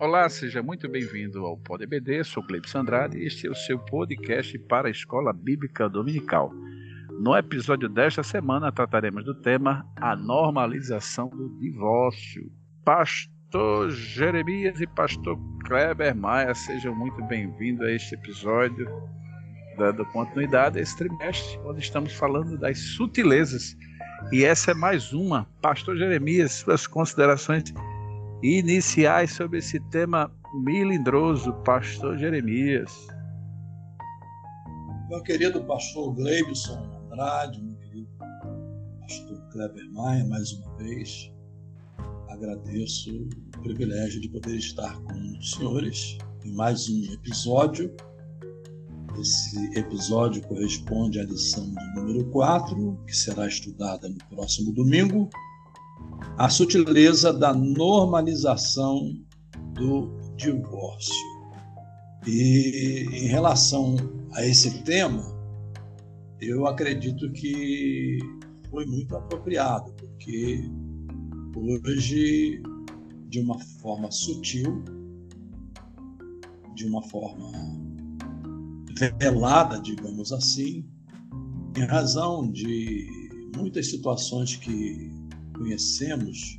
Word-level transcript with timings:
Olá, 0.00 0.26
seja 0.30 0.62
muito 0.62 0.88
bem-vindo 0.88 1.44
ao 1.44 1.58
Pod 1.58 1.84
EBD, 1.84 2.24
sou 2.24 2.42
Cleibson 2.42 2.78
Andrade 2.78 3.18
e 3.18 3.26
este 3.26 3.46
é 3.46 3.50
o 3.50 3.54
seu 3.54 3.78
podcast 3.78 4.58
para 4.60 4.88
a 4.88 4.90
Escola 4.90 5.30
Bíblica 5.30 5.90
Dominical. 5.90 6.50
No 7.20 7.36
episódio 7.36 7.86
desta 7.86 8.22
semana 8.22 8.72
trataremos 8.72 9.26
do 9.26 9.34
tema 9.34 9.86
a 9.96 10.16
normalização 10.16 11.28
do 11.28 11.50
divórcio. 11.60 12.50
Pastor 12.82 13.90
Jeremias 13.90 14.80
e 14.80 14.86
Pastor 14.86 15.38
Kleber 15.66 16.16
Maia, 16.16 16.54
sejam 16.54 16.94
muito 16.94 17.22
bem-vindos 17.26 17.86
a 17.86 17.92
este 17.92 18.14
episódio, 18.14 18.88
dando 19.76 20.02
continuidade 20.06 20.78
a 20.78 20.82
esse 20.82 20.96
trimestre, 20.96 21.58
onde 21.66 21.80
estamos 21.80 22.14
falando 22.14 22.56
das 22.56 22.78
sutilezas. 22.78 23.76
E 24.32 24.44
essa 24.44 24.70
é 24.70 24.74
mais 24.74 25.12
uma. 25.12 25.46
Pastor 25.60 25.94
Jeremias, 25.98 26.52
suas 26.52 26.86
considerações 26.86 27.74
iniciais 28.42 29.32
sobre 29.32 29.58
esse 29.58 29.78
tema 29.90 30.30
melindroso, 30.64 31.52
Pastor 31.64 32.18
Jeremias. 32.18 32.90
Meu 35.08 35.22
querido 35.22 35.64
pastor 35.64 36.14
Gleibson 36.14 36.78
Andrade, 37.04 37.60
meu 37.60 37.76
querido 37.76 38.08
pastor 39.00 39.40
Kleber 39.50 39.90
Maia, 39.92 40.24
mais 40.26 40.52
uma 40.52 40.74
vez, 40.76 41.32
agradeço 42.28 43.10
o 43.56 43.60
privilégio 43.62 44.20
de 44.20 44.28
poder 44.28 44.56
estar 44.56 44.94
com 45.02 45.38
os 45.38 45.52
senhores 45.52 46.16
em 46.44 46.52
mais 46.54 46.88
um 46.88 47.12
episódio. 47.12 47.94
Esse 49.20 49.78
episódio 49.78 50.40
corresponde 50.46 51.20
à 51.20 51.24
lição 51.24 51.74
de 51.74 51.94
número 52.00 52.24
4, 52.30 52.98
que 53.06 53.14
será 53.14 53.46
estudada 53.46 54.08
no 54.08 54.18
próximo 54.30 54.72
domingo, 54.72 55.28
a 56.38 56.48
sutileza 56.48 57.32
da 57.32 57.52
normalização 57.52 59.14
do 59.74 60.10
divórcio. 60.36 61.14
E 62.26 63.06
em 63.12 63.26
relação 63.28 63.96
a 64.32 64.44
esse 64.44 64.82
tema, 64.82 65.22
eu 66.40 66.66
acredito 66.66 67.30
que 67.32 68.18
foi 68.70 68.86
muito 68.86 69.16
apropriado, 69.16 69.92
porque 69.92 70.70
hoje, 71.54 72.62
de 73.28 73.40
uma 73.40 73.58
forma 73.58 74.10
sutil, 74.10 74.82
de 76.74 76.86
uma 76.86 77.02
forma 77.02 77.52
velada, 79.18 79.80
digamos 79.80 80.32
assim, 80.32 80.84
em 81.76 81.84
razão 81.84 82.50
de 82.50 83.06
muitas 83.56 83.88
situações 83.90 84.56
que 84.56 85.10
conhecemos 85.60 86.58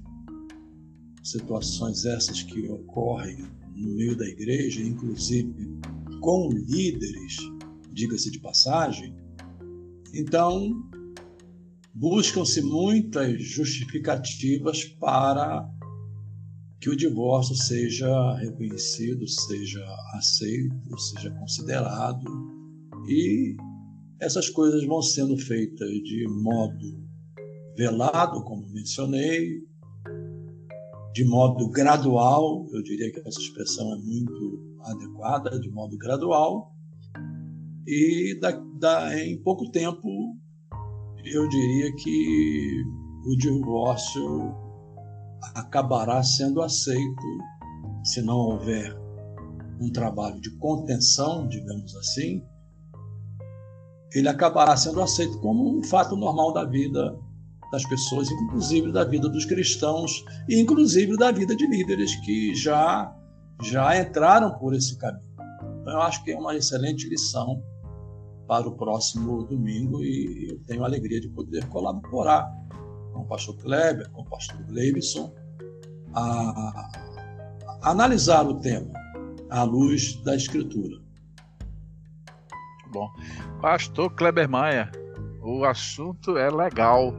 situações 1.23 2.05
essas 2.05 2.44
que 2.44 2.67
ocorrem 2.69 3.38
no 3.75 3.95
meio 3.95 4.16
da 4.16 4.27
igreja, 4.27 4.80
inclusive 4.80 5.71
com 6.19 6.49
líderes, 6.49 7.38
diga-se 7.91 8.29
de 8.29 8.39
passagem, 8.39 9.16
então 10.13 10.88
buscam-se 11.95 12.61
muitas 12.61 13.41
justificativas 13.41 14.83
para 14.85 15.67
que 16.79 16.89
o 16.89 16.95
divórcio 16.95 17.55
seja 17.55 18.35
reconhecido, 18.35 19.27
seja 19.27 19.83
aceito, 20.13 20.99
seja 20.99 21.31
considerado, 21.31 22.23
e 23.07 23.55
essas 24.19 24.47
coisas 24.47 24.85
vão 24.85 25.02
sendo 25.02 25.35
feitas 25.38 25.89
de 25.89 26.27
modo 26.29 27.00
velado, 27.75 28.43
como 28.43 28.67
mencionei, 28.69 29.61
de 31.13 31.25
modo 31.25 31.69
gradual, 31.69 32.65
eu 32.71 32.81
diria 32.83 33.11
que 33.11 33.19
essa 33.19 33.39
expressão 33.39 33.93
é 33.93 33.97
muito 33.97 34.77
adequada, 34.83 35.59
de 35.59 35.69
modo 35.69 35.97
gradual, 35.97 36.73
e 37.85 38.39
da, 38.39 38.51
da, 38.79 39.19
em 39.19 39.41
pouco 39.41 39.69
tempo 39.71 40.07
eu 41.25 41.47
diria 41.49 41.93
que 41.95 42.83
o 43.25 43.35
divórcio 43.37 44.55
acabará 45.55 46.23
sendo 46.23 46.61
aceito 46.61 47.27
se 48.03 48.21
não 48.21 48.38
houver 48.38 48.95
um 49.79 49.91
trabalho 49.91 50.39
de 50.39 50.55
contenção, 50.57 51.47
digamos 51.47 51.95
assim, 51.95 52.43
ele 54.13 54.27
acabará 54.27 54.75
sendo 54.77 55.01
aceito 55.01 55.39
como 55.39 55.77
um 55.77 55.83
fato 55.83 56.15
normal 56.15 56.53
da 56.53 56.65
vida 56.65 57.17
das 57.71 57.85
pessoas, 57.85 58.29
inclusive 58.29 58.91
da 58.91 59.03
vida 59.03 59.29
dos 59.29 59.45
cristãos 59.45 60.23
e 60.49 60.59
inclusive 60.59 61.15
da 61.17 61.31
vida 61.31 61.55
de 61.55 61.65
líderes 61.65 62.15
que 62.17 62.53
já 62.53 63.15
já 63.61 63.95
entraram 63.99 64.57
por 64.57 64.73
esse 64.73 64.97
caminho. 64.97 65.31
Então, 65.81 65.93
eu 65.93 66.01
acho 66.01 66.23
que 66.23 66.31
é 66.31 66.37
uma 66.37 66.55
excelente 66.55 67.07
lição 67.07 67.63
para 68.47 68.67
o 68.67 68.75
próximo 68.75 69.43
domingo 69.43 70.03
e 70.03 70.49
eu 70.51 70.59
tenho 70.65 70.83
a 70.83 70.87
alegria 70.87 71.21
de 71.21 71.29
poder 71.29 71.65
colaborar 71.67 72.51
com 73.13 73.21
o 73.21 73.25
pastor 73.25 73.55
Kleber, 73.57 74.09
com 74.11 74.23
o 74.23 74.25
pastor 74.25 74.61
Gleibson, 74.63 75.33
a, 76.13 76.89
a 77.83 77.91
analisar 77.91 78.45
o 78.47 78.59
tema 78.59 78.91
à 79.49 79.63
luz 79.63 80.15
da 80.23 80.35
Escritura. 80.35 80.97
Bom, 82.91 83.09
pastor 83.61 84.13
Kleber 84.15 84.49
Maia, 84.49 84.91
o 85.41 85.63
assunto 85.63 86.38
é 86.38 86.49
legal, 86.49 87.13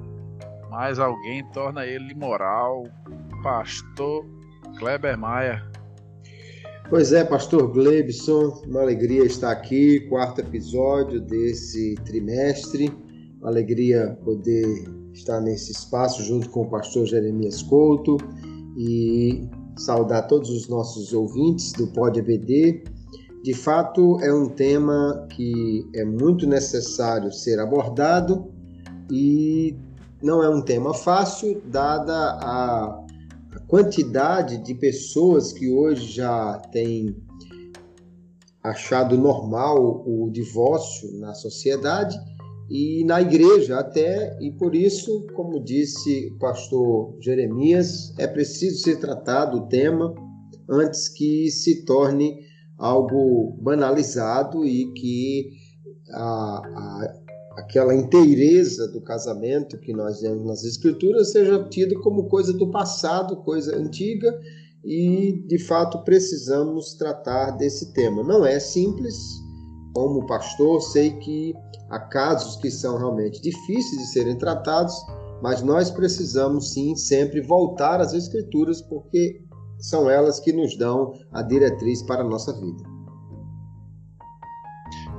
mas 0.73 0.99
alguém 0.99 1.45
torna 1.53 1.85
ele 1.85 2.13
imoral. 2.13 2.85
Pastor 3.43 4.25
Kleber 4.79 5.19
Maia. 5.19 5.63
Pois 6.89 7.13
é, 7.13 7.23
pastor 7.25 7.71
Glebson, 7.71 8.63
uma 8.67 8.81
alegria 8.81 9.25
estar 9.25 9.51
aqui, 9.51 10.01
quarto 10.09 10.41
episódio 10.41 11.21
desse 11.21 11.95
trimestre. 12.07 12.91
Uma 13.39 13.51
alegria 13.51 14.19
poder 14.25 14.89
estar 15.13 15.43
nesse 15.43 15.73
espaço 15.73 16.23
junto 16.23 16.49
com 16.49 16.63
o 16.63 16.71
pastor 16.71 17.05
Jeremias 17.05 17.63
Couto 17.63 18.17
e 18.79 19.47
saudar 19.77 20.27
todos 20.27 20.49
os 20.49 20.69
nossos 20.69 21.13
ouvintes 21.13 21.73
do 21.73 21.87
Pod 21.89 22.19
EBD. 22.19 22.83
De 23.43 23.53
fato, 23.53 24.19
é 24.23 24.33
um 24.33 24.49
tema 24.49 25.27
que 25.31 25.87
é 25.95 26.05
muito 26.05 26.47
necessário 26.47 27.31
ser 27.31 27.59
abordado 27.59 28.51
e 29.11 29.77
não 30.23 30.43
é 30.43 30.49
um 30.49 30.63
tema 30.63 30.95
fácil, 30.95 31.61
dada 31.67 32.15
a 32.15 33.05
quantidade 33.67 34.59
de 34.59 34.75
pessoas 34.75 35.53
que 35.53 35.71
hoje 35.71 36.13
já 36.13 36.59
têm 36.73 37.17
achado 38.63 39.19
normal 39.19 40.05
o 40.07 40.31
divórcio 40.31 41.13
na 41.19 41.35
sociedade 41.35 42.17
e 42.71 43.05
na 43.05 43.21
igreja 43.21 43.79
até, 43.79 44.39
e 44.41 44.51
por 44.53 44.75
isso, 44.75 45.27
como 45.35 45.63
disse 45.63 46.29
o 46.29 46.39
pastor 46.39 47.17
Jeremias, 47.21 48.15
é 48.19 48.27
preciso 48.27 48.83
ser 48.83 49.01
tratado 49.01 49.59
o 49.59 49.67
tema 49.67 50.15
antes 50.71 51.09
que 51.09 51.51
se 51.51 51.85
torne 51.85 52.39
algo 52.79 53.57
banalizado 53.61 54.65
e 54.65 54.93
que 54.93 55.51
a, 56.13 56.23
a 56.23 57.22
aquela 57.57 57.95
inteireza 57.95 58.89
do 58.89 59.01
casamento 59.01 59.79
que 59.79 59.93
nós 59.93 60.21
vemos 60.21 60.45
nas 60.45 60.65
escrituras 60.65 61.33
seja 61.33 61.63
tido 61.69 62.01
como 62.01 62.29
coisa 62.29 62.53
do 62.53 62.71
passado, 62.71 63.37
coisa 63.37 63.77
antiga, 63.77 64.33
e 64.85 65.45
de 65.47 65.59
fato 65.59 66.03
precisamos 66.05 66.95
tratar 66.95 67.53
desse 67.53 67.93
tema. 67.93 68.23
Não 68.23 68.45
é 68.45 68.59
simples, 68.59 69.17
como 69.95 70.27
pastor, 70.27 70.81
sei 70.81 71.11
que 71.19 71.55
há 71.91 71.99
casos 71.99 72.57
que 72.57 72.71
são 72.71 72.97
realmente 72.97 73.41
difíceis 73.41 74.03
de 74.03 74.07
serem 74.09 74.37
tratados, 74.37 74.95
mas 75.43 75.63
nós 75.63 75.91
precisamos 75.91 76.73
sim 76.73 76.97
sempre 76.97 77.41
voltar 77.41 78.01
às 78.01 78.13
escrituras 78.13 78.81
porque 78.81 79.43
são 79.79 80.09
elas 80.09 80.41
que 80.41 80.53
nos 80.53 80.77
dão 80.77 81.13
a 81.33 81.43
diretriz 81.43 82.03
para 82.03 82.23
a 82.23 82.29
nossa 82.29 82.53
vida. 82.53 82.92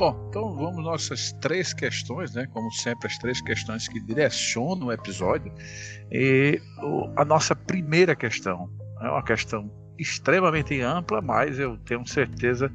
Bom, 0.03 0.27
então 0.27 0.53
vamos 0.53 0.83
nossas 0.83 1.31
três 1.39 1.71
questões, 1.71 2.35
né? 2.35 2.45
Como 2.47 2.69
sempre, 2.73 3.07
as 3.07 3.17
três 3.17 3.39
questões 3.39 3.87
que 3.87 4.01
direcionam 4.01 4.87
o 4.87 4.91
episódio. 4.91 5.49
E 6.11 6.59
a 7.15 7.23
nossa 7.23 7.55
primeira 7.55 8.13
questão 8.13 8.69
é 9.01 9.07
uma 9.07 9.23
questão 9.23 9.71
extremamente 9.97 10.81
ampla, 10.81 11.21
mas 11.21 11.57
eu 11.57 11.77
tenho 11.85 12.05
certeza 12.05 12.69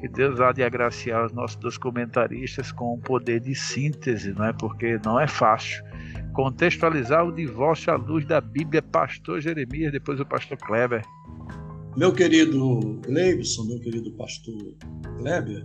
que 0.00 0.08
Deus 0.08 0.40
há 0.40 0.50
de 0.50 0.64
agraciar 0.64 1.26
os 1.26 1.32
nossos 1.32 1.54
dois 1.58 1.78
comentaristas 1.78 2.72
com 2.72 2.94
o 2.94 2.98
poder 2.98 3.38
de 3.38 3.54
síntese, 3.54 4.32
não 4.32 4.46
é? 4.46 4.52
Porque 4.52 4.98
não 5.04 5.20
é 5.20 5.28
fácil 5.28 5.84
contextualizar 6.32 7.24
o 7.24 7.30
divórcio 7.30 7.92
à 7.92 7.96
luz 7.96 8.26
da 8.26 8.40
Bíblia, 8.40 8.82
Pastor 8.82 9.40
Jeremias, 9.40 9.92
depois 9.92 10.18
o 10.18 10.26
Pastor 10.26 10.58
Kleber. 10.58 11.04
Meu 11.96 12.12
querido 12.12 13.00
Leibson, 13.06 13.62
meu 13.66 13.78
querido 13.78 14.10
Pastor 14.16 14.74
Kleber, 15.18 15.64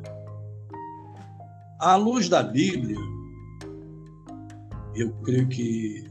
à 1.80 1.96
luz 1.96 2.28
da 2.28 2.44
Bíblia, 2.44 2.98
eu 4.96 5.14
creio 5.22 5.48
que 5.48 6.04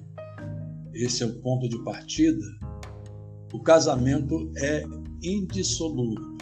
esse 0.94 1.23
é 1.23 1.26
o 1.26 1.41
ponto 1.41 1.69
de 1.69 1.79
partida. 1.85 2.44
O 3.53 3.62
casamento 3.62 4.50
é 4.56 4.82
indissolúvel. 5.23 6.37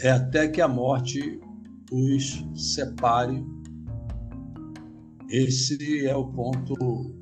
É 0.00 0.10
até 0.10 0.46
que 0.48 0.60
a 0.60 0.68
morte 0.68 1.40
os 1.90 2.44
separe. 2.54 3.44
Esse 5.28 6.06
é 6.06 6.14
o 6.14 6.26
ponto 6.28 7.12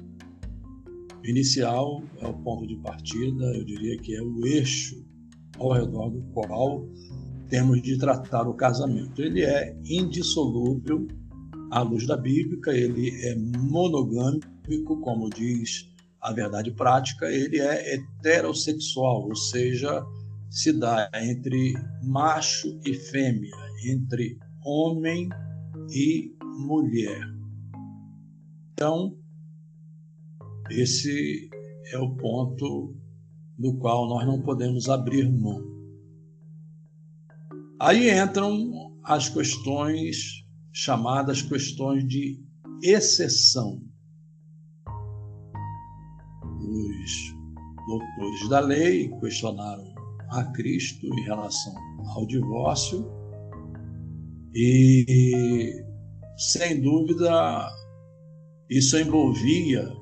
inicial, 1.24 2.02
é 2.18 2.26
o 2.26 2.34
ponto 2.34 2.66
de 2.66 2.76
partida, 2.76 3.44
eu 3.56 3.64
diria 3.64 3.96
que 3.98 4.14
é 4.14 4.20
o 4.20 4.44
eixo 4.44 5.02
ao 5.58 5.72
redor 5.72 6.10
do 6.10 6.20
qual 6.32 6.84
temos 7.52 7.82
de 7.82 7.98
tratar 7.98 8.48
o 8.48 8.54
casamento. 8.54 9.20
Ele 9.20 9.42
é 9.42 9.76
indissolúvel 9.84 11.06
à 11.70 11.82
luz 11.82 12.06
da 12.06 12.16
Bíblia, 12.16 12.74
ele 12.74 13.10
é 13.26 13.36
monogâmico, 13.36 14.98
como 15.02 15.28
diz 15.28 15.86
a 16.22 16.32
verdade 16.32 16.70
prática, 16.70 17.30
ele 17.30 17.60
é 17.60 17.94
heterossexual, 17.94 19.28
ou 19.28 19.36
seja, 19.36 20.02
se 20.48 20.72
dá 20.72 21.10
entre 21.14 21.74
macho 22.02 22.80
e 22.86 22.94
fêmea, 22.94 23.54
entre 23.84 24.38
homem 24.64 25.28
e 25.90 26.34
mulher. 26.40 27.20
Então, 28.72 29.14
esse 30.70 31.50
é 31.92 31.98
o 31.98 32.16
ponto 32.16 32.96
do 33.58 33.76
qual 33.76 34.08
nós 34.08 34.26
não 34.26 34.40
podemos 34.40 34.88
abrir 34.88 35.30
mão. 35.30 35.71
Aí 37.82 38.16
entram 38.16 38.94
as 39.02 39.28
questões 39.28 40.46
chamadas 40.72 41.42
questões 41.42 42.06
de 42.06 42.40
exceção. 42.80 43.82
Os 46.60 47.34
doutores 47.88 48.48
da 48.48 48.60
lei 48.60 49.08
questionaram 49.18 49.92
a 50.30 50.44
Cristo 50.52 51.06
em 51.06 51.22
relação 51.22 51.74
ao 52.14 52.24
divórcio 52.24 53.04
e, 54.54 55.84
sem 56.36 56.80
dúvida, 56.80 57.68
isso 58.70 58.96
envolvia 58.96 59.92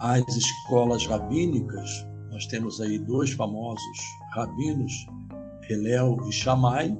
as 0.00 0.26
escolas 0.36 1.06
rabínicas. 1.06 1.88
Nós 2.32 2.46
temos 2.46 2.80
aí 2.80 2.98
dois 2.98 3.30
famosos 3.30 3.98
rabinos, 4.34 4.92
Hillel 5.68 6.16
e 6.28 6.32
Shammai. 6.32 6.96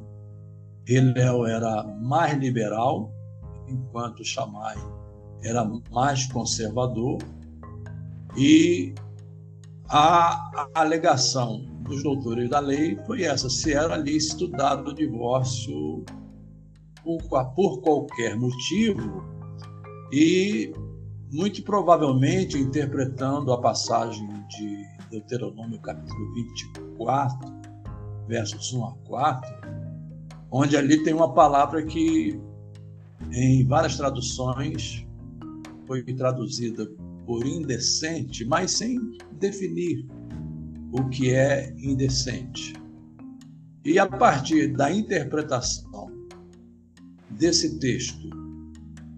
Hillel 0.89 1.47
era 1.47 1.85
mais 2.01 2.37
liberal, 2.39 3.13
enquanto 3.69 4.25
Shammai 4.25 4.77
era 5.43 5.65
mais 5.91 6.27
conservador. 6.27 7.19
E 8.37 8.95
a 9.89 10.69
alegação 10.75 11.65
dos 11.83 12.03
doutores 12.03 12.51
da 12.51 12.61
lei 12.61 12.99
foi 13.07 13.23
essa: 13.23 13.49
se 13.49 13.73
era 13.73 13.97
lícito 13.97 14.49
dado 14.49 14.91
o 14.91 14.95
divórcio 14.95 16.05
por, 17.55 17.81
qualquer 17.81 18.37
motivo, 18.37 19.25
e 20.13 20.73
muito 21.33 21.63
provavelmente 21.63 22.59
interpretando 22.59 23.53
a 23.53 23.61
passagem 23.61 24.27
de 24.49 24.85
Deuteronômio 25.11 25.81
capítulo 25.81 26.35
24, 26.35 27.57
versos 28.29 28.73
1 28.73 28.85
a 28.85 28.93
4, 29.07 29.51
onde 30.51 30.77
ali 30.77 31.03
tem 31.03 31.15
uma 31.15 31.33
palavra 31.33 31.85
que 31.85 32.41
em 33.33 33.67
várias 33.67 33.97
traduções 33.97 35.07
foi 35.87 36.03
traduzida 36.03 36.87
por 37.25 37.47
indecente, 37.47 38.45
mas 38.45 38.73
sem 38.73 38.99
definir 39.39 40.07
o 40.93 41.09
que 41.09 41.31
é 41.31 41.75
indecente. 41.79 42.75
E 43.85 43.99
a 43.99 44.07
partir 44.07 44.69
da 44.75 44.91
interpretação 44.91 46.11
desse 47.31 47.79
texto, 47.79 48.29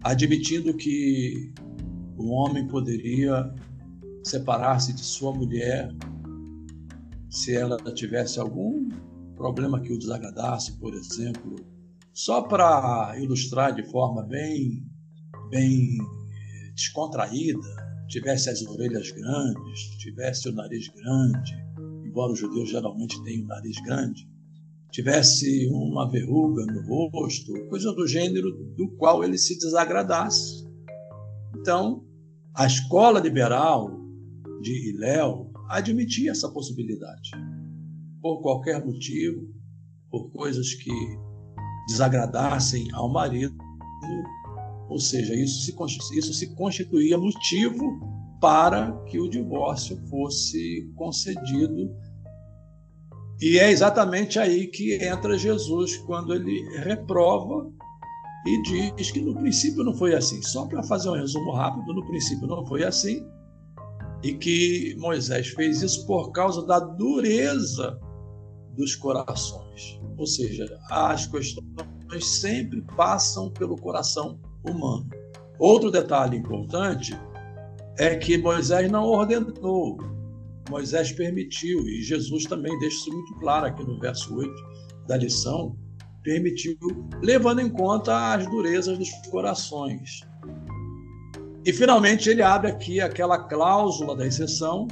admitindo 0.02 0.74
que 0.74 1.52
o 2.16 2.30
homem 2.30 2.66
poderia 2.66 3.54
separar-se 4.24 4.92
de 4.92 5.00
sua 5.00 5.32
mulher 5.32 5.94
se 7.30 7.54
ela 7.54 7.76
tivesse 7.94 8.38
algum 8.38 8.88
problema 9.36 9.80
que 9.80 9.92
o 9.92 9.98
desagradasse, 9.98 10.78
por 10.78 10.94
exemplo, 10.94 11.56
só 12.12 12.42
para 12.42 13.14
ilustrar 13.20 13.74
de 13.74 13.84
forma 13.90 14.24
bem, 14.24 14.84
bem 15.50 15.98
eh, 16.00 16.72
descontraída, 16.74 17.88
tivesse 18.08 18.50
as 18.50 18.62
orelhas 18.62 19.10
grandes, 19.12 19.80
tivesse 19.98 20.48
o 20.48 20.52
nariz 20.52 20.88
grande, 20.88 21.54
embora 22.04 22.32
os 22.32 22.38
judeus 22.38 22.70
geralmente 22.70 23.22
tenham 23.22 23.44
o 23.44 23.48
nariz 23.48 23.76
grande, 23.82 24.28
tivesse 24.90 25.68
uma 25.68 26.10
verruga 26.10 26.64
no 26.66 26.82
rosto, 27.10 27.52
coisa 27.68 27.92
do 27.92 28.06
gênero 28.06 28.50
do 28.76 28.88
qual 28.96 29.22
ele 29.22 29.38
se 29.38 29.56
desagradasse. 29.58 30.66
Então, 31.54 32.04
a 32.54 32.66
escola 32.66 33.20
liberal 33.20 33.90
de 34.62 34.90
Iléu 34.90 35.47
admitia 35.68 36.30
essa 36.30 36.48
possibilidade. 36.48 37.30
Por 38.20 38.40
qualquer 38.42 38.84
motivo, 38.84 39.46
por 40.10 40.30
coisas 40.30 40.74
que 40.74 40.90
desagradassem 41.88 42.88
ao 42.92 43.08
marido, 43.08 43.56
ou 44.88 44.98
seja, 44.98 45.34
isso 45.34 45.64
se, 45.64 46.18
isso 46.18 46.32
se 46.32 46.54
constituía 46.54 47.18
motivo 47.18 48.00
para 48.40 48.92
que 49.06 49.18
o 49.18 49.28
divórcio 49.28 49.96
fosse 50.08 50.90
concedido. 50.96 51.90
E 53.40 53.58
é 53.58 53.70
exatamente 53.70 54.38
aí 54.38 54.66
que 54.66 54.94
entra 54.94 55.38
Jesus, 55.38 55.96
quando 55.98 56.34
ele 56.34 56.62
reprova 56.80 57.70
e 58.46 58.62
diz 58.62 59.10
que 59.10 59.20
no 59.20 59.34
princípio 59.34 59.84
não 59.84 59.94
foi 59.94 60.14
assim. 60.14 60.42
Só 60.42 60.66
para 60.66 60.82
fazer 60.82 61.10
um 61.10 61.14
resumo 61.14 61.52
rápido, 61.52 61.92
no 61.94 62.06
princípio 62.06 62.46
não 62.46 62.66
foi 62.66 62.84
assim. 62.84 63.24
E 64.22 64.34
que 64.34 64.96
Moisés 64.98 65.48
fez 65.48 65.82
isso 65.82 66.06
por 66.06 66.32
causa 66.32 66.66
da 66.66 66.80
dureza 66.80 67.98
dos 68.74 68.94
corações. 68.94 70.00
Ou 70.16 70.26
seja, 70.26 70.78
as 70.90 71.26
questões 71.26 72.26
sempre 72.26 72.82
passam 72.96 73.50
pelo 73.50 73.76
coração 73.76 74.40
humano. 74.68 75.08
Outro 75.58 75.90
detalhe 75.90 76.36
importante 76.36 77.18
é 77.98 78.14
que 78.16 78.38
Moisés 78.38 78.90
não 78.90 79.04
ordenou, 79.04 79.98
Moisés 80.70 81.10
permitiu, 81.12 81.80
e 81.88 82.02
Jesus 82.02 82.44
também 82.44 82.78
deixa 82.78 82.96
isso 82.96 83.12
muito 83.12 83.34
claro 83.36 83.66
aqui 83.66 83.82
no 83.84 83.98
verso 83.98 84.34
8 84.36 84.52
da 85.06 85.16
lição, 85.16 85.76
permitiu, 86.22 86.76
levando 87.22 87.60
em 87.60 87.70
conta 87.70 88.34
as 88.34 88.46
durezas 88.46 88.98
dos 88.98 89.10
corações. 89.30 90.20
E 91.64 91.72
finalmente 91.72 92.28
ele 92.28 92.42
abre 92.42 92.70
aqui 92.70 93.00
aquela 93.00 93.38
cláusula 93.38 94.16
da 94.16 94.26
exceção, 94.26 94.88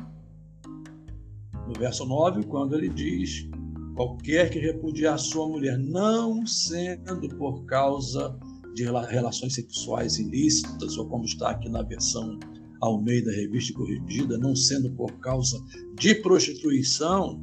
no 1.66 1.74
verso 1.78 2.04
9, 2.04 2.44
quando 2.44 2.74
ele 2.74 2.88
diz: 2.88 3.48
qualquer 3.94 4.50
que 4.50 4.58
repudiar 4.58 5.18
sua 5.18 5.48
mulher, 5.48 5.78
não 5.78 6.46
sendo 6.46 7.28
por 7.36 7.64
causa 7.64 8.38
de 8.74 8.84
relações 8.84 9.54
sexuais 9.54 10.18
ilícitas, 10.18 10.98
ou 10.98 11.08
como 11.08 11.24
está 11.24 11.50
aqui 11.50 11.68
na 11.68 11.82
versão 11.82 12.38
Almeida 12.80 13.32
Revista 13.32 13.72
Corrigida, 13.72 14.36
não 14.36 14.54
sendo 14.54 14.90
por 14.90 15.10
causa 15.20 15.58
de 15.98 16.14
prostituição, 16.16 17.40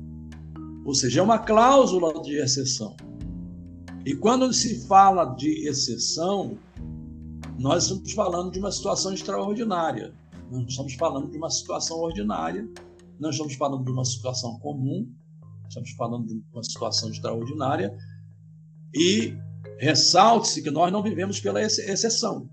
ou 0.86 0.94
seja, 0.94 1.22
é 1.22 1.24
uma 1.24 1.39
cláusula 1.39 2.22
de 2.22 2.36
exceção. 2.36 2.96
E 4.06 4.13
quando 4.13 4.53
se 4.53 4.86
fala 4.86 5.25
de 5.34 5.68
exceção, 5.68 6.58
nós 7.63 7.84
estamos 7.84 8.12
falando 8.12 8.51
de 8.51 8.60
uma 8.60 8.74
situação 8.74 9.13
extraordinária. 9.13 10.13
Não 10.51 10.65
estamos 10.65 10.96
falando 10.96 11.32
de 11.32 11.38
uma 11.38 11.50
situação 11.50 11.98
ordinária, 11.98 12.70
não 13.17 13.29
estamos 13.29 13.55
falando 13.55 13.86
de 13.86 13.91
uma 13.91 14.03
situação 14.03 14.60
comum, 14.60 15.10
estamos 15.70 15.91
falando 15.91 16.27
de 16.27 16.43
uma 16.51 16.62
situação 16.62 17.10
extraordinária. 17.10 17.98
E 18.93 19.34
ressalte-se 19.79 20.62
que 20.62 20.70
nós 20.70 20.91
não 20.91 21.01
vivemos 21.01 21.39
pela 21.39 21.62
exceção, 21.62 22.50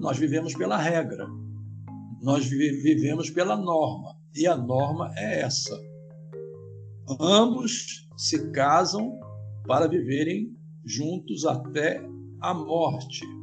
nós 0.00 0.16
vivemos 0.16 0.54
pela 0.54 0.78
regra, 0.78 1.28
nós 2.22 2.46
vivemos 2.46 3.28
pela 3.28 3.54
norma. 3.54 4.16
E 4.34 4.46
a 4.46 4.56
norma 4.56 5.12
é 5.14 5.42
essa: 5.42 5.78
ambos 7.20 8.08
se 8.16 8.50
casam 8.50 9.20
para 9.66 9.86
viverem 9.86 10.56
juntos 10.86 11.44
até 11.44 12.02
a 12.40 12.54
morte. 12.54 13.41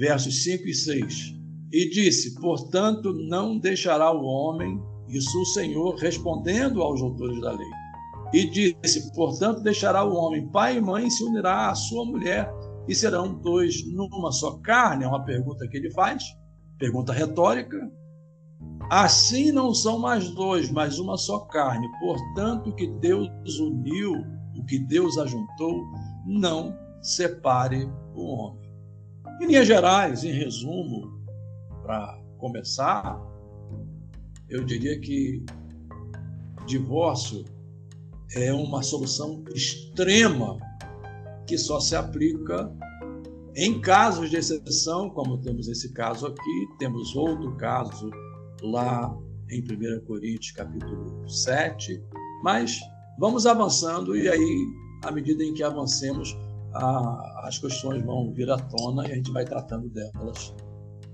Versos 0.00 0.44
5 0.44 0.66
e 0.66 0.74
6. 0.74 1.34
E 1.70 1.90
disse: 1.90 2.34
Portanto, 2.40 3.12
não 3.12 3.58
deixará 3.58 4.10
o 4.10 4.24
homem, 4.24 4.82
isso 5.06 5.38
o 5.38 5.44
Senhor 5.44 5.94
respondendo 5.96 6.82
aos 6.82 7.02
autores 7.02 7.38
da 7.42 7.52
lei. 7.52 7.68
E 8.32 8.46
disse: 8.48 9.12
Portanto, 9.14 9.60
deixará 9.60 10.02
o 10.02 10.14
homem 10.14 10.48
pai 10.48 10.78
e 10.78 10.80
mãe 10.80 11.10
se 11.10 11.22
unirá 11.22 11.68
à 11.68 11.74
sua 11.74 12.06
mulher, 12.06 12.50
e 12.88 12.94
serão 12.94 13.34
dois 13.34 13.86
numa 13.92 14.32
só 14.32 14.56
carne. 14.62 15.04
É 15.04 15.06
uma 15.06 15.22
pergunta 15.22 15.68
que 15.68 15.76
ele 15.76 15.90
faz, 15.90 16.24
pergunta 16.78 17.12
retórica. 17.12 17.78
Assim 18.90 19.52
não 19.52 19.74
são 19.74 19.98
mais 19.98 20.30
dois, 20.30 20.70
mas 20.70 20.98
uma 20.98 21.18
só 21.18 21.40
carne. 21.40 21.86
Portanto, 22.00 22.70
o 22.70 22.74
que 22.74 22.86
Deus 22.86 23.28
uniu, 23.60 24.14
o 24.56 24.64
que 24.64 24.78
Deus 24.78 25.18
ajuntou, 25.18 25.84
não 26.26 26.74
separe 27.02 27.86
o 28.14 28.24
homem. 28.24 28.59
Em 29.40 29.46
linhas 29.46 29.66
gerais, 29.66 30.22
em 30.22 30.32
resumo, 30.32 31.18
para 31.82 32.20
começar, 32.36 33.18
eu 34.50 34.62
diria 34.64 35.00
que 35.00 35.42
divórcio 36.66 37.46
é 38.34 38.52
uma 38.52 38.82
solução 38.82 39.42
extrema 39.54 40.58
que 41.46 41.56
só 41.56 41.80
se 41.80 41.96
aplica 41.96 42.70
em 43.56 43.80
casos 43.80 44.28
de 44.28 44.36
exceção, 44.36 45.08
como 45.08 45.38
temos 45.38 45.68
esse 45.68 45.90
caso 45.94 46.26
aqui, 46.26 46.68
temos 46.78 47.16
outro 47.16 47.56
caso 47.56 48.10
lá 48.60 49.16
em 49.48 49.62
1 49.62 50.04
Coríntios 50.04 50.52
capítulo 50.52 51.26
7, 51.26 51.98
mas 52.44 52.78
vamos 53.18 53.46
avançando 53.46 54.14
e 54.14 54.28
aí, 54.28 54.66
à 55.02 55.10
medida 55.10 55.42
em 55.42 55.54
que 55.54 55.62
avancemos, 55.62 56.36
a, 56.74 57.46
as 57.46 57.58
questões 57.58 58.02
vão 58.04 58.32
vir 58.32 58.50
à 58.50 58.56
tona 58.58 59.06
e 59.06 59.12
a 59.12 59.14
gente 59.14 59.32
vai 59.32 59.44
tratando 59.44 59.88
delas 59.88 60.54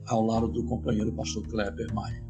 ao 0.07 0.25
lado 0.25 0.49
do 0.49 0.65
companheiro 0.65 1.13
pastor 1.13 1.47
Kleber 1.49 1.93
Maia. 1.95 2.23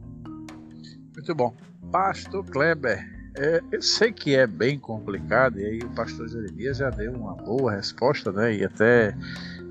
Muito 1.15 1.35
bom. 1.35 1.55
Pastor 1.91 2.45
Kleber, 2.45 3.05
é, 3.39 3.63
eu 3.71 3.83
sei 3.83 4.13
que 4.13 4.35
é 4.35 4.47
bem 4.47 4.79
complicado, 4.79 5.59
e 5.59 5.65
aí 5.65 5.79
o 5.79 5.91
pastor 5.95 6.29
Jeremias 6.29 6.79
já 6.79 6.91
deu 6.91 7.13
uma 7.13 7.35
boa 7.35 7.73
resposta, 7.73 8.33
né? 8.33 8.55
E 8.55 8.65
até 8.65 9.15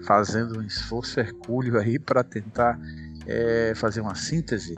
fazendo 0.05 0.59
um 0.59 0.62
esforço 0.62 1.19
hercúleo 1.19 1.79
aí 1.79 1.97
para 1.97 2.24
tentar 2.24 2.79
é, 3.25 3.74
fazer 3.75 4.01
uma 4.01 4.15
síntese. 4.15 4.75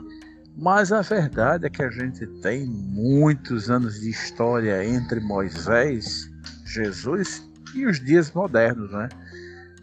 Mas 0.56 0.90
a 0.90 1.02
verdade 1.02 1.66
é 1.66 1.70
que 1.70 1.82
a 1.82 1.90
gente 1.90 2.26
tem 2.40 2.66
muitos 2.66 3.70
anos 3.70 4.00
de 4.00 4.10
história 4.10 4.84
entre 4.84 5.20
Moisés, 5.20 6.28
Jesus 6.66 7.47
e 7.74 7.86
os 7.86 8.00
dias 8.00 8.32
modernos, 8.32 8.90
né? 8.92 9.08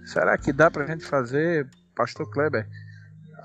Será 0.06 0.38
que 0.38 0.54
dá 0.54 0.70
para 0.70 0.84
a 0.84 0.88
gente 0.88 1.06
fazer, 1.06 1.68
Pastor 1.96 2.30
Kleber, 2.30 2.68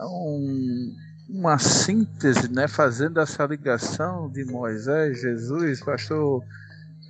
um, 0.00 0.94
uma 1.28 1.58
síntese, 1.58 2.50
né, 2.52 2.66
fazendo 2.66 3.20
essa 3.20 3.44
ligação 3.46 4.28
de 4.30 4.44
Moisés, 4.44 5.20
Jesus, 5.20 5.80
pastor 5.80 6.42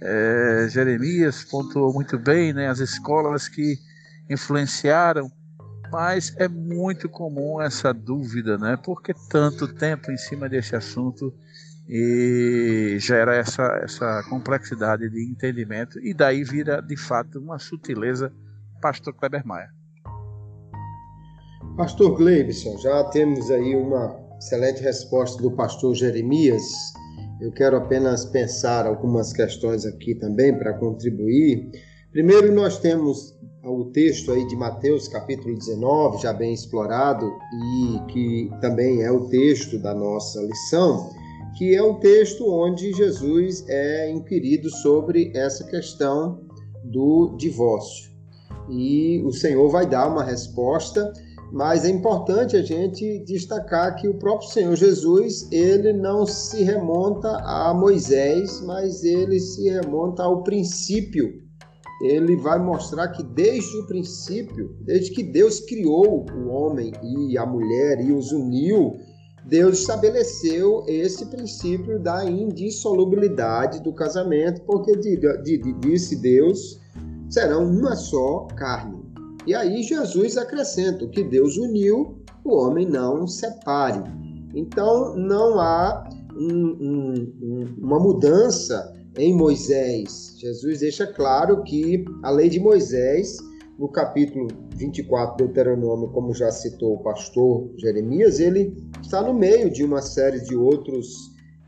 é, 0.01 0.67
Jeremias 0.71 1.45
pontuou 1.45 1.93
muito 1.93 2.19
bem, 2.19 2.53
né, 2.53 2.69
as 2.69 2.79
escolas 2.79 3.49
que 3.49 3.79
influenciaram, 4.29 5.31
mas 5.91 6.35
é 6.37 6.47
muito 6.47 7.09
comum 7.09 7.61
essa 7.61 7.93
dúvida, 7.93 8.59
né, 8.59 8.77
porque 8.77 9.15
tanto 9.29 9.67
tempo 9.67 10.13
em 10.13 10.17
cima 10.17 10.49
desse 10.49 10.77
assunto 10.77 11.35
e 11.93 12.99
gera 13.01 13.35
essa, 13.35 13.65
essa 13.83 14.23
complexidade 14.31 15.11
de 15.11 15.29
entendimento 15.29 15.99
e 15.99 16.15
daí 16.15 16.45
vira 16.45 16.81
de 16.81 16.97
fato 16.97 17.41
uma 17.41 17.59
sutileza, 17.59 18.33
pastor 18.81 19.13
Kleber 19.15 19.45
Maia. 19.45 19.71
Pastor 21.77 22.17
Gleibson, 22.17 22.79
já 22.79 23.03
temos 23.05 23.51
aí 23.51 23.75
uma 23.75 24.17
excelente 24.39 24.81
resposta 24.83 25.43
do 25.43 25.51
pastor 25.51 25.95
Jeremias. 25.97 26.63
Eu 27.41 27.51
quero 27.53 27.77
apenas 27.77 28.25
pensar 28.25 28.87
algumas 28.87 29.33
questões 29.33 29.85
aqui 29.85 30.15
também 30.15 30.57
para 30.57 30.75
contribuir. 30.75 31.73
Primeiro, 32.13 32.55
nós 32.55 32.79
temos 32.79 33.37
o 33.65 33.87
texto 33.87 34.31
aí 34.31 34.47
de 34.47 34.55
Mateus, 34.55 35.09
capítulo 35.09 35.57
19, 35.57 36.23
já 36.23 36.33
bem 36.33 36.53
explorado, 36.53 37.27
e 37.27 38.13
que 38.13 38.51
também 38.61 39.03
é 39.03 39.11
o 39.11 39.29
texto 39.29 39.79
da 39.79 39.95
nossa 39.95 40.41
lição, 40.41 41.11
que 41.61 41.77
é 41.77 41.83
o 41.83 41.97
texto 41.97 42.51
onde 42.51 42.91
Jesus 42.95 43.69
é 43.69 44.11
inquirido 44.11 44.71
sobre 44.71 45.31
essa 45.35 45.63
questão 45.65 46.41
do 46.83 47.37
divórcio. 47.37 48.11
E 48.71 49.23
o 49.27 49.31
Senhor 49.31 49.69
vai 49.69 49.87
dar 49.87 50.09
uma 50.09 50.25
resposta 50.25 51.13
mas 51.53 51.85
é 51.85 51.91
importante 51.91 52.57
a 52.57 52.63
gente 52.63 53.25
destacar 53.25 53.97
que 53.97 54.07
o 54.07 54.15
próprio 54.15 54.49
Senhor 54.51 54.77
Jesus, 54.77 55.51
ele 55.51 55.93
não 55.93 56.25
se 56.25 56.63
remonta 56.63 57.29
a 57.39 57.75
Moisés, 57.75 58.61
mas 58.61 59.03
ele 59.03 59.41
se 59.41 59.69
remonta 59.69 60.23
ao 60.23 60.45
princípio. 60.45 61.29
Ele 62.05 62.37
vai 62.37 62.57
mostrar 62.59 63.09
que 63.09 63.25
desde 63.25 63.77
o 63.79 63.87
princípio, 63.87 64.77
desde 64.83 65.11
que 65.11 65.25
Deus 65.25 65.59
criou 65.59 66.25
o 66.33 66.49
homem 66.49 66.93
e 67.03 67.37
a 67.37 67.45
mulher 67.45 68.01
e 68.01 68.13
os 68.13 68.31
uniu, 68.31 68.95
Deus 69.51 69.81
estabeleceu 69.81 70.85
esse 70.87 71.27
princípio 71.27 71.99
da 71.99 72.25
indissolubilidade 72.25 73.83
do 73.83 73.93
casamento, 73.93 74.63
porque 74.63 74.93
disse 75.81 76.15
Deus, 76.15 76.81
serão 77.29 77.65
uma 77.65 77.97
só 77.97 78.47
carne. 78.57 79.03
E 79.45 79.53
aí 79.53 79.83
Jesus 79.83 80.37
acrescenta: 80.37 81.05
que 81.09 81.25
Deus 81.25 81.57
uniu, 81.57 82.23
o 82.45 82.55
homem 82.55 82.87
não 82.87 83.27
separe. 83.27 84.05
Então 84.55 85.17
não 85.17 85.59
há 85.59 86.09
um, 86.33 86.67
um, 86.81 87.75
uma 87.77 87.99
mudança 87.99 88.95
em 89.19 89.35
Moisés. 89.35 90.37
Jesus 90.39 90.79
deixa 90.79 91.09
claro 91.09 91.65
que 91.65 92.05
a 92.23 92.31
lei 92.31 92.49
de 92.49 92.61
Moisés, 92.61 93.37
no 93.81 93.89
capítulo 93.89 94.47
24 94.77 95.39
do 95.39 95.45
Deuteronômio, 95.47 96.11
como 96.11 96.35
já 96.35 96.53
citou 96.53 96.97
o 96.97 97.03
pastor 97.03 97.73
Jeremias, 97.79 98.39
ele 98.39 98.77
está 99.03 99.23
no 99.23 99.33
meio 99.33 99.71
de 99.71 99.83
uma 99.83 100.03
série 100.03 100.41
de 100.41 100.55
outros. 100.55 101.09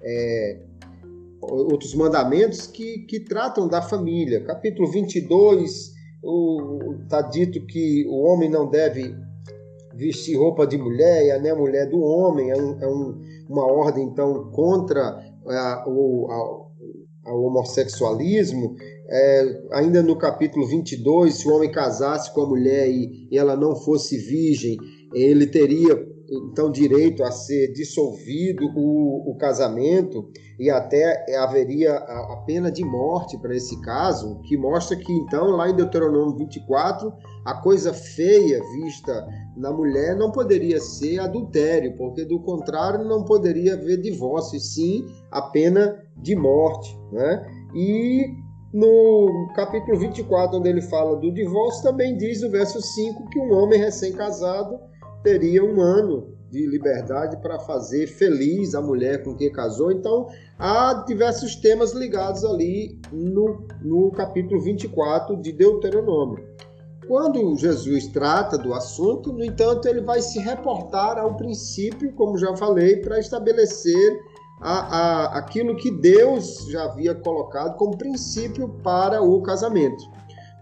É, 0.02 0.61
outros 1.40 1.92
mandamentos 1.95 2.69
que, 2.69 3.00
que 3.00 3.19
tratam 3.19 3.66
da 3.66 3.83
família. 3.83 4.45
Capítulo 4.45 4.88
22 4.88 5.92
Está 7.02 7.21
dito 7.23 7.66
que 7.66 8.07
o 8.07 8.23
homem 8.23 8.49
não 8.49 8.71
deve 8.71 9.12
vestir 9.92 10.38
roupa 10.38 10.64
de 10.64 10.78
mulher 10.78 11.25
e 11.25 11.49
a 11.49 11.57
mulher 11.57 11.88
do 11.88 12.00
homem. 12.00 12.50
É, 12.50 12.57
um, 12.57 12.81
é 12.81 12.87
um, 12.87 13.21
uma 13.49 13.66
ordem, 13.66 14.04
então, 14.04 14.50
contra 14.52 15.21
a, 15.47 15.85
o, 15.88 16.28
a 17.26 17.35
homossexualismo. 17.35 18.76
É, 19.09 19.63
ainda 19.73 20.03
no 20.03 20.17
capítulo 20.17 20.67
22, 20.67 21.35
se 21.35 21.49
o 21.49 21.55
homem 21.55 21.71
casasse 21.71 22.33
com 22.33 22.43
a 22.43 22.49
mulher 22.49 22.89
e, 22.89 23.29
e 23.31 23.37
ela 23.37 23.57
não 23.57 23.75
fosse 23.77 24.17
virgem, 24.17 24.77
ele 25.13 25.47
teria 25.47 26.13
então 26.33 26.71
direito 26.71 27.23
a 27.23 27.31
ser 27.31 27.73
dissolvido 27.73 28.65
o, 28.75 29.31
o 29.31 29.37
casamento 29.37 30.31
e 30.59 30.71
até 30.71 31.37
haveria 31.37 31.93
a, 31.93 32.33
a 32.33 32.37
pena 32.47 32.71
de 32.71 32.85
morte 32.85 33.39
para 33.39 33.55
esse 33.55 33.79
caso, 33.83 34.41
que 34.43 34.57
mostra 34.57 34.97
que 34.97 35.13
então 35.13 35.51
lá 35.51 35.69
em 35.69 35.77
Deuteronômio 35.77 36.37
24 36.37 37.13
a 37.45 37.55
coisa 37.61 37.93
feia 37.93 38.61
vista 38.73 39.27
na 39.57 39.73
mulher 39.73 40.17
não 40.17 40.31
poderia 40.31 40.81
ser 40.81 41.19
adultério, 41.19 41.97
porque 41.97 42.25
do 42.25 42.41
contrário 42.41 43.05
não 43.05 43.25
poderia 43.25 43.75
haver 43.75 44.01
divórcio, 44.01 44.59
sim 44.61 45.05
a 45.31 45.43
pena 45.43 46.01
de 46.17 46.35
morte, 46.37 46.97
né? 47.11 47.45
E 47.75 48.42
no 48.73 49.52
capítulo 49.55 49.99
24, 49.99 50.59
onde 50.59 50.69
ele 50.69 50.83
fala 50.83 51.17
do 51.17 51.33
divórcio, 51.33 51.83
também 51.83 52.17
diz 52.17 52.43
o 52.43 52.50
verso 52.50 52.81
5 52.81 53.29
que 53.29 53.38
um 53.38 53.52
homem 53.52 53.79
recém-casado 53.79 54.79
teria 55.23 55.62
um 55.62 55.81
ano 55.81 56.33
de 56.50 56.67
liberdade 56.67 57.37
para 57.38 57.59
fazer 57.61 58.07
feliz 58.07 58.75
a 58.75 58.83
mulher 58.83 59.23
com 59.23 59.35
quem 59.35 59.50
casou. 59.50 59.91
Então, 59.91 60.29
há 60.59 61.05
diversos 61.07 61.57
temas 61.57 61.93
ligados 61.93 62.45
ali 62.45 63.00
no, 63.11 63.67
no 63.81 64.11
capítulo 64.11 64.61
24 64.61 65.37
de 65.41 65.52
Deuteronômio. 65.52 66.45
Quando 67.09 67.57
Jesus 67.57 68.07
trata 68.09 68.57
do 68.57 68.73
assunto, 68.75 69.33
no 69.33 69.45
entanto, 69.45 69.88
ele 69.88 70.02
vai 70.02 70.21
se 70.21 70.38
reportar 70.38 71.19
ao 71.19 71.37
princípio, 71.37 72.12
como 72.12 72.38
já 72.38 72.55
falei, 72.57 72.97
para 72.97 73.19
estabelecer 73.19 74.21
a, 74.62 74.97
a, 74.97 75.38
aquilo 75.38 75.76
que 75.76 75.90
Deus 75.90 76.66
já 76.71 76.85
havia 76.85 77.14
colocado 77.14 77.76
como 77.76 77.99
princípio 77.99 78.69
para 78.83 79.21
o 79.21 79.42
casamento. 79.42 80.04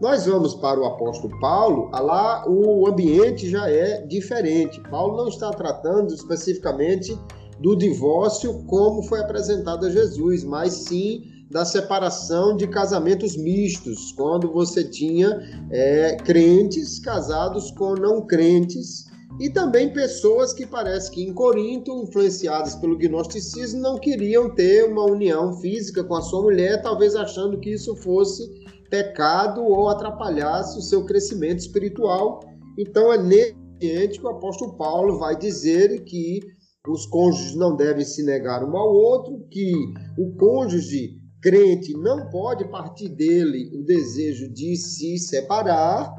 Nós 0.00 0.25
vamos 0.25 0.54
para 0.54 0.80
o 0.80 0.87
apóstolo 0.87 1.38
Paulo, 1.38 1.90
lá 1.92 2.49
o 2.49 2.88
ambiente 2.88 3.50
já 3.50 3.69
é 3.71 4.00
diferente. 4.07 4.80
Paulo 4.88 5.19
não 5.19 5.28
está 5.28 5.50
tratando 5.50 6.14
especificamente 6.14 7.19
do 7.59 7.76
divórcio 7.76 8.64
como 8.64 9.02
foi 9.02 9.21
apresentado 9.21 9.85
a 9.85 9.90
Jesus, 9.90 10.42
mas 10.42 10.73
sim 10.73 11.23
da 11.50 11.64
separação 11.64 12.57
de 12.57 12.66
casamentos 12.69 13.37
mistos, 13.37 14.12
quando 14.12 14.50
você 14.50 14.85
tinha 14.85 15.66
é, 15.71 16.16
crentes 16.16 16.99
casados 17.00 17.71
com 17.73 17.95
não 17.95 18.25
crentes 18.25 19.10
e 19.39 19.49
também 19.49 19.93
pessoas 19.93 20.53
que 20.53 20.67
parece 20.67 21.11
que 21.11 21.23
em 21.23 21.33
Corinto, 21.33 22.03
influenciadas 22.03 22.75
pelo 22.75 22.97
gnosticismo, 22.97 23.81
não 23.81 23.99
queriam 23.99 24.55
ter 24.55 24.85
uma 24.85 25.05
união 25.05 25.53
física 25.61 26.03
com 26.03 26.15
a 26.15 26.23
sua 26.23 26.43
mulher, 26.43 26.83
talvez 26.83 27.15
achando 27.15 27.59
que 27.61 27.71
isso 27.71 27.95
fosse 27.97 28.43
pecado 28.91 29.63
ou 29.63 29.89
atrapalhasse 29.89 30.79
o 30.79 30.83
seu 30.83 31.05
crescimento 31.05 31.61
espiritual. 31.61 32.41
Então 32.79 33.13
é 33.13 33.19
nesse 33.19 33.57
ambiente 33.77 34.19
que 34.19 34.27
o 34.27 34.31
apóstolo 34.31 34.77
Paulo 34.77 35.19
vai 35.19 35.37
dizer 35.37 36.03
que 36.05 36.41
os 36.89 37.07
cônjuges 37.07 37.55
não 37.55 37.77
devem 37.77 38.05
se 38.05 38.23
negar 38.25 38.65
um 38.65 38.77
ao 38.77 38.93
outro, 38.93 39.47
que 39.51 39.73
o 40.19 40.35
cônjuge 40.37 41.21
crente 41.41 41.93
não 41.95 42.29
pode 42.31 42.69
partir 42.71 43.09
dele 43.09 43.71
o 43.75 43.85
desejo 43.85 44.53
de 44.53 44.77
se 44.77 45.19
separar, 45.19 46.15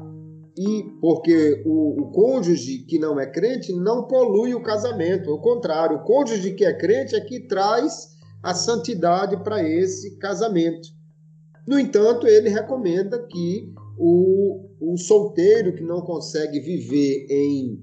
e 0.56 0.84
porque 1.00 1.62
o, 1.64 2.02
o, 2.02 2.12
cônjuge 2.12 2.84
que 2.86 2.98
não 2.98 3.18
é 3.18 3.26
crente 3.26 3.72
não 3.72 4.06
polui 4.06 4.54
o 4.54 4.62
casamento, 4.62 5.30
ao 5.30 5.40
contrário, 5.40 5.96
o 5.96 6.04
cônjuge 6.04 6.52
que 6.52 6.64
é 6.64 6.76
crente 6.76 7.14
é 7.14 7.20
que 7.20 7.40
traz 7.46 8.08
a 8.42 8.54
santidade 8.54 9.42
para 9.42 9.66
esse 9.66 10.18
casamento. 10.18 10.88
No 11.66 11.78
entanto, 11.78 12.26
ele 12.26 12.50
recomenda 12.50 13.18
que 13.26 13.72
o, 13.98 14.68
o 14.80 14.96
solteiro 14.98 15.74
que 15.74 15.84
não 15.84 16.02
consegue 16.02 16.60
viver 16.60 17.26
em, 17.30 17.78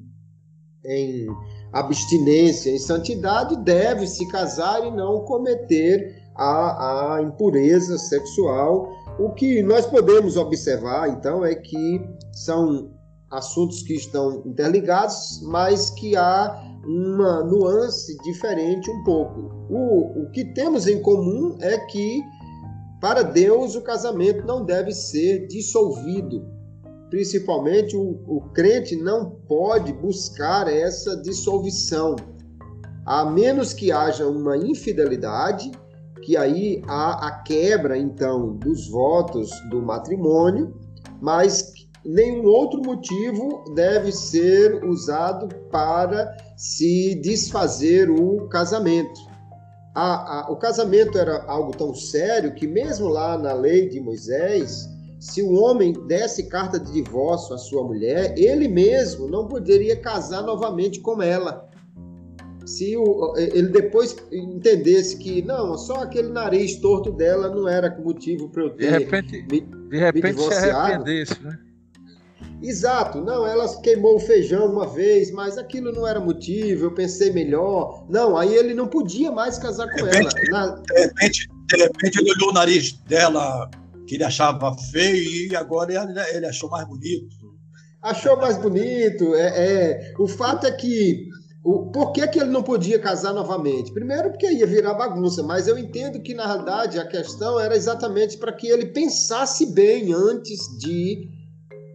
em 0.86 1.28
abstinência, 1.72 2.70
em 2.70 2.80
santidade, 2.80 3.56
deve 3.64 4.06
se 4.06 4.28
casar 4.28 4.86
e 4.86 4.92
não 4.92 5.24
cometer 5.24 6.20
a, 6.36 7.16
a 7.16 7.22
impureza 7.22 7.98
sexual. 7.98 8.90
O 9.18 9.32
que 9.32 9.62
nós 9.64 9.86
podemos 9.86 10.38
observar, 10.38 11.10
então, 11.10 11.46
é 11.46 11.56
que 11.56 12.02
são 12.44 12.92
assuntos 13.32 13.84
que 13.84 13.94
estão 13.94 14.44
interligados, 14.46 15.42
mas 15.44 15.90
que 15.90 16.16
há 16.16 16.64
uma 16.86 17.44
nuance 17.44 18.18
diferente 18.24 18.90
um 18.90 19.04
pouco. 19.04 19.52
O, 19.70 20.24
o 20.24 20.32
que 20.32 20.46
temos 20.54 20.88
em 20.88 21.02
comum 21.02 21.58
é 21.62 21.78
que, 21.78 22.22
para 23.00 23.22
Deus, 23.22 23.76
o 23.76 23.82
casamento 23.82 24.46
não 24.48 24.66
deve 24.66 24.92
ser 24.92 25.48
dissolvido. 25.48 26.44
Principalmente, 27.10 27.96
o, 27.96 28.22
o 28.28 28.42
crente 28.54 28.96
não 28.96 29.32
pode 29.48 29.94
buscar 29.94 30.68
essa 30.68 31.16
dissolução, 31.22 32.16
a 33.06 33.26
menos 33.26 33.74
que 33.74 33.92
haja 33.92 34.28
uma 34.28 34.58
infidelidade 34.58 35.72
que 36.24 36.38
aí 36.38 36.82
há 36.88 37.28
a 37.28 37.32
quebra, 37.42 37.98
então, 37.98 38.56
dos 38.58 38.88
votos 38.90 39.50
do 39.70 39.82
matrimônio, 39.82 40.78
mas 41.22 41.74
nenhum 42.06 42.46
outro 42.46 42.82
motivo 42.82 43.64
deve 43.76 44.12
ser 44.12 44.84
usado 44.84 45.54
para 45.72 46.36
se 46.56 47.16
desfazer 47.16 48.10
o 48.10 48.48
casamento. 48.48 49.20
A, 49.94 50.40
a, 50.40 50.52
o 50.52 50.56
casamento 50.56 51.18
era 51.18 51.44
algo 51.46 51.72
tão 51.76 51.94
sério 51.94 52.54
que, 52.54 52.68
mesmo 52.68 53.08
lá 53.08 53.38
na 53.38 53.54
lei 53.54 53.90
de 53.90 54.00
Moisés, 54.00 54.88
se 55.20 55.42
o 55.42 55.54
homem 55.54 55.94
desse 56.08 56.44
carta 56.44 56.80
de 56.80 56.92
divórcio 56.92 57.54
à 57.54 57.58
sua 57.58 57.84
mulher, 57.84 58.34
ele 58.38 58.68
mesmo 58.68 59.28
não 59.28 59.48
poderia 59.48 59.96
casar 59.96 60.44
novamente 60.44 61.02
com 61.02 61.22
ela 61.22 61.70
se 62.70 62.96
o, 62.96 63.36
ele 63.36 63.70
depois 63.70 64.16
entendesse 64.32 65.18
que 65.18 65.42
não, 65.42 65.76
só 65.76 66.04
aquele 66.04 66.30
nariz 66.30 66.76
torto 66.76 67.12
dela 67.12 67.50
não 67.50 67.68
era 67.68 67.98
motivo 68.00 68.48
para 68.50 68.64
eu 68.64 68.70
ter 68.70 68.92
de 68.92 68.98
repente, 69.00 69.48
me, 69.52 69.62
de 69.62 69.98
repente 69.98 70.42
se 70.42 70.54
arrependesse, 70.54 71.44
né? 71.44 71.58
Exato, 72.62 73.22
não, 73.22 73.48
ela 73.48 73.68
queimou 73.82 74.16
o 74.16 74.20
feijão 74.20 74.72
uma 74.72 74.86
vez, 74.86 75.32
mas 75.32 75.58
aquilo 75.58 75.94
não 75.94 76.06
era 76.06 76.20
motivo, 76.20 76.86
eu 76.86 76.94
pensei 76.94 77.32
melhor. 77.32 78.06
Não, 78.10 78.38
aí 78.38 78.54
ele 78.54 78.74
não 78.74 78.88
podia 78.88 79.32
mais 79.32 79.58
casar 79.58 79.88
com 79.90 80.04
repente, 80.04 80.36
ela. 80.50 80.68
Na... 80.68 80.76
De, 80.76 80.94
repente, 81.02 81.48
de 81.68 81.78
repente 81.78 82.20
ele 82.20 82.32
olhou 82.32 82.50
o 82.50 82.54
nariz 82.54 82.94
dela, 83.08 83.70
que 84.06 84.16
ele 84.16 84.26
achava 84.26 84.76
feio, 84.92 85.52
e 85.52 85.56
agora 85.56 85.94
ele, 85.94 86.20
ele 86.34 86.46
achou 86.46 86.70
mais 86.70 86.86
bonito. 86.88 87.40
Achou 88.02 88.38
mais 88.38 88.58
bonito, 88.58 89.36
é, 89.36 89.48
é. 89.48 90.14
O 90.18 90.28
fato 90.28 90.68
é 90.68 90.72
que 90.72 91.30
o, 91.64 91.92
por 91.92 92.12
que, 92.14 92.26
que 92.28 92.40
ele 92.40 92.50
não 92.50 92.64
podia 92.64 93.00
casar 93.00 93.34
novamente? 93.34 93.92
Primeiro, 93.92 94.32
porque 94.32 94.52
ia 94.52 94.66
virar 94.66 94.94
bagunça, 94.94 95.44
mas 95.44 95.68
eu 95.68 95.78
entendo 95.78 96.22
que, 96.22 96.34
na 96.34 96.46
realidade, 96.46 96.98
a 96.98 97.06
questão 97.06 97.60
era 97.60 97.76
exatamente 97.76 98.38
para 98.38 98.54
que 98.54 98.68
ele 98.68 98.88
pensasse 98.88 99.66
bem 99.68 100.14
antes 100.14 100.60
de 100.78 101.39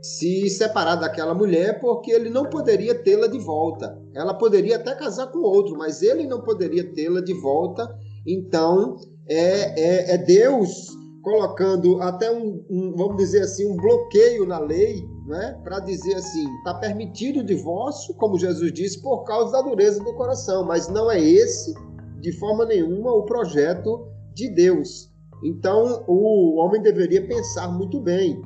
se 0.04 0.50
separar 0.50 0.96
daquela 0.96 1.32
mulher, 1.34 1.80
porque 1.80 2.10
ele 2.10 2.28
não 2.28 2.44
poderia 2.44 2.94
tê-la 2.94 3.26
de 3.26 3.38
volta. 3.38 3.98
Ela 4.14 4.34
poderia 4.34 4.76
até 4.76 4.94
casar 4.94 5.28
com 5.28 5.38
outro, 5.38 5.78
mas 5.78 6.02
ele 6.02 6.26
não 6.26 6.42
poderia 6.42 6.92
tê-la 6.92 7.22
de 7.22 7.32
volta. 7.32 7.88
Então, 8.26 8.96
é, 9.26 9.80
é, 9.80 10.14
é 10.14 10.18
Deus 10.18 10.94
colocando 11.22 12.02
até 12.02 12.30
um, 12.30 12.62
um, 12.68 12.94
vamos 12.94 13.16
dizer 13.16 13.44
assim, 13.44 13.66
um 13.66 13.76
bloqueio 13.76 14.44
na 14.44 14.58
lei, 14.58 15.08
né, 15.26 15.58
para 15.64 15.80
dizer 15.80 16.16
assim, 16.16 16.46
está 16.58 16.74
permitido 16.74 17.40
o 17.40 17.44
divórcio, 17.44 18.14
como 18.16 18.38
Jesus 18.38 18.74
disse, 18.74 19.00
por 19.00 19.24
causa 19.24 19.52
da 19.52 19.62
dureza 19.62 20.04
do 20.04 20.12
coração, 20.12 20.66
mas 20.66 20.86
não 20.86 21.10
é 21.10 21.18
esse, 21.18 21.72
de 22.20 22.30
forma 22.32 22.66
nenhuma, 22.66 23.10
o 23.10 23.24
projeto 23.24 24.06
de 24.34 24.50
Deus. 24.50 25.10
Então, 25.42 26.04
o 26.06 26.56
homem 26.58 26.82
deveria 26.82 27.26
pensar 27.26 27.68
muito 27.68 27.98
bem, 28.00 28.38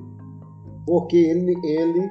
porque 0.89 1.19
ele, 1.19 1.55
ele, 1.63 2.11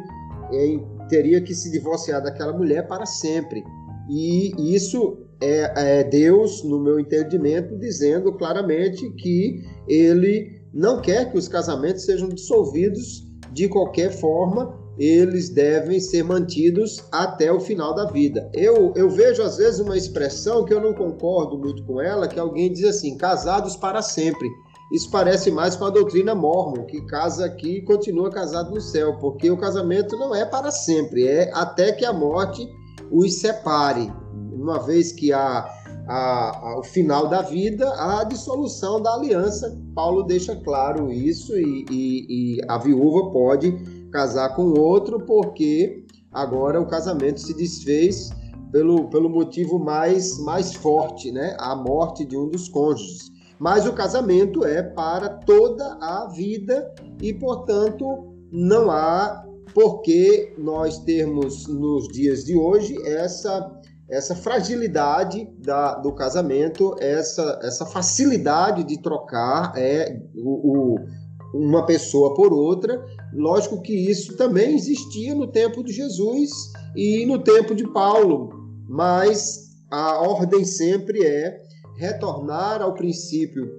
ele 0.52 0.84
teria 1.10 1.42
que 1.42 1.56
se 1.56 1.72
divorciar 1.72 2.22
daquela 2.22 2.54
mulher 2.54 2.88
para 2.88 3.08
sempre. 3.08 3.64
E 4.08 4.54
isso 4.76 5.18
é, 5.42 6.02
é 6.02 6.04
Deus, 6.04 6.64
no 6.64 6.80
meu 6.80 7.00
entendimento, 7.00 7.76
dizendo 7.76 8.32
claramente 8.34 9.10
que 9.16 9.64
ele 9.88 10.62
não 10.72 11.02
quer 11.02 11.32
que 11.32 11.38
os 11.40 11.48
casamentos 11.48 12.06
sejam 12.06 12.30
dissolvidos 12.30 13.26
de 13.52 13.68
qualquer 13.68 14.12
forma, 14.12 14.78
eles 15.00 15.50
devem 15.50 16.00
ser 16.00 16.24
mantidos 16.24 17.04
até 17.12 17.52
o 17.52 17.60
final 17.60 17.96
da 17.96 18.06
vida. 18.06 18.48
Eu, 18.54 18.94
eu 18.96 19.10
vejo 19.10 19.42
às 19.42 19.58
vezes 19.58 19.80
uma 19.80 19.98
expressão 19.98 20.66
que 20.66 20.74
eu 20.74 20.80
não 20.80 20.94
concordo 20.94 21.58
muito 21.58 21.84
com 21.84 22.00
ela, 22.00 22.28
que 22.28 22.40
alguém 22.40 22.72
diz 22.72 22.84
assim, 22.84 23.18
casados 23.18 23.76
para 23.76 24.04
sempre. 24.04 24.48
Isso 24.92 25.12
parece 25.12 25.52
mais 25.52 25.76
com 25.76 25.86
a 25.86 25.90
doutrina 25.90 26.34
mormon, 26.34 26.86
que 26.86 27.02
casa 27.02 27.46
aqui 27.46 27.78
e 27.78 27.82
continua 27.82 28.30
casado 28.30 28.74
no 28.74 28.80
céu, 28.80 29.18
porque 29.20 29.52
o 29.52 29.58
casamento 29.58 30.18
não 30.18 30.34
é 30.34 30.46
para 30.46 30.72
sempre, 30.72 31.28
é 31.28 31.52
até 31.54 31.92
que 31.92 32.06
a 32.06 32.14
morte 32.14 32.68
os 33.12 33.40
separe. 33.40 34.12
Uma 34.54 34.80
vez 34.80 35.12
que 35.12 35.34
há 35.34 35.70
ao 36.08 36.84
final 36.84 37.28
da 37.28 37.42
vida 37.42 37.90
a 37.96 38.24
dissolução 38.24 39.02
da 39.02 39.14
aliança. 39.14 39.78
Paulo 39.94 40.24
deixa 40.24 40.56
claro 40.56 41.12
isso 41.12 41.54
e, 41.58 41.86
e, 41.92 42.58
e 42.58 42.62
a 42.68 42.78
viúva 42.78 43.32
pode 43.32 43.74
casar 44.12 44.56
com 44.56 44.80
outro 44.80 45.20
porque 45.26 46.06
agora 46.32 46.80
o 46.80 46.88
casamento 46.88 47.42
se 47.42 47.54
desfez 47.54 48.30
pelo, 48.72 49.10
pelo 49.10 49.30
motivo 49.30 49.78
mais, 49.78 50.40
mais 50.40 50.74
forte, 50.74 51.32
né? 51.32 51.56
A 51.60 51.76
morte 51.76 52.24
de 52.26 52.38
um 52.38 52.50
dos 52.50 52.70
cônjuges. 52.70 53.37
Mas 53.60 53.88
o 53.88 53.94
casamento 53.94 54.64
é 54.66 54.84
para 54.84 55.30
toda 55.30 55.98
a 56.00 56.28
vida 56.28 56.94
e, 57.22 57.34
portanto, 57.34 58.34
não 58.52 58.92
há 58.92 59.46
por 59.74 60.02
que 60.02 60.54
nós 60.58 61.00
termos 61.00 61.68
nos 61.68 62.08
dias 62.08 62.44
de 62.44 62.56
hoje 62.56 62.96
essa 63.06 63.78
essa 64.10 64.34
fragilidade 64.36 65.50
da, 65.60 65.96
do 65.96 66.14
casamento, 66.14 66.96
essa, 67.00 67.60
essa 67.62 67.86
facilidade 67.86 68.84
de 68.86 69.02
trocar 69.02 69.74
é, 69.76 70.22
o, 70.34 70.96
o, 70.96 71.06
uma 71.54 71.86
pessoa 71.86 72.34
por 72.34 72.54
outra. 72.54 73.04
Lógico 73.34 73.82
que 73.82 73.94
isso 73.94 74.38
também 74.38 74.76
existia 74.76 75.36
no 75.36 75.48
tempo 75.48 75.84
de 75.84 75.92
Jesus 75.92 76.52
e 76.96 77.26
no 77.26 77.40
tempo 77.40 77.76
de 77.76 77.86
Paulo, 77.92 78.50
mas 78.88 79.68
a 79.92 80.22
ordem 80.22 80.64
sempre 80.64 81.26
é 81.26 81.67
retornar 81.98 82.82
ao 82.82 82.94
princípio 82.94 83.70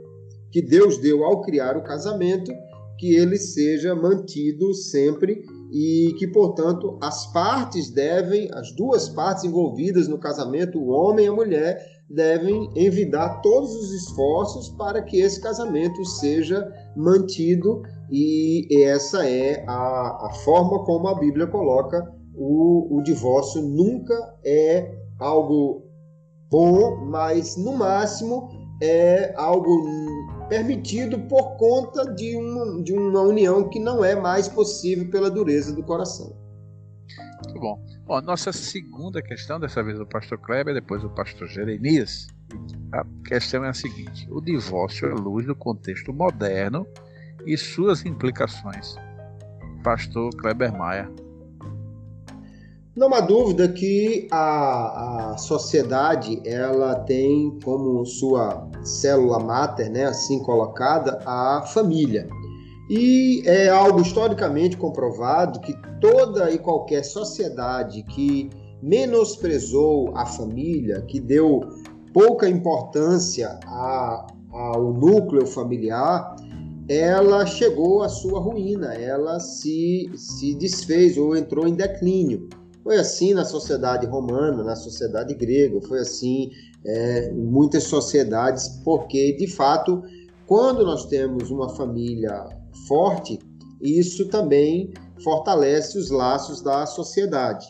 que 0.50 0.60
Deus 0.62 0.98
deu 0.98 1.24
ao 1.24 1.42
criar 1.42 1.76
o 1.76 1.82
casamento, 1.82 2.52
que 2.98 3.14
ele 3.14 3.36
seja 3.36 3.94
mantido 3.94 4.74
sempre 4.74 5.42
e 5.70 6.14
que, 6.18 6.26
portanto, 6.26 6.98
as 7.00 7.30
partes 7.32 7.90
devem, 7.90 8.48
as 8.52 8.74
duas 8.74 9.08
partes 9.08 9.44
envolvidas 9.44 10.08
no 10.08 10.18
casamento, 10.18 10.78
o 10.78 10.88
homem 10.88 11.26
e 11.26 11.28
a 11.28 11.32
mulher, 11.32 11.86
devem 12.08 12.70
envidar 12.74 13.42
todos 13.42 13.74
os 13.74 13.92
esforços 13.92 14.70
para 14.70 15.02
que 15.02 15.20
esse 15.20 15.40
casamento 15.40 16.02
seja 16.04 16.66
mantido 16.96 17.82
e 18.10 18.66
essa 18.82 19.28
é 19.28 19.62
a, 19.68 20.28
a 20.28 20.30
forma 20.42 20.84
como 20.84 21.06
a 21.06 21.18
Bíblia 21.18 21.46
coloca 21.46 22.02
o, 22.34 22.98
o 22.98 23.02
divórcio 23.02 23.60
nunca 23.60 24.14
é 24.42 24.90
algo 25.18 25.87
bom, 26.50 27.04
mas 27.06 27.56
no 27.56 27.76
máximo 27.76 28.50
é 28.80 29.34
algo 29.36 29.84
permitido 30.48 31.18
por 31.28 31.56
conta 31.56 32.14
de 32.14 32.36
uma, 32.36 32.82
de 32.82 32.92
uma 32.92 33.20
união 33.22 33.68
que 33.68 33.78
não 33.78 34.04
é 34.04 34.14
mais 34.14 34.48
possível 34.48 35.10
pela 35.10 35.30
dureza 35.30 35.74
do 35.74 35.82
coração. 35.82 36.36
Muito 37.44 37.60
bom. 37.60 37.80
Bom, 38.06 38.20
nossa 38.22 38.52
segunda 38.52 39.20
questão, 39.20 39.60
dessa 39.60 39.82
vez 39.82 39.98
do 39.98 40.06
pastor 40.06 40.38
Kleber, 40.38 40.74
depois 40.74 41.02
do 41.02 41.10
pastor 41.10 41.46
Jeremias. 41.48 42.26
A 42.92 43.04
questão 43.26 43.64
é 43.64 43.68
a 43.68 43.74
seguinte: 43.74 44.26
o 44.30 44.40
divórcio 44.40 45.10
à 45.10 45.14
luz 45.14 45.46
do 45.46 45.54
contexto 45.54 46.12
moderno 46.12 46.86
e 47.46 47.56
suas 47.56 48.06
implicações. 48.06 48.96
Pastor 49.84 50.30
Kleber 50.36 50.76
Maia. 50.76 51.10
Não 52.98 53.14
há 53.14 53.20
dúvida 53.20 53.68
que 53.68 54.26
a, 54.28 55.30
a 55.30 55.38
sociedade 55.38 56.42
ela 56.44 56.96
tem 56.96 57.56
como 57.62 58.04
sua 58.04 58.68
célula 58.82 59.38
máter, 59.38 59.88
né, 59.88 60.06
assim 60.06 60.42
colocada, 60.42 61.22
a 61.24 61.62
família. 61.62 62.28
E 62.90 63.40
é 63.46 63.68
algo 63.68 64.00
historicamente 64.00 64.76
comprovado 64.76 65.60
que 65.60 65.72
toda 66.00 66.50
e 66.50 66.58
qualquer 66.58 67.04
sociedade 67.04 68.02
que 68.02 68.50
menosprezou 68.82 70.10
a 70.16 70.26
família, 70.26 71.00
que 71.02 71.20
deu 71.20 71.60
pouca 72.12 72.48
importância 72.48 73.60
a, 73.64 74.26
ao 74.50 74.92
núcleo 74.92 75.46
familiar, 75.46 76.34
ela 76.88 77.46
chegou 77.46 78.02
à 78.02 78.08
sua 78.08 78.40
ruína, 78.40 78.92
ela 78.94 79.38
se, 79.38 80.10
se 80.16 80.52
desfez 80.56 81.16
ou 81.16 81.36
entrou 81.36 81.68
em 81.68 81.74
declínio. 81.74 82.48
Foi 82.88 82.96
assim 82.96 83.34
na 83.34 83.44
sociedade 83.44 84.06
romana, 84.06 84.64
na 84.64 84.74
sociedade 84.74 85.34
grega, 85.34 85.78
foi 85.82 85.98
assim 85.98 86.48
é, 86.86 87.28
em 87.28 87.44
muitas 87.44 87.84
sociedades, 87.84 88.66
porque 88.82 89.36
de 89.36 89.46
fato, 89.46 90.02
quando 90.46 90.86
nós 90.86 91.04
temos 91.04 91.50
uma 91.50 91.68
família 91.68 92.48
forte, 92.88 93.38
isso 93.82 94.26
também 94.30 94.90
fortalece 95.22 95.98
os 95.98 96.10
laços 96.10 96.62
da 96.62 96.86
sociedade. 96.86 97.66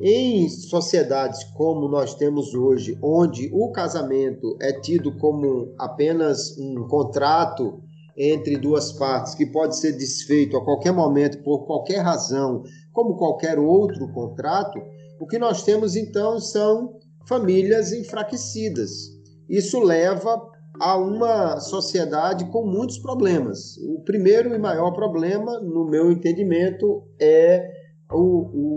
Em 0.00 0.48
sociedades 0.48 1.42
como 1.56 1.88
nós 1.88 2.14
temos 2.14 2.54
hoje, 2.54 2.96
onde 3.02 3.50
o 3.52 3.72
casamento 3.72 4.56
é 4.62 4.72
tido 4.72 5.18
como 5.18 5.74
apenas 5.80 6.56
um 6.56 6.86
contrato 6.86 7.82
entre 8.16 8.56
duas 8.56 8.92
partes 8.92 9.34
que 9.34 9.46
pode 9.46 9.76
ser 9.76 9.92
desfeito 9.92 10.56
a 10.56 10.64
qualquer 10.64 10.92
momento 10.92 11.42
por 11.42 11.66
qualquer 11.66 12.02
razão, 12.02 12.62
como 12.92 13.16
qualquer 13.16 13.58
outro 13.58 14.12
contrato, 14.12 14.78
o 15.20 15.26
que 15.26 15.38
nós 15.38 15.62
temos 15.62 15.96
então 15.96 16.40
são 16.40 16.98
famílias 17.26 17.92
enfraquecidas. 17.92 18.90
Isso 19.48 19.80
leva 19.80 20.40
a 20.80 20.96
uma 20.96 21.60
sociedade 21.60 22.46
com 22.46 22.64
muitos 22.64 22.98
problemas. 22.98 23.76
O 23.78 24.02
primeiro 24.02 24.54
e 24.54 24.58
maior 24.58 24.92
problema, 24.92 25.60
no 25.60 25.84
meu 25.84 26.10
entendimento, 26.10 27.02
é 27.20 27.70
o, 28.10 28.76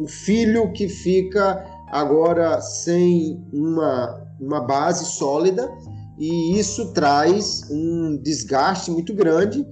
o 0.00 0.08
filho 0.08 0.72
que 0.72 0.88
fica 0.88 1.64
agora 1.90 2.60
sem 2.60 3.46
uma, 3.52 4.26
uma 4.40 4.60
base 4.60 5.04
sólida 5.04 5.70
e 6.18 6.58
isso 6.58 6.92
traz 6.92 7.68
um 7.70 8.16
desgaste 8.22 8.90
muito 8.90 9.12
grande 9.12 9.66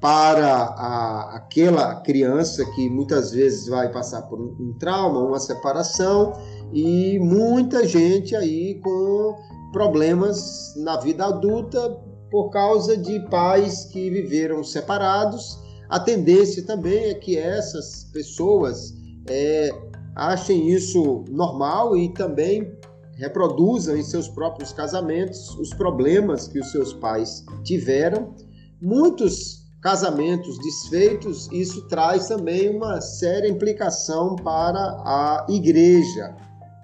para 0.00 0.54
a, 0.54 1.36
aquela 1.36 1.96
criança 2.02 2.64
que 2.74 2.88
muitas 2.88 3.32
vezes 3.32 3.66
vai 3.66 3.90
passar 3.90 4.22
por 4.22 4.40
um, 4.40 4.56
um 4.60 4.78
trauma, 4.78 5.20
uma 5.20 5.40
separação 5.40 6.32
e 6.72 7.18
muita 7.18 7.86
gente 7.86 8.36
aí 8.36 8.80
com 8.82 9.36
problemas 9.72 10.74
na 10.76 10.98
vida 10.98 11.26
adulta 11.26 11.98
por 12.30 12.50
causa 12.50 12.96
de 12.96 13.20
pais 13.28 13.86
que 13.86 14.10
viveram 14.10 14.62
separados. 14.62 15.58
A 15.88 15.98
tendência 15.98 16.64
também 16.64 17.10
é 17.10 17.14
que 17.14 17.36
essas 17.36 18.04
pessoas 18.12 18.94
é, 19.28 19.70
achem 20.14 20.68
isso 20.68 21.24
normal 21.28 21.96
e 21.96 22.12
também 22.12 22.76
reproduzam 23.16 23.96
em 23.96 24.02
seus 24.02 24.28
próprios 24.28 24.72
casamentos 24.72 25.56
os 25.56 25.70
problemas 25.74 26.46
que 26.46 26.60
os 26.60 26.70
seus 26.70 26.92
pais 26.92 27.44
tiveram. 27.64 28.34
Muitos 28.80 29.57
casamentos 29.80 30.58
desfeitos, 30.58 31.48
isso 31.52 31.86
traz 31.88 32.28
também 32.28 32.74
uma 32.74 33.00
séria 33.00 33.48
implicação 33.48 34.34
para 34.36 34.80
a 35.04 35.46
igreja, 35.48 36.34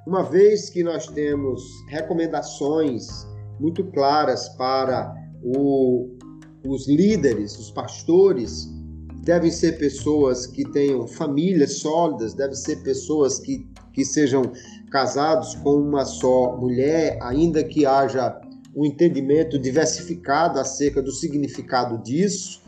uma 0.06 0.22
vez 0.22 0.68
que 0.68 0.82
nós 0.82 1.06
temos 1.06 1.62
recomendações 1.88 3.26
muito 3.58 3.84
claras 3.90 4.48
para 4.50 5.14
o, 5.42 6.10
os 6.66 6.86
líderes, 6.86 7.58
os 7.58 7.70
pastores, 7.70 8.68
devem 9.22 9.50
ser 9.50 9.78
pessoas 9.78 10.46
que 10.46 10.64
tenham 10.70 11.08
famílias 11.08 11.78
sólidas, 11.78 12.34
devem 12.34 12.54
ser 12.54 12.82
pessoas 12.82 13.38
que, 13.38 13.66
que 13.92 14.04
sejam 14.04 14.42
casados 14.90 15.54
com 15.56 15.76
uma 15.76 16.04
só 16.04 16.56
mulher, 16.58 17.18
ainda 17.22 17.64
que 17.64 17.86
haja 17.86 18.38
um 18.74 18.84
entendimento 18.84 19.58
diversificado 19.58 20.58
acerca 20.58 21.00
do 21.00 21.12
significado 21.12 22.02
disso 22.02 22.60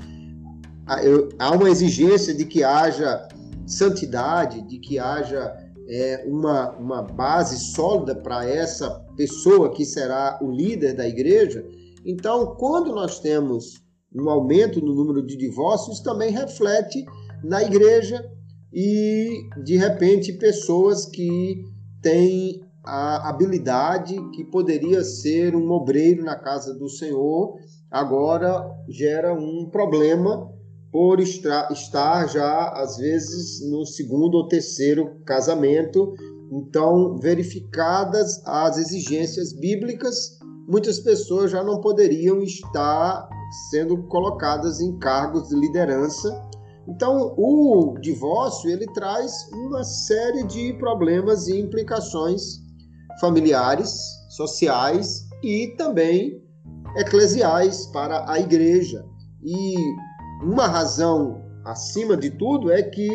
há 1.39 1.51
uma 1.51 1.69
exigência 1.69 2.33
de 2.33 2.45
que 2.45 2.63
haja 2.63 3.29
santidade, 3.67 4.63
de 4.63 4.79
que 4.79 4.99
haja 4.99 5.57
é, 5.89 6.25
uma, 6.27 6.71
uma 6.77 7.03
base 7.03 7.59
sólida 7.59 8.15
para 8.15 8.49
essa 8.49 8.91
pessoa 9.17 9.73
que 9.73 9.85
será 9.85 10.39
o 10.41 10.51
líder 10.51 10.95
da 10.95 11.07
igreja. 11.07 11.65
Então, 12.05 12.55
quando 12.57 12.95
nós 12.95 13.19
temos 13.19 13.83
um 14.15 14.31
aumento 14.31 14.81
no 14.81 14.95
número 14.95 15.27
de 15.27 15.37
divórcios, 15.37 16.01
também 16.01 16.31
reflete 16.31 17.05
na 17.43 17.63
igreja 17.63 18.25
e, 18.73 19.49
de 19.65 19.77
repente, 19.77 20.33
pessoas 20.35 21.07
que 21.07 21.65
têm 22.01 22.65
a 22.87 23.29
habilidade 23.29 24.15
que 24.31 24.45
poderia 24.45 25.03
ser 25.03 25.57
um 25.57 25.69
obreiro 25.73 26.25
na 26.25 26.37
casa 26.37 26.73
do 26.73 26.89
Senhor, 26.89 27.57
agora 27.91 28.65
gera 28.89 29.35
um 29.35 29.69
problema 29.69 30.49
por 30.93 31.19
estar 31.19 32.27
já, 32.29 32.69
às 32.71 32.97
vezes, 32.97 33.69
no 33.69 33.85
segundo 33.85 34.37
ou 34.37 34.49
terceiro 34.49 35.21
casamento. 35.27 36.15
Então, 36.53 37.19
verificadas 37.19 38.41
as 38.47 38.79
exigências 38.79 39.53
bíblicas, 39.53 40.39
muitas 40.69 41.01
pessoas 41.01 41.51
já 41.51 41.65
não 41.65 41.81
poderiam 41.81 42.41
estar 42.41 43.29
sendo 43.69 44.05
colocadas 44.05 44.81
em 44.81 44.97
cargos 45.01 45.49
de 45.49 45.57
liderança. 45.57 46.41
Então, 46.89 47.35
o 47.37 47.99
divórcio 48.01 48.71
ele 48.71 48.87
traz 48.95 49.33
uma 49.53 49.83
série 49.83 50.45
de 50.45 50.73
problemas 50.75 51.49
e 51.49 51.59
implicações 51.59 52.65
familiares, 53.21 53.99
sociais 54.29 55.27
e 55.43 55.75
também 55.77 56.43
eclesiais 56.97 57.87
para 57.87 58.31
a 58.31 58.39
igreja. 58.39 59.05
E 59.43 59.77
uma 60.43 60.67
razão 60.67 61.43
acima 61.65 62.17
de 62.17 62.31
tudo 62.31 62.71
é 62.71 62.83
que 62.83 63.09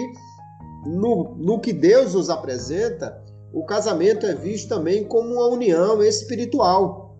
no, 0.85 1.35
no 1.35 1.59
que 1.59 1.73
Deus 1.73 2.13
nos 2.13 2.29
apresenta, 2.29 3.21
o 3.53 3.63
casamento 3.65 4.25
é 4.25 4.33
visto 4.33 4.69
também 4.69 5.03
como 5.03 5.33
uma 5.33 5.47
união 5.47 6.01
espiritual. 6.01 7.17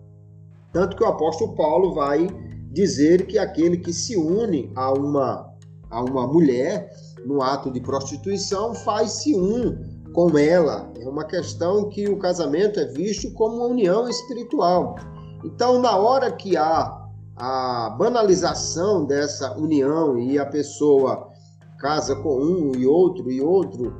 Tanto 0.72 0.96
que 0.96 1.04
o 1.04 1.06
apóstolo 1.06 1.54
Paulo 1.54 1.94
vai 1.94 2.26
dizer 2.70 3.26
que 3.26 3.38
aquele 3.38 3.76
que 3.76 3.92
se 3.92 4.16
une 4.16 4.72
a 4.74 4.92
uma, 4.92 5.54
a 5.90 6.02
uma 6.02 6.26
mulher 6.26 6.90
no 7.24 7.42
ato 7.42 7.70
de 7.70 7.80
prostituição 7.80 8.74
faz-se 8.74 9.34
um 9.34 9.91
com 10.12 10.36
ela. 10.38 10.90
É 10.98 11.08
uma 11.08 11.24
questão 11.24 11.88
que 11.88 12.08
o 12.08 12.18
casamento 12.18 12.78
é 12.78 12.86
visto 12.86 13.32
como 13.34 13.56
uma 13.56 13.66
união 13.66 14.08
espiritual. 14.08 14.96
Então, 15.44 15.80
na 15.80 15.96
hora 15.96 16.30
que 16.30 16.56
há 16.56 17.02
a 17.36 17.90
banalização 17.98 19.04
dessa 19.04 19.56
união 19.56 20.18
e 20.18 20.38
a 20.38 20.46
pessoa 20.46 21.28
casa 21.78 22.14
com 22.16 22.40
um 22.40 22.72
e 22.76 22.86
outro 22.86 23.30
e 23.30 23.40
outro, 23.40 23.96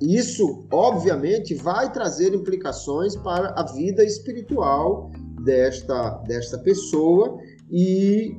isso 0.00 0.64
obviamente 0.72 1.54
vai 1.54 1.92
trazer 1.92 2.34
implicações 2.34 3.14
para 3.16 3.50
a 3.50 3.64
vida 3.72 4.02
espiritual 4.02 5.10
desta, 5.44 6.10
desta 6.26 6.58
pessoa 6.58 7.38
e 7.70 8.34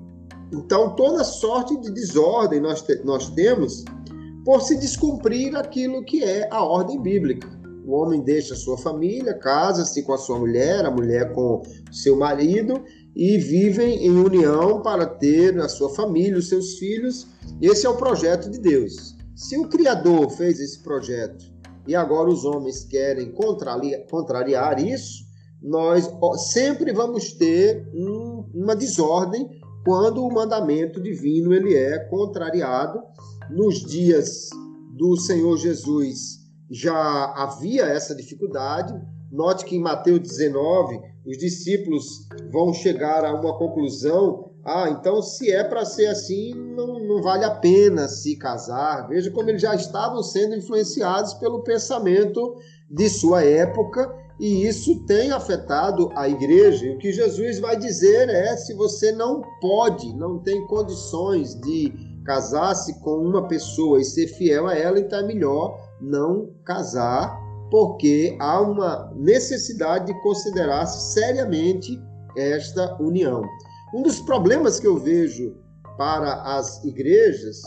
então 0.52 0.96
toda 0.96 1.24
sorte 1.24 1.80
de 1.82 1.92
desordem 1.92 2.60
nós, 2.60 2.82
te, 2.82 2.96
nós 3.04 3.30
temos 3.30 3.86
por 4.44 4.62
se 4.62 4.78
descumprir 4.78 5.56
aquilo 5.56 6.04
que 6.04 6.24
é 6.24 6.48
a 6.52 6.64
ordem 6.64 7.02
bíblica. 7.02 7.48
O 7.86 7.94
homem 7.94 8.22
deixa 8.22 8.56
sua 8.56 8.78
família, 8.78 9.34
casa-se 9.34 10.04
com 10.04 10.14
a 10.14 10.18
sua 10.18 10.40
mulher, 10.40 10.86
a 10.86 10.92
mulher 10.92 11.34
com 11.34 11.62
seu 11.92 12.16
marido 12.16 12.82
e 13.16 13.38
vivem 13.38 14.06
em 14.06 14.12
união 14.12 14.82
para 14.82 15.06
ter 15.06 15.60
a 15.60 15.68
sua 15.68 15.90
família, 15.90 16.38
os 16.38 16.50
seus 16.50 16.78
filhos. 16.78 17.28
Esse 17.62 17.86
é 17.86 17.90
o 17.90 17.98
projeto 17.98 18.50
de 18.50 18.60
Deus. 18.60 19.16
Se 19.36 19.58
o 19.58 19.68
Criador 19.68 20.30
fez 20.30 20.60
esse 20.60 20.82
projeto 20.82 21.46
e 21.88 21.96
agora 21.96 22.30
os 22.30 22.46
homens 22.46 22.86
querem 22.86 23.34
contrariar 24.10 24.80
isso, 24.80 25.26
nós 25.62 26.10
sempre 26.52 26.92
vamos 26.94 27.34
ter 27.34 27.86
um, 27.94 28.46
uma 28.54 28.76
desordem 28.76 29.50
quando 29.86 30.24
o 30.24 30.34
mandamento 30.34 31.02
divino 31.02 31.54
ele 31.54 31.76
é 31.76 32.00
contrariado. 32.00 33.02
Nos 33.50 33.82
dias 33.82 34.50
do 34.98 35.18
Senhor 35.18 35.58
Jesus 35.58 36.40
já 36.70 37.34
havia 37.36 37.84
essa 37.86 38.16
dificuldade. 38.16 38.94
Note 39.32 39.66
que 39.66 39.76
em 39.76 39.82
Mateus 39.82 40.20
19 40.20 41.00
os 41.26 41.38
discípulos 41.38 42.28
vão 42.52 42.74
chegar 42.74 43.26
a 43.26 43.34
uma 43.34 43.58
conclusão 43.58 44.54
ah, 44.66 44.90
então 44.90 45.22
se 45.22 45.52
é 45.52 45.62
para 45.62 45.84
ser 45.84 46.08
assim, 46.08 46.54
não, 46.54 46.98
não 46.98 47.22
vale 47.22 47.44
a 47.44 47.52
pena 47.52 48.08
se 48.08 48.38
casar. 48.38 49.08
Veja 49.10 49.30
como 49.30 49.50
eles 49.50 49.62
já 49.62 49.76
estavam 49.76 50.24
sendo 50.24 50.56
influenciados 50.56 51.34
pelo 51.34 51.64
pensamento 51.64 52.56
de 52.90 53.10
sua 53.10 53.44
época 53.44 54.10
e 54.40 54.66
isso 54.66 55.06
tem 55.06 55.32
afetado 55.32 56.10
a 56.16 56.30
igreja. 56.30 56.86
E 56.86 56.96
o 56.96 56.98
que 56.98 57.12
Jesus 57.12 57.60
vai 57.60 57.78
dizer 57.78 58.30
é: 58.30 58.56
se 58.56 58.74
você 58.74 59.12
não 59.12 59.42
pode, 59.60 60.16
não 60.16 60.40
tem 60.40 60.66
condições 60.68 61.56
de 61.60 61.92
casar-se 62.24 63.00
com 63.02 63.18
uma 63.18 63.48
pessoa 63.48 64.00
e 64.00 64.06
ser 64.06 64.28
fiel 64.28 64.68
a 64.68 64.76
ela, 64.76 65.00
então 65.00 65.20
é 65.20 65.24
melhor 65.24 65.78
não 66.02 66.50
casar, 66.66 67.38
porque 67.70 68.38
há 68.40 68.62
uma 68.62 69.12
necessidade 69.16 70.08
de 70.08 70.22
considerar-se 70.22 71.14
seriamente 71.14 72.00
esta 72.38 72.96
união. 73.02 73.42
Um 73.94 74.02
dos 74.02 74.20
problemas 74.22 74.80
que 74.80 74.88
eu 74.88 74.98
vejo 74.98 75.56
para 75.98 76.42
as 76.58 76.84
igrejas, 76.84 77.62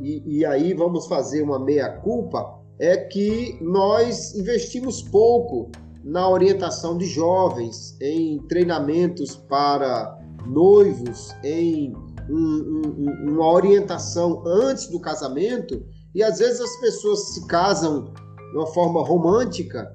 e, 0.00 0.38
e 0.38 0.44
aí 0.44 0.74
vamos 0.74 1.06
fazer 1.06 1.42
uma 1.42 1.58
meia-culpa, 1.58 2.58
é 2.78 2.96
que 2.96 3.58
nós 3.60 4.34
investimos 4.34 5.02
pouco 5.02 5.70
na 6.02 6.28
orientação 6.28 6.96
de 6.96 7.04
jovens, 7.04 7.96
em 8.00 8.38
treinamentos 8.48 9.36
para 9.36 10.18
noivos, 10.46 11.34
em 11.44 11.92
um, 12.32 12.82
um, 12.86 13.32
uma 13.32 13.52
orientação 13.52 14.42
antes 14.46 14.86
do 14.88 15.00
casamento, 15.00 15.84
e 16.14 16.22
às 16.22 16.38
vezes 16.38 16.60
as 16.60 16.80
pessoas 16.80 17.34
se 17.34 17.46
casam 17.46 18.12
de 18.50 18.56
uma 18.56 18.66
forma 18.66 19.02
romântica 19.02 19.92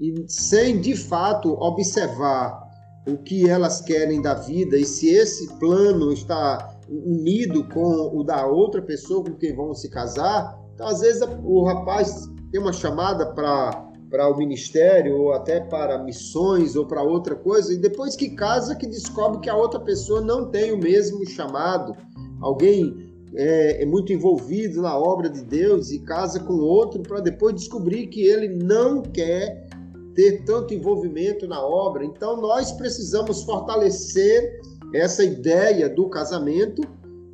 e 0.00 0.24
sem 0.28 0.80
de 0.80 0.96
fato 0.96 1.52
observar 1.52 2.62
o 3.06 3.16
que 3.18 3.48
elas 3.48 3.80
querem 3.80 4.20
da 4.20 4.34
vida 4.34 4.76
e 4.76 4.84
se 4.84 5.08
esse 5.08 5.46
plano 5.58 6.12
está 6.12 6.74
unido 6.88 7.64
com 7.68 8.16
o 8.16 8.22
da 8.22 8.46
outra 8.46 8.82
pessoa 8.82 9.24
com 9.24 9.34
quem 9.34 9.54
vão 9.54 9.74
se 9.74 9.88
casar. 9.88 10.58
Então, 10.74 10.86
às 10.86 11.00
vezes, 11.00 11.22
o 11.44 11.64
rapaz 11.64 12.28
tem 12.50 12.60
uma 12.60 12.72
chamada 12.72 13.26
para 13.32 13.83
para 14.14 14.28
o 14.28 14.36
ministério 14.38 15.16
ou 15.16 15.32
até 15.32 15.58
para 15.58 15.98
missões 15.98 16.76
ou 16.76 16.86
para 16.86 17.02
outra 17.02 17.34
coisa 17.34 17.74
e 17.74 17.76
depois 17.76 18.14
que 18.14 18.30
casa 18.30 18.76
que 18.76 18.86
descobre 18.86 19.40
que 19.40 19.50
a 19.50 19.56
outra 19.56 19.80
pessoa 19.80 20.20
não 20.20 20.52
tem 20.52 20.70
o 20.70 20.78
mesmo 20.78 21.26
chamado 21.26 21.96
alguém 22.40 23.12
é, 23.34 23.82
é 23.82 23.84
muito 23.84 24.12
envolvido 24.12 24.82
na 24.82 24.96
obra 24.96 25.28
de 25.28 25.42
Deus 25.42 25.90
e 25.90 25.98
casa 25.98 26.38
com 26.38 26.52
outro 26.52 27.02
para 27.02 27.18
depois 27.18 27.56
descobrir 27.56 28.06
que 28.06 28.22
ele 28.22 28.46
não 28.46 29.02
quer 29.02 29.66
ter 30.14 30.44
tanto 30.44 30.72
envolvimento 30.72 31.48
na 31.48 31.60
obra. 31.60 32.04
Então, 32.04 32.40
nós 32.40 32.70
precisamos 32.70 33.42
fortalecer 33.42 34.60
essa 34.94 35.24
ideia 35.24 35.88
do 35.88 36.08
casamento 36.08 36.82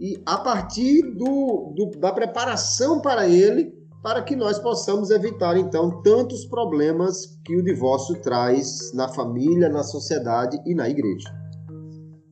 e 0.00 0.18
a 0.24 0.38
partir 0.38 1.02
do, 1.02 1.74
do, 1.76 1.90
da 1.98 2.10
preparação 2.10 3.02
para 3.02 3.28
ele, 3.28 3.78
para 4.02 4.22
que 4.22 4.34
nós 4.34 4.58
possamos 4.58 5.10
evitar, 5.10 5.56
então, 5.56 6.02
tantos 6.02 6.44
problemas 6.46 7.38
que 7.44 7.56
o 7.56 7.62
divórcio 7.62 8.20
traz 8.22 8.92
na 8.94 9.08
família, 9.08 9.68
na 9.68 9.82
sociedade 9.82 10.58
e 10.64 10.74
na 10.74 10.88
igreja. 10.88 11.28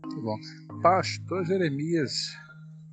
Muito 0.03 0.23
bom. 0.23 0.37
Pastor 0.83 1.45
Jeremias, 1.45 2.35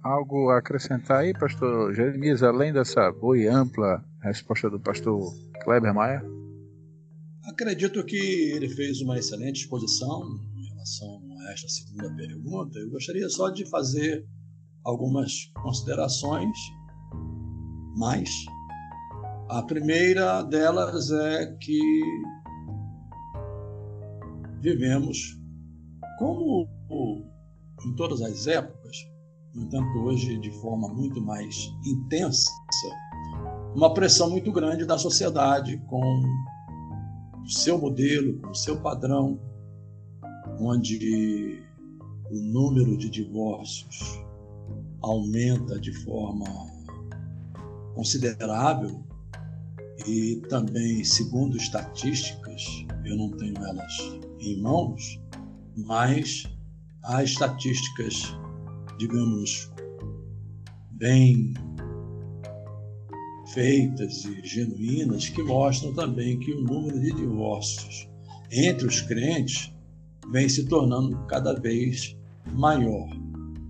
algo 0.03 0.49
a 0.49 0.57
acrescentar 0.57 1.19
aí, 1.19 1.33
pastor 1.33 1.93
Jeremias, 1.93 2.43
além 2.43 2.73
dessa 2.73 3.11
boa 3.11 3.37
e 3.37 3.47
ampla 3.47 4.03
resposta 4.21 4.69
do 4.69 4.79
pastor 4.79 5.33
Kleber 5.63 5.93
Maia? 5.93 6.23
Acredito 7.47 8.03
que 8.03 8.51
ele 8.53 8.67
fez 8.67 9.01
uma 9.01 9.17
excelente 9.17 9.61
exposição 9.61 10.39
em 10.57 10.67
relação 10.69 11.21
a 11.41 11.51
esta 11.53 11.69
segunda 11.69 12.13
pergunta. 12.15 12.77
Eu 12.79 12.89
gostaria 12.89 13.29
só 13.29 13.49
de 13.49 13.69
fazer 13.69 14.25
algumas 14.83 15.51
considerações, 15.61 16.57
mas 17.95 18.29
a 19.49 19.61
primeira 19.61 20.41
delas 20.41 21.11
é 21.11 21.55
que 21.59 21.79
vivemos, 24.59 25.39
como 26.17 26.67
em 27.85 27.95
todas 27.95 28.21
as 28.21 28.47
épocas, 28.47 28.97
no 29.53 29.63
entanto 29.63 29.99
hoje 29.99 30.39
de 30.39 30.51
forma 30.59 30.87
muito 30.87 31.21
mais 31.21 31.71
intensa, 31.85 32.49
uma 33.75 33.93
pressão 33.93 34.29
muito 34.29 34.51
grande 34.51 34.85
da 34.85 34.97
sociedade 34.97 35.77
com 35.87 36.01
o 37.43 37.49
seu 37.49 37.77
modelo, 37.77 38.39
com 38.41 38.49
o 38.49 38.55
seu 38.55 38.81
padrão, 38.81 39.39
onde 40.59 41.61
o 42.31 42.41
número 42.41 42.97
de 42.97 43.09
divórcios 43.09 44.19
aumenta 45.03 45.79
de 45.79 45.93
forma 46.03 46.45
considerável 47.93 49.04
e 50.07 50.41
também, 50.49 51.03
segundo 51.03 51.55
estatísticas, 51.57 52.63
eu 53.05 53.15
não 53.15 53.31
tenho 53.31 53.55
elas 53.57 53.93
em 54.39 54.61
mãos, 54.61 55.21
mas 55.77 56.43
há 57.03 57.23
estatísticas, 57.23 58.35
digamos, 58.97 59.71
bem 60.91 61.53
feitas 63.53 64.25
e 64.25 64.45
genuínas 64.45 65.29
que 65.29 65.41
mostram 65.43 65.93
também 65.93 66.39
que 66.39 66.51
o 66.51 66.61
número 66.61 66.99
de 66.99 67.11
divórcios 67.13 68.09
entre 68.51 68.87
os 68.87 69.01
crentes 69.01 69.73
vem 70.31 70.49
se 70.49 70.65
tornando 70.65 71.17
cada 71.27 71.53
vez 71.53 72.17
maior, 72.53 73.09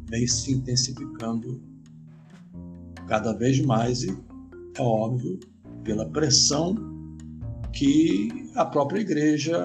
vem 0.10 0.26
se 0.28 0.54
intensificando 0.54 1.62
cada 3.08 3.34
vez 3.34 3.64
mais 3.64 4.04
e 4.04 4.10
é 4.78 4.82
óbvio 4.82 5.40
pela 5.86 6.10
pressão 6.10 6.76
que 7.72 8.30
a 8.56 8.66
própria 8.66 9.00
igreja 9.00 9.58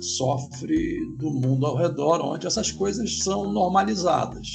sofre 0.00 0.98
do 1.18 1.30
mundo 1.30 1.66
ao 1.66 1.76
redor, 1.76 2.20
onde 2.22 2.46
essas 2.46 2.70
coisas 2.70 3.18
são 3.18 3.52
normalizadas. 3.52 4.48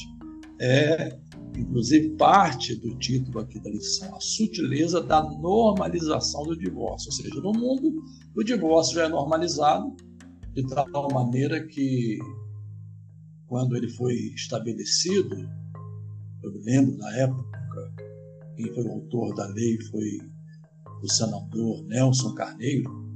É 0.60 1.20
inclusive 1.56 2.10
parte 2.18 2.76
do 2.76 2.96
título 3.00 3.40
aqui 3.40 3.60
da 3.60 3.70
lição, 3.70 4.16
a 4.16 4.20
sutileza 4.20 5.02
da 5.02 5.24
normalização 5.24 6.44
do 6.44 6.58
divórcio. 6.58 7.10
Ou 7.10 7.14
seja, 7.14 7.42
no 7.42 7.52
mundo 7.52 8.04
o 8.36 8.44
divórcio 8.44 8.96
já 8.96 9.06
é 9.06 9.10
normalizado 9.10 9.96
de 10.54 10.64
tal 10.68 11.12
maneira 11.12 11.66
que 11.68 12.20
quando 13.48 13.76
ele 13.76 13.90
foi 13.90 14.14
estabelecido, 14.36 15.36
eu 16.44 16.52
me 16.52 16.60
lembro 16.64 16.98
na 16.98 17.16
época, 17.18 17.94
quem 18.56 18.74
foi 18.74 18.84
o 18.84 18.92
autor 18.92 19.34
da 19.36 19.48
lei 19.48 19.82
foi 19.90 20.20
o 21.02 21.12
senador 21.12 21.84
Nelson 21.86 22.34
Carneiro, 22.34 23.08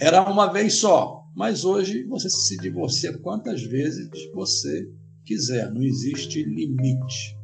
era 0.00 0.28
uma 0.28 0.52
vez 0.52 0.74
só, 0.74 1.24
mas 1.34 1.64
hoje 1.64 2.04
você 2.04 2.28
se 2.28 2.56
divorcia 2.58 3.16
quantas 3.18 3.62
vezes 3.62 4.10
você 4.34 4.90
quiser, 5.24 5.72
não 5.72 5.82
existe 5.82 6.42
limite. 6.42 7.38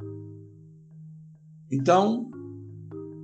Então, 1.70 2.31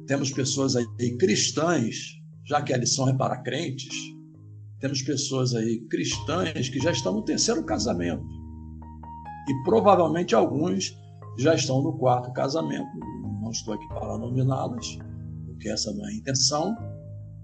temos 0.07 0.31
pessoas 0.31 0.77
aí 0.77 1.17
cristãs, 1.19 1.97
já 2.45 2.63
que 2.63 2.73
a 2.73 2.77
lição 2.77 3.09
é 3.09 3.15
para 3.15 3.43
crentes, 3.43 3.95
temos 4.81 5.03
pessoas 5.03 5.55
aí 5.55 5.81
cristãs 5.89 6.69
que 6.69 6.79
já 6.79 6.93
estão 6.93 7.15
no 7.15 7.25
terceiro 7.25 7.65
casamento. 7.65 8.25
E 9.49 9.63
provavelmente 9.65 10.35
alguns 10.35 10.95
já 11.39 11.55
estão 11.55 11.83
no 11.83 11.97
quarto 11.99 12.33
casamento. 12.33 12.91
Não 13.43 13.51
estou 13.51 13.75
aqui 13.75 13.89
para 13.89 14.19
nominá-las, 14.19 14.99
porque 15.65 15.71
essa 15.71 15.93
não 15.95 16.05
é 16.05 16.11
a 16.11 16.15
intenção. 16.15 16.77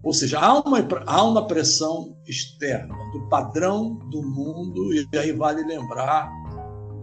Ou 0.02 0.12
seja, 0.12 0.38
há 0.38 0.60
uma, 0.60 0.78
há 1.06 1.24
uma 1.24 1.46
pressão 1.46 2.16
externa 2.26 2.94
do 3.12 3.28
padrão 3.28 3.94
do 4.10 4.22
mundo, 4.22 4.92
e 4.92 5.06
aí 5.16 5.32
vale 5.32 5.62
lembrar 5.64 6.30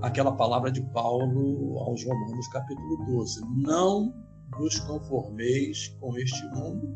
aquela 0.01 0.31
palavra 0.31 0.71
de 0.71 0.81
Paulo 0.93 1.79
aos 1.79 2.03
Romanos, 2.05 2.47
capítulo 2.49 3.05
12: 3.07 3.41
Não 3.57 4.13
vos 4.57 4.79
conformeis 4.79 5.95
com 5.99 6.17
este 6.17 6.43
mundo, 6.55 6.95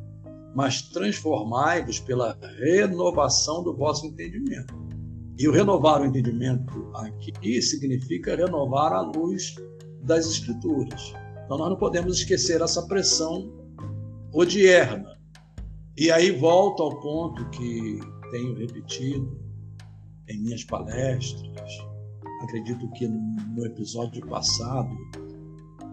mas 0.55 0.83
transformai-vos 0.89 1.99
pela 1.99 2.37
renovação 2.59 3.63
do 3.63 3.75
vosso 3.75 4.05
entendimento. 4.05 4.73
E 5.37 5.47
o 5.47 5.51
renovar 5.51 6.01
o 6.01 6.05
entendimento 6.05 6.91
aqui 6.95 7.61
significa 7.61 8.35
renovar 8.35 8.93
a 8.93 9.01
luz 9.01 9.55
das 10.03 10.27
Escrituras. 10.27 11.13
Então 11.45 11.57
nós 11.57 11.69
não 11.69 11.77
podemos 11.77 12.19
esquecer 12.19 12.61
essa 12.61 12.85
pressão 12.87 13.60
odierna. 14.33 15.17
E 15.97 16.11
aí 16.11 16.31
volto 16.31 16.83
ao 16.83 16.99
ponto 16.99 17.49
que 17.49 17.99
tenho 18.31 18.55
repetido 18.55 19.39
em 20.27 20.39
minhas 20.41 20.63
palestras, 20.63 21.71
acredito 22.43 22.89
que 22.91 23.07
no 23.07 23.65
episódio 23.65 24.25
passado, 24.27 24.89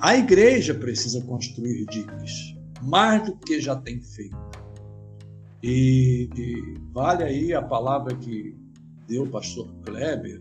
a 0.01 0.17
igreja 0.17 0.75
precisa 0.75 1.21
construir 1.23 1.85
diques, 1.87 2.57
mais 2.83 3.25
do 3.25 3.37
que 3.37 3.61
já 3.61 3.75
tem 3.77 4.01
feito. 4.01 4.37
E, 5.63 6.31
e 6.37 6.75
vale 6.93 7.25
aí 7.25 7.53
a 7.53 7.61
palavra 7.61 8.15
que 8.17 8.57
deu 9.09 9.25
o 9.25 9.31
pastor 9.31 9.69
Kleber 9.85 10.41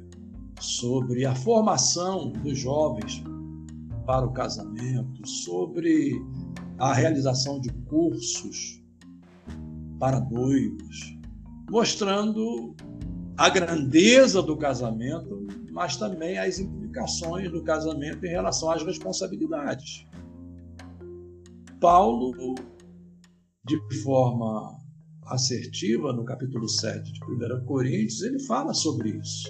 sobre 0.59 1.25
a 1.25 1.33
formação 1.33 2.31
dos 2.31 2.57
jovens 2.59 3.23
para 4.05 4.25
o 4.25 4.31
casamento, 4.31 5.27
sobre 5.27 6.21
a 6.77 6.93
realização 6.93 7.59
de 7.59 7.69
cursos 7.89 8.81
para 9.99 10.19
noivos, 10.19 11.17
mostrando 11.69 12.75
a 13.37 13.49
grandeza 13.49 14.41
do 14.41 14.55
casamento, 14.57 15.47
mas 15.71 15.95
também 15.97 16.37
as 16.37 16.59
implicações 16.59 17.51
do 17.51 17.63
casamento 17.63 18.25
em 18.25 18.29
relação 18.29 18.71
às 18.71 18.83
responsabilidades. 18.83 20.07
Paulo, 21.79 22.55
de 23.65 23.79
forma 24.01 24.77
assertiva, 25.27 26.13
no 26.13 26.25
capítulo 26.25 26.67
7 26.67 27.11
de 27.11 27.19
1 27.23 27.65
Coríntios, 27.65 28.21
ele 28.21 28.39
fala 28.39 28.73
sobre 28.73 29.09
isso. 29.09 29.47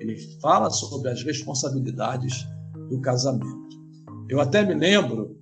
Ele 0.00 0.16
fala 0.40 0.70
sobre 0.70 1.10
as 1.10 1.22
responsabilidades 1.22 2.46
do 2.88 3.00
casamento. 3.00 3.68
Eu 4.28 4.40
até 4.40 4.64
me 4.64 4.74
lembro, 4.74 5.38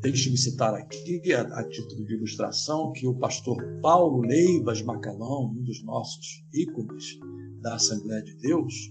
deixe-me 0.00 0.36
citar 0.36 0.74
aqui, 0.74 1.32
a, 1.32 1.42
a, 1.42 1.68
título 1.68 2.04
de 2.04 2.14
ilustração, 2.14 2.92
que 2.92 3.06
o 3.06 3.14
pastor 3.14 3.56
Paulo 3.82 4.22
Leivas 4.22 4.82
Macalão, 4.82 5.50
um 5.50 5.62
dos 5.62 5.84
nossos 5.84 6.44
ícones 6.52 7.18
da 7.60 7.74
Assembleia 7.74 8.22
de 8.22 8.34
Deus, 8.36 8.88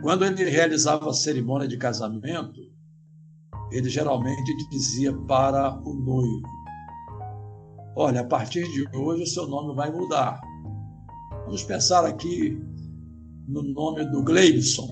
quando 0.00 0.24
ele 0.24 0.44
realizava 0.44 1.10
a 1.10 1.14
cerimônia 1.14 1.68
de 1.68 1.76
casamento, 1.76 2.60
ele 3.70 3.90
geralmente 3.90 4.56
dizia 4.70 5.12
para 5.26 5.78
o 5.80 5.94
noivo: 5.94 6.42
Olha, 7.96 8.20
a 8.20 8.24
partir 8.24 8.70
de 8.70 8.86
hoje 8.96 9.24
o 9.24 9.26
seu 9.26 9.46
nome 9.46 9.74
vai 9.74 9.90
mudar. 9.90 10.40
Vamos 11.44 11.64
pensar 11.64 12.04
aqui 12.06 12.58
no 13.46 13.62
nome 13.62 14.04
do 14.10 14.22
Gleibson 14.22 14.88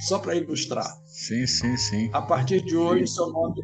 só 0.00 0.18
para 0.18 0.34
ilustrar. 0.34 1.03
Sim, 1.14 1.46
sim, 1.46 1.76
sim. 1.76 2.10
A 2.12 2.20
partir 2.20 2.60
de 2.64 2.76
hoje, 2.76 3.04
o 3.04 3.06
seu 3.06 3.30
nome, 3.30 3.62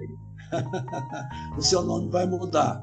o 1.59 1.61
seu 1.61 1.83
nome 1.83 2.09
vai 2.09 2.25
mudar. 2.25 2.81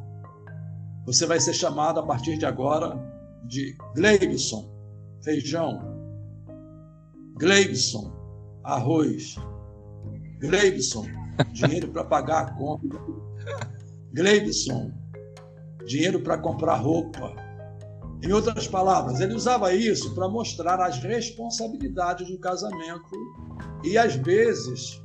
Você 1.05 1.25
vai 1.25 1.39
ser 1.39 1.53
chamado 1.53 2.01
a 2.01 2.05
partir 2.05 2.37
de 2.37 2.45
agora 2.45 2.99
de 3.45 3.77
Gleibson, 3.95 4.69
feijão. 5.23 5.79
Gleibson, 7.39 8.11
arroz. 8.61 9.37
Gleibson, 10.41 11.05
dinheiro 11.53 11.87
para 11.87 12.03
pagar 12.03 12.47
a 12.47 12.51
conta. 12.51 12.99
Gleibson, 14.13 14.91
dinheiro 15.85 16.19
para 16.19 16.37
comprar 16.39 16.75
roupa. 16.75 17.33
Em 18.23 18.31
outras 18.31 18.67
palavras, 18.67 19.19
ele 19.19 19.35
usava 19.35 19.73
isso 19.73 20.13
para 20.15 20.27
mostrar 20.27 20.79
as 20.81 20.97
responsabilidades 20.99 22.27
do 22.27 22.39
casamento 22.39 23.11
e 23.83 23.97
às 23.97 24.15
vezes. 24.15 25.01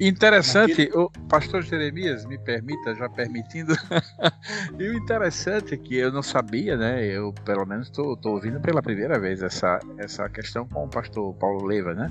Interessante, 0.00 0.90
o 0.94 1.10
pastor 1.28 1.62
Jeremias, 1.62 2.24
me 2.24 2.38
permita, 2.38 2.94
já 2.94 3.06
permitindo, 3.10 3.74
e 4.80 4.88
o 4.88 4.94
interessante 4.94 5.74
é 5.74 5.76
que 5.76 5.94
eu 5.94 6.10
não 6.10 6.22
sabia, 6.22 6.74
né? 6.74 7.04
Eu, 7.04 7.34
pelo 7.44 7.66
menos, 7.66 7.88
estou 7.88 8.18
ouvindo 8.24 8.58
pela 8.60 8.80
primeira 8.80 9.18
vez 9.18 9.42
essa, 9.42 9.78
essa 9.98 10.26
questão 10.30 10.66
com 10.66 10.86
o 10.86 10.88
pastor 10.88 11.34
Paulo 11.34 11.66
Leiva, 11.66 11.92
né? 11.92 12.06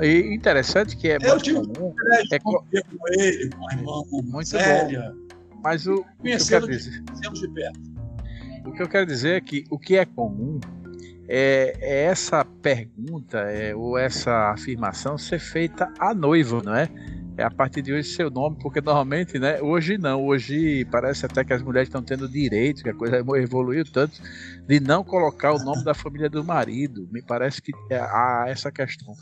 E 0.00 0.32
interessante 0.32 0.96
que 0.96 1.08
é 1.08 1.16
eu 1.16 1.30
muito 1.32 1.74
comum. 1.74 1.92
É 2.32 2.38
com... 2.38 2.64
ele, 3.08 3.50
com 3.50 3.68
a 3.68 3.74
irmã, 3.74 3.92
muito 4.22 4.48
séria. 4.48 5.10
bom. 5.10 5.26
Mas 5.64 5.84
o, 5.88 6.04
que 6.22 6.36
dizer. 6.36 7.02
De 7.02 7.48
perto. 7.48 7.95
O 8.66 8.72
que 8.72 8.82
eu 8.82 8.88
quero 8.88 9.06
dizer 9.06 9.36
é 9.36 9.40
que 9.40 9.64
o 9.70 9.78
que 9.78 9.96
é 9.96 10.04
comum 10.04 10.58
é, 11.28 11.76
é 11.80 12.04
essa 12.04 12.44
pergunta 12.44 13.38
é, 13.38 13.74
ou 13.74 13.96
essa 13.96 14.50
afirmação 14.50 15.16
ser 15.16 15.38
feita 15.38 15.92
à 15.98 16.12
noiva, 16.12 16.62
não 16.62 16.74
é? 16.74 16.88
É 17.38 17.42
a 17.42 17.50
partir 17.50 17.82
de 17.82 17.92
hoje 17.92 18.08
seu 18.08 18.30
nome, 18.30 18.56
porque 18.60 18.80
normalmente, 18.80 19.38
né? 19.38 19.60
Hoje 19.60 19.98
não, 19.98 20.24
hoje 20.24 20.86
parece 20.86 21.26
até 21.26 21.44
que 21.44 21.52
as 21.52 21.62
mulheres 21.62 21.88
estão 21.88 22.02
tendo 22.02 22.26
direito, 22.26 22.82
que 22.82 22.88
a 22.88 22.94
coisa 22.94 23.18
evoluiu 23.38 23.84
tanto, 23.84 24.22
de 24.66 24.80
não 24.80 25.04
colocar 25.04 25.52
o 25.52 25.58
nome 25.58 25.84
da 25.84 25.92
família 25.92 26.30
do 26.30 26.42
marido. 26.42 27.06
Me 27.12 27.20
parece 27.20 27.60
que 27.60 27.72
há 27.92 28.46
essa 28.48 28.72
questão 28.72 29.14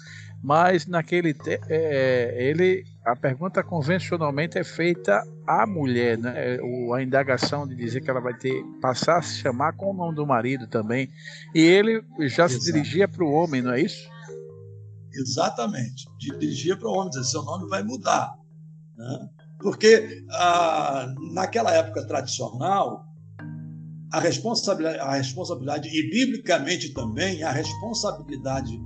mas 0.45 0.87
naquele 0.87 1.35
é, 1.71 2.37
ele 2.39 2.85
a 3.03 3.17
pergunta 3.17 3.63
convencionalmente 3.63 4.59
é 4.59 4.63
feita 4.63 5.27
à 5.47 5.67
mulher, 5.67 6.19
né? 6.19 6.59
O, 6.61 6.93
a 6.93 7.03
indagação 7.03 7.67
de 7.67 7.75
dizer 7.75 8.03
que 8.03 8.11
ela 8.11 8.21
vai 8.21 8.35
ter 8.35 8.63
passar 8.79 9.19
a 9.19 9.23
se 9.23 9.39
chamar 9.39 9.73
com 9.73 9.91
o 9.91 9.95
nome 9.95 10.15
do 10.15 10.27
marido 10.27 10.67
também, 10.67 11.09
e 11.55 11.61
ele 11.63 12.05
já 12.29 12.45
Exato. 12.45 12.51
se 12.51 12.61
dirigia 12.61 13.09
para 13.09 13.25
o 13.25 13.33
homem, 13.33 13.63
não 13.63 13.73
é 13.73 13.81
isso? 13.81 14.07
Exatamente, 15.15 16.05
dirigia 16.19 16.77
para 16.77 16.89
o 16.89 16.93
homem, 16.93 17.09
dizer 17.09 17.25
seu 17.25 17.43
nome 17.43 17.67
vai 17.71 17.83
mudar, 17.83 18.35
né? 18.99 19.29
porque 19.61 20.27
ah, 20.31 21.07
naquela 21.33 21.71
época 21.73 22.07
tradicional 22.07 23.07
a 24.13 24.21
responsabilidade, 24.21 24.99
a 24.99 25.15
responsabilidade 25.15 25.89
e 25.89 26.11
biblicamente 26.11 26.93
também 26.93 27.43
a 27.43 27.51
responsabilidade 27.51 28.79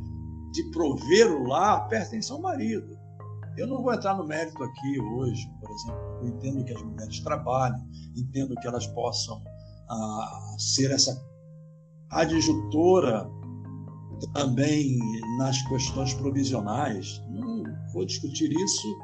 de 0.53 0.71
prover 0.71 1.31
o 1.31 1.45
lar 1.45 1.89
pertence 1.89 2.31
ao 2.31 2.41
marido. 2.41 2.99
Eu 3.57 3.67
não 3.67 3.83
vou 3.83 3.93
entrar 3.93 4.17
no 4.17 4.25
mérito 4.25 4.63
aqui 4.63 5.01
hoje, 5.01 5.51
por 5.61 5.71
exemplo. 5.71 6.01
Eu 6.23 6.29
entendo 6.29 6.65
que 6.65 6.73
as 6.73 6.83
mulheres 6.83 7.21
trabalham, 7.21 7.89
entendo 8.17 8.55
que 8.55 8.69
elas 8.69 8.87
possam 8.89 9.43
ah, 9.91 10.55
ser 10.59 10.93
essa 10.93 11.21
adjutora 12.11 13.29
também 14.33 14.99
nas 15.39 15.61
questões 15.63 16.15
provisionais. 16.15 17.21
Não 17.31 17.65
vou 17.93 18.07
discutir 18.07 18.53
isso. 18.53 18.99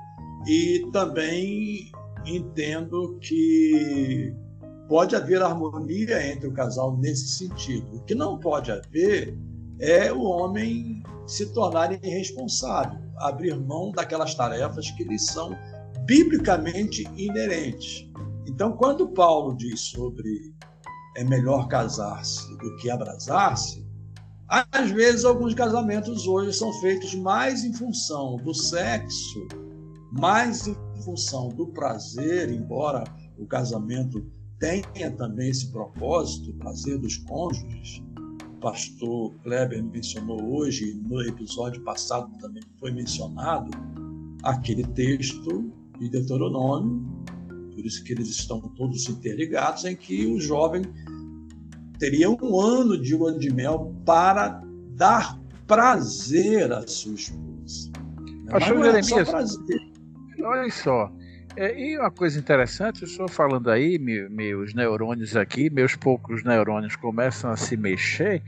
E 0.46 0.88
também 0.92 1.90
entendo 2.24 3.18
que 3.20 4.34
pode 4.88 5.16
haver 5.16 5.42
harmonia 5.42 6.32
entre 6.32 6.48
o 6.48 6.52
casal 6.52 6.96
nesse 6.96 7.28
sentido. 7.28 7.96
O 7.96 8.04
que 8.04 8.14
não 8.14 8.38
pode 8.38 8.70
haver 8.70 9.36
é 9.80 10.12
o 10.12 10.22
homem 10.22 11.02
se 11.26 11.52
tornar 11.52 11.92
irresponsável, 12.04 12.98
abrir 13.16 13.58
mão 13.58 13.90
daquelas 13.90 14.34
tarefas 14.34 14.90
que 14.90 15.04
lhes 15.04 15.26
são 15.26 15.56
biblicamente 16.06 17.04
inerentes. 17.16 18.08
Então, 18.46 18.72
quando 18.72 19.08
Paulo 19.08 19.56
diz 19.56 19.80
sobre 19.80 20.54
é 21.16 21.24
melhor 21.24 21.68
casar-se 21.68 22.56
do 22.58 22.76
que 22.76 22.90
abrasar-se, 22.90 23.84
às 24.48 24.90
vezes 24.90 25.24
alguns 25.24 25.54
casamentos 25.54 26.26
hoje 26.26 26.52
são 26.52 26.72
feitos 26.80 27.14
mais 27.14 27.64
em 27.64 27.72
função 27.72 28.36
do 28.36 28.52
sexo, 28.52 29.48
mais 30.12 30.66
em 30.66 30.76
função 31.02 31.48
do 31.48 31.68
prazer, 31.68 32.50
embora 32.50 33.04
o 33.38 33.46
casamento 33.46 34.24
tenha 34.58 35.10
também 35.12 35.50
esse 35.50 35.70
propósito, 35.70 36.50
o 36.50 36.54
prazer 36.54 36.98
dos 36.98 37.16
cônjuges, 37.18 38.02
pastor 38.64 39.30
Kleber 39.42 39.84
mencionou 39.84 40.42
hoje, 40.56 40.94
no 41.06 41.20
episódio 41.20 41.82
passado 41.82 42.32
também 42.38 42.62
foi 42.80 42.90
mencionado, 42.90 43.70
aquele 44.42 44.82
texto 44.84 45.70
de 45.98 46.08
Deuteronômio, 46.08 47.06
por 47.74 47.84
isso 47.84 48.02
que 48.02 48.14
eles 48.14 48.30
estão 48.30 48.62
todos 48.74 49.06
interligados, 49.06 49.84
em 49.84 49.94
que 49.94 50.24
o 50.24 50.40
jovem 50.40 50.82
teria 51.98 52.30
um 52.30 52.58
ano 52.58 52.96
de 52.98 53.14
lua 53.14 53.38
de 53.38 53.52
mel 53.52 53.94
para 54.06 54.62
dar 54.92 55.38
prazer 55.66 56.72
à 56.72 56.86
sua 56.86 57.12
esposa. 57.16 57.92
Pastor 58.50 58.86
é 58.86 59.02
Jeremias, 59.02 59.58
olha 60.42 60.70
só, 60.70 61.12
é, 61.56 61.78
e 61.78 61.98
uma 61.98 62.10
coisa 62.10 62.38
interessante, 62.38 63.02
eu 63.02 63.08
estou 63.08 63.28
falando 63.28 63.70
aí, 63.70 63.98
me, 63.98 64.28
meus 64.28 64.74
neurônios 64.74 65.36
aqui, 65.36 65.70
meus 65.70 65.94
poucos 65.94 66.42
neurônios 66.44 66.96
começam 66.96 67.50
a 67.50 67.56
se 67.56 67.76
mexer 67.76 68.42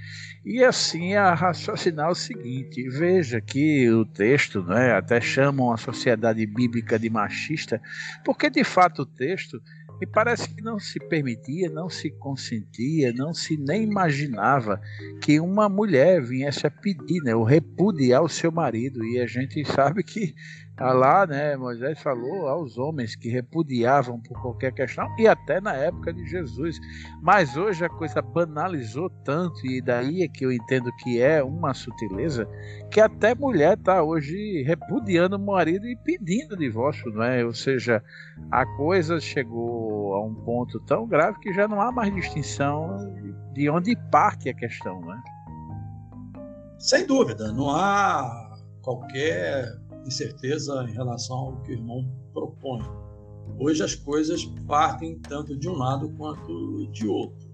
e 0.45 0.63
assim 0.63 1.15
a 1.15 1.35
raciocinar 1.35 2.11
o 2.11 2.15
seguinte: 2.15 2.89
veja 2.89 3.41
que 3.41 3.91
o 3.91 4.05
texto, 4.05 4.63
né, 4.63 4.93
até 4.93 5.21
chamam 5.21 5.73
a 5.73 5.77
sociedade 5.77 6.47
bíblica 6.47 6.99
de 6.99 7.11
machista, 7.11 7.81
porque 8.25 8.49
de 8.49 8.63
fato 8.63 9.03
o 9.03 9.07
texto 9.07 9.61
me 10.01 10.07
parece 10.07 10.55
que 10.55 10.63
não 10.63 10.79
se 10.79 11.01
permitia, 11.01 11.71
não 11.71 11.89
se 11.89 12.11
consentia, 12.11 13.13
não 13.15 13.33
se 13.33 13.57
nem 13.57 13.83
imaginava 13.83 14.81
que 15.23 15.41
uma 15.41 15.69
mulher 15.69 16.23
viesse 16.23 16.67
a 16.67 16.71
pedir, 16.71 17.23
né, 17.23 17.35
ou 17.35 17.45
repudiar 17.45 18.23
o 18.23 18.29
seu 18.29 18.53
marido. 18.53 19.05
E 19.05 19.19
a 19.19 19.27
gente 19.27 19.65
sabe 19.65 20.03
que 20.03 20.35
Tá 20.77 20.93
lá, 20.93 21.27
né, 21.27 21.57
Moisés 21.57 21.99
falou 22.03 22.49
aos 22.49 22.77
homens 22.77 23.17
que 23.17 23.31
repudiavam 23.31 24.21
por 24.21 24.39
qualquer 24.43 24.73
questão, 24.75 25.09
e 25.19 25.27
até 25.27 25.59
na 25.59 25.73
época 25.73 26.13
de 26.13 26.27
Jesus. 26.27 26.79
Mas 27.23 27.57
hoje 27.57 27.83
a 27.83 27.89
coisa 27.89 28.21
banalizou 28.21 29.09
tanto, 29.25 29.67
e 29.67 29.81
daí 29.81 30.23
é 30.23 30.29
que 30.29 30.45
eu 30.45 30.53
entendo 30.53 30.93
que 30.97 31.19
é 31.19 31.43
uma 31.43 31.73
sutileza, 31.73 32.47
que 32.91 33.01
até 33.01 33.35
mulher 33.35 33.79
está 33.79 34.03
hoje 34.03 34.63
repudiando 34.65 35.37
o 35.37 35.41
marido 35.41 35.87
e 35.87 35.97
pedindo 35.97 36.55
divórcio, 36.55 37.11
não 37.11 37.23
é? 37.23 37.43
Ou 37.43 37.55
seja, 37.55 38.05
a 38.51 38.67
coisa 38.77 39.19
chegou 39.19 40.13
a 40.13 40.23
um 40.23 40.35
ponto 40.35 40.79
tão 40.81 41.07
grave 41.07 41.39
que 41.41 41.55
já 41.55 41.67
não 41.67 41.81
há 41.81 41.91
mais 41.91 42.15
distinção 42.15 43.15
de 43.55 43.71
onde 43.71 43.97
parte 44.11 44.51
a 44.51 44.55
questão, 44.55 45.01
né? 45.01 45.23
Sem 46.79 47.07
dúvida, 47.07 47.51
não 47.51 47.71
há 47.71 48.55
qualquer 48.83 49.86
incerteza 50.07 50.87
em 50.89 50.93
relação 50.93 51.37
ao 51.37 51.63
que 51.63 51.73
o 51.73 51.75
irmão 51.75 52.09
propõe. 52.33 52.83
Hoje 53.59 53.83
as 53.83 53.95
coisas 53.95 54.45
partem 54.67 55.19
tanto 55.21 55.57
de 55.57 55.69
um 55.69 55.75
lado 55.75 56.09
quanto 56.17 56.87
de 56.93 57.07
outro. 57.07 57.47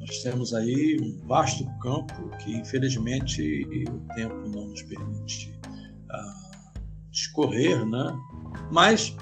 Nós 0.00 0.22
temos 0.22 0.54
aí 0.54 0.98
um 1.00 1.26
vasto 1.26 1.64
campo 1.80 2.28
que, 2.38 2.56
infelizmente, 2.56 3.84
o 3.88 4.14
tempo 4.14 4.48
não 4.48 4.68
nos 4.68 4.82
permite 4.82 5.58
discorrer, 7.10 7.84
né? 7.84 8.16
Mas 8.70 9.16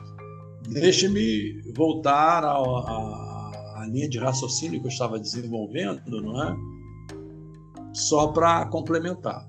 deixe-me 0.68 1.62
voltar 1.74 2.45
à 2.45 3.87
linha 3.91 4.09
de 4.09 4.18
raciocínio 4.18 4.80
que 4.80 4.87
eu 4.87 4.91
estava 4.91 5.18
desenvolvendo, 5.18 6.20
não 6.22 6.43
é? 6.43 6.57
Só 7.93 8.28
para 8.28 8.66
complementar. 8.66 9.49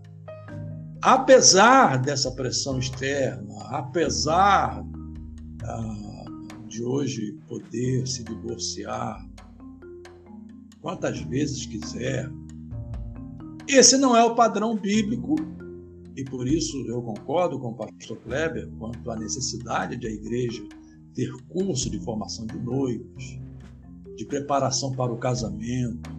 Apesar 1.02 2.02
dessa 2.02 2.32
pressão 2.32 2.80
externa, 2.80 3.54
apesar 3.70 4.82
uh, 4.82 6.68
de 6.68 6.84
hoje 6.84 7.38
poder 7.48 8.08
se 8.08 8.24
divorciar 8.24 9.24
quantas 10.82 11.20
vezes 11.22 11.66
quiser, 11.66 12.30
esse 13.68 13.98
não 13.98 14.16
é 14.16 14.24
o 14.24 14.34
padrão 14.34 14.76
bíblico. 14.76 15.36
E 16.16 16.24
por 16.24 16.48
isso 16.48 16.78
eu 16.88 17.00
concordo 17.02 17.60
com 17.60 17.70
o 17.70 17.76
pastor 17.76 18.18
Kleber 18.18 18.68
quanto 18.80 19.12
à 19.12 19.16
necessidade 19.16 19.98
de 19.98 20.08
a 20.08 20.10
igreja 20.10 20.64
ter 21.14 21.32
curso 21.50 21.92
de 21.92 22.00
formação 22.00 22.48
de 22.48 22.58
noivos, 22.58 23.40
de 24.16 24.26
preparação 24.26 24.92
para 24.94 25.12
o 25.12 25.18
casamento, 25.18 26.10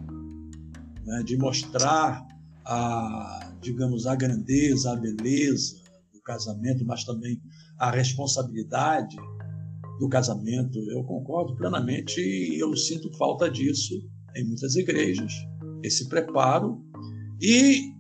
né, 1.05 1.23
de 1.25 1.37
mostrar 1.37 2.25
a, 2.65 3.48
digamos, 3.61 4.07
a 4.07 4.15
grandeza, 4.15 4.93
a 4.93 4.97
beleza 4.97 5.77
do 6.13 6.21
casamento, 6.23 6.85
mas 6.85 7.05
também 7.05 7.41
a 7.79 7.91
responsabilidade 7.91 9.17
do 9.99 10.09
casamento. 10.09 10.79
Eu 10.91 11.05
concordo 11.05 11.57
plenamente 11.57 12.21
e 12.21 12.59
eu 12.59 12.77
sinto 12.77 13.13
falta 13.17 13.51
disso 13.51 13.95
em 14.37 14.45
muitas 14.45 14.77
igrejas, 14.77 15.33
esse 15.83 16.09
preparo. 16.09 16.83
E 17.41 17.93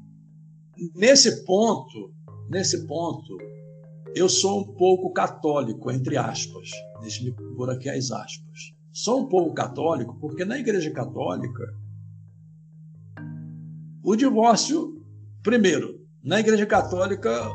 nesse 0.95 1.45
ponto, 1.45 2.13
nesse 2.51 2.87
ponto, 2.87 3.37
eu 4.15 4.29
sou 4.29 4.61
um 4.61 4.75
pouco 4.75 5.13
católico, 5.13 5.91
entre 5.91 6.17
aspas. 6.17 6.71
Deixe-me 7.01 7.33
pôr 7.57 7.71
aqui 7.71 7.89
as 7.89 8.11
aspas. 8.11 8.73
Sou 8.93 9.21
um 9.21 9.29
pouco 9.29 9.55
católico 9.55 10.19
porque 10.21 10.45
na 10.45 10.59
Igreja 10.59 10.91
Católica 10.91 11.63
o 14.03 14.17
divórcio, 14.17 14.98
primeiro, 15.43 16.01
na 16.23 16.41
Igreja 16.41 16.67
Católica 16.67 17.51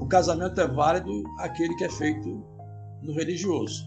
o 0.00 0.06
casamento 0.06 0.60
é 0.60 0.66
válido 0.66 1.22
aquele 1.38 1.74
que 1.76 1.84
é 1.84 1.90
feito 1.90 2.44
no 3.02 3.12
religioso. 3.14 3.84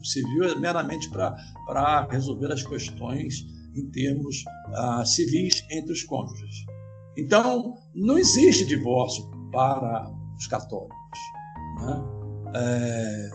O 0.00 0.04
civil 0.04 0.44
é 0.44 0.54
meramente 0.56 1.08
para 1.10 2.06
resolver 2.10 2.52
as 2.52 2.62
questões 2.62 3.46
em 3.74 3.90
termos 3.90 4.44
ah, 4.74 5.04
civis 5.04 5.64
entre 5.70 5.92
os 5.92 6.02
cônjuges. 6.02 6.66
Então, 7.16 7.74
não 7.94 8.18
existe 8.18 8.64
divórcio 8.64 9.24
para 9.52 10.10
os 10.36 10.46
católicos 10.46 10.94
né? 11.80 12.02
é, 12.54 13.30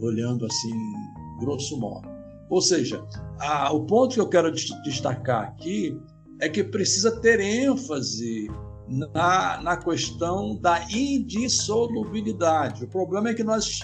olhando 0.00 0.46
assim, 0.46 0.92
grosso 1.40 1.78
modo. 1.78 2.08
Ou 2.48 2.62
seja, 2.62 3.04
a, 3.40 3.72
o 3.72 3.84
ponto 3.84 4.14
que 4.14 4.20
eu 4.20 4.28
quero 4.28 4.50
destacar 4.52 5.44
aqui 5.44 6.00
é 6.40 6.48
que 6.48 6.62
precisa 6.62 7.20
ter 7.20 7.40
ênfase 7.40 8.48
na, 8.88 9.60
na 9.62 9.76
questão 9.76 10.56
da 10.56 10.82
indissolubilidade. 10.90 12.84
O 12.84 12.88
problema 12.88 13.30
é 13.30 13.34
que 13.34 13.44
nós 13.44 13.80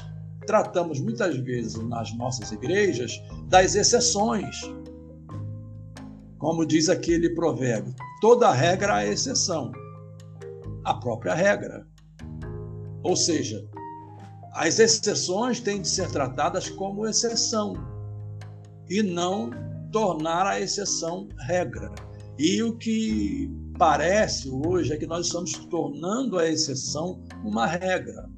tratamos 0.47 1.01
muitas 1.01 1.37
vezes 1.37 1.75
nas 1.89 2.15
nossas 2.15 2.53
igrejas 2.53 3.21
das 3.49 3.75
exceções. 3.75 4.61
Como 6.39 6.67
diz 6.67 6.89
aquele 6.89 7.31
provérbio, 7.31 7.95
toda 8.21 8.53
regra 8.53 9.05
é 9.05 9.13
exceção. 9.13 9.73
A 10.85 10.95
própria 10.95 11.35
regra. 11.35 11.87
Ou 13.03 13.17
seja, 13.17 13.67
as 14.53 14.79
exceções 14.79 15.61
têm 15.61 15.81
de 15.81 15.89
ser 15.89 16.11
tratadas 16.11 16.69
como 16.69 17.07
exceção 17.07 17.75
e 18.89 19.03
não 19.03 19.51
tornar 19.91 20.47
a 20.47 20.61
exceção 20.61 21.29
regra. 21.39 21.91
E 22.39 22.63
o 22.63 22.77
que 22.77 23.49
parece 23.79 24.51
hoje 24.51 24.93
é 24.93 24.97
que 24.97 25.07
nós 25.07 25.27
estamos 25.27 25.53
tornando 25.67 26.39
a 26.39 26.49
exceção 26.49 27.23
uma 27.45 27.67
regra. 27.67 28.29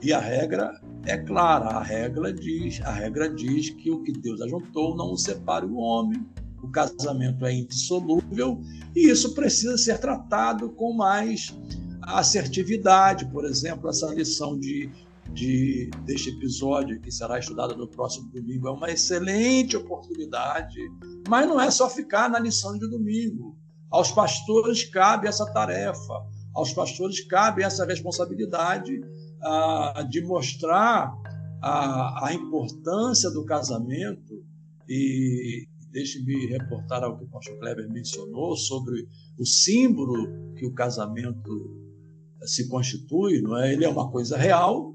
E 0.00 0.12
a 0.12 0.20
regra 0.20 0.80
é 1.04 1.16
clara, 1.16 1.66
a 1.66 1.82
regra 1.82 2.32
diz, 2.32 2.80
a 2.82 2.92
regra 2.92 3.28
diz 3.28 3.70
que 3.70 3.90
o 3.90 4.02
que 4.04 4.12
Deus 4.12 4.40
ajuntou 4.40 4.96
não 4.96 5.12
o 5.12 5.16
separe 5.16 5.66
o 5.66 5.76
homem. 5.76 6.24
O 6.62 6.68
casamento 6.68 7.44
é 7.46 7.54
indissolúvel 7.54 8.60
e 8.94 9.08
isso 9.08 9.34
precisa 9.34 9.78
ser 9.78 9.98
tratado 9.98 10.70
com 10.70 10.92
mais 10.92 11.56
assertividade, 12.02 13.26
por 13.26 13.44
exemplo, 13.44 13.88
essa 13.88 14.12
lição 14.14 14.58
de 14.58 14.90
de, 15.32 15.90
deste 16.04 16.30
episódio, 16.30 17.00
que 17.00 17.10
será 17.10 17.38
estudado 17.38 17.76
no 17.76 17.88
próximo 17.88 18.30
domingo, 18.30 18.68
é 18.68 18.70
uma 18.70 18.90
excelente 18.90 19.76
oportunidade, 19.76 20.78
mas 21.28 21.46
não 21.46 21.60
é 21.60 21.70
só 21.70 21.88
ficar 21.88 22.28
na 22.28 22.38
lição 22.38 22.78
de 22.78 22.88
domingo. 22.88 23.56
Aos 23.90 24.12
pastores 24.12 24.84
cabe 24.84 25.28
essa 25.28 25.46
tarefa, 25.52 26.14
aos 26.54 26.72
pastores 26.72 27.24
cabe 27.26 27.62
essa 27.62 27.84
responsabilidade 27.84 29.00
ah, 29.42 30.06
de 30.08 30.20
mostrar 30.22 31.12
a, 31.62 32.26
a 32.26 32.34
importância 32.34 33.30
do 33.30 33.44
casamento 33.44 34.44
e 34.88 35.66
deixe-me 35.90 36.46
reportar 36.46 37.02
ao 37.02 37.16
que 37.16 37.24
o 37.24 37.28
pastor 37.28 37.58
Kleber 37.58 37.88
mencionou 37.90 38.56
sobre 38.56 39.06
o 39.38 39.46
símbolo 39.46 40.54
que 40.54 40.66
o 40.66 40.74
casamento 40.74 41.50
se 42.42 42.68
constitui, 42.68 43.40
não 43.40 43.56
é? 43.56 43.72
Ele 43.72 43.84
é 43.84 43.88
uma 43.88 44.10
coisa 44.10 44.36
real, 44.36 44.94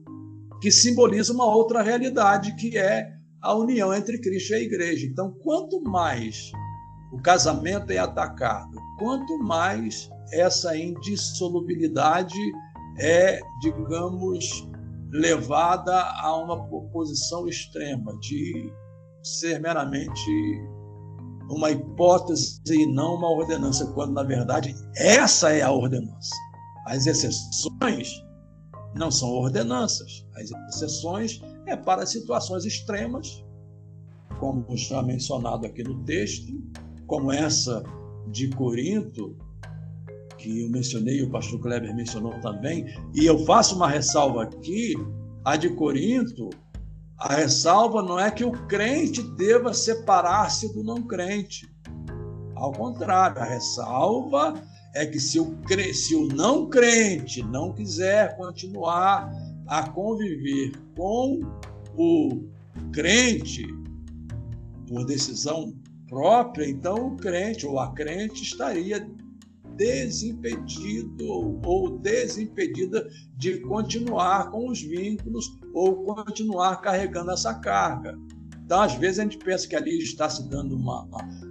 que 0.63 0.71
simboliza 0.71 1.33
uma 1.33 1.45
outra 1.45 1.81
realidade, 1.81 2.55
que 2.55 2.77
é 2.77 3.11
a 3.41 3.53
união 3.53 3.93
entre 3.93 4.17
Cristo 4.17 4.53
e 4.53 4.55
a 4.55 4.59
igreja. 4.61 5.05
Então, 5.05 5.33
quanto 5.43 5.81
mais 5.83 6.53
o 7.11 7.21
casamento 7.21 7.91
é 7.91 7.97
atacado, 7.97 8.71
quanto 8.97 9.37
mais 9.39 10.09
essa 10.31 10.77
indissolubilidade 10.77 12.39
é, 12.97 13.41
digamos, 13.59 14.65
levada 15.11 16.01
a 16.21 16.33
uma 16.37 16.65
posição 16.93 17.45
extrema 17.45 18.17
de 18.19 18.71
ser 19.21 19.59
meramente 19.59 20.31
uma 21.49 21.71
hipótese 21.71 22.61
e 22.69 22.85
não 22.93 23.15
uma 23.15 23.29
ordenança, 23.29 23.85
quando 23.87 24.13
na 24.13 24.23
verdade 24.23 24.73
essa 24.95 25.51
é 25.51 25.61
a 25.61 25.71
ordenança. 25.73 26.33
As 26.87 27.05
exceções 27.05 28.22
não 28.95 29.11
são 29.11 29.29
ordenanças. 29.29 30.25
As 30.35 30.51
exceções 30.69 31.41
é 31.65 31.75
para 31.75 32.05
situações 32.05 32.65
extremas, 32.65 33.43
como 34.39 34.65
já 34.75 35.01
mencionado 35.01 35.65
aqui 35.65 35.83
no 35.83 36.03
texto, 36.03 36.61
como 37.07 37.31
essa 37.31 37.83
de 38.27 38.49
Corinto, 38.49 39.35
que 40.37 40.61
eu 40.61 40.69
mencionei, 40.69 41.21
o 41.21 41.29
pastor 41.29 41.59
Kleber 41.61 41.95
mencionou 41.95 42.33
também, 42.41 42.85
e 43.13 43.25
eu 43.25 43.45
faço 43.45 43.75
uma 43.75 43.87
ressalva 43.87 44.43
aqui, 44.43 44.93
a 45.45 45.55
de 45.55 45.69
Corinto, 45.69 46.49
a 47.17 47.35
ressalva 47.35 48.01
não 48.01 48.19
é 48.19 48.29
que 48.29 48.43
o 48.43 48.51
crente 48.67 49.21
deva 49.21 49.73
separar-se 49.73 50.73
do 50.73 50.83
não 50.83 51.01
crente. 51.03 51.73
Ao 52.55 52.71
contrário, 52.71 53.41
a 53.41 53.45
ressalva 53.45 54.53
é 54.93 55.05
que 55.05 55.19
se 55.19 55.39
o, 55.39 55.57
se 55.93 56.15
o 56.15 56.27
não 56.27 56.69
crente 56.69 57.41
não 57.43 57.73
quiser 57.73 58.37
continuar 58.37 59.31
a 59.67 59.89
conviver 59.89 60.71
com 60.95 61.41
o 61.97 62.43
crente 62.91 63.65
por 64.87 65.05
decisão 65.05 65.73
própria, 66.07 66.69
então 66.69 67.07
o 67.07 67.17
crente 67.17 67.65
ou 67.65 67.79
a 67.79 67.91
crente 67.93 68.43
estaria 68.43 69.09
desimpedido 69.75 71.25
ou 71.65 71.97
desimpedida 71.97 73.09
de 73.35 73.59
continuar 73.61 74.51
com 74.51 74.69
os 74.69 74.81
vínculos 74.81 75.57
ou 75.73 76.03
continuar 76.03 76.77
carregando 76.77 77.31
essa 77.31 77.55
carga. 77.55 78.17
Então, 78.65 78.81
às 78.81 78.95
vezes, 78.95 79.19
a 79.19 79.23
gente 79.23 79.37
pensa 79.37 79.67
que 79.67 79.75
ali 79.75 79.97
está 79.97 80.29
se 80.29 80.47
dando 80.49 80.75
uma, 80.75 81.07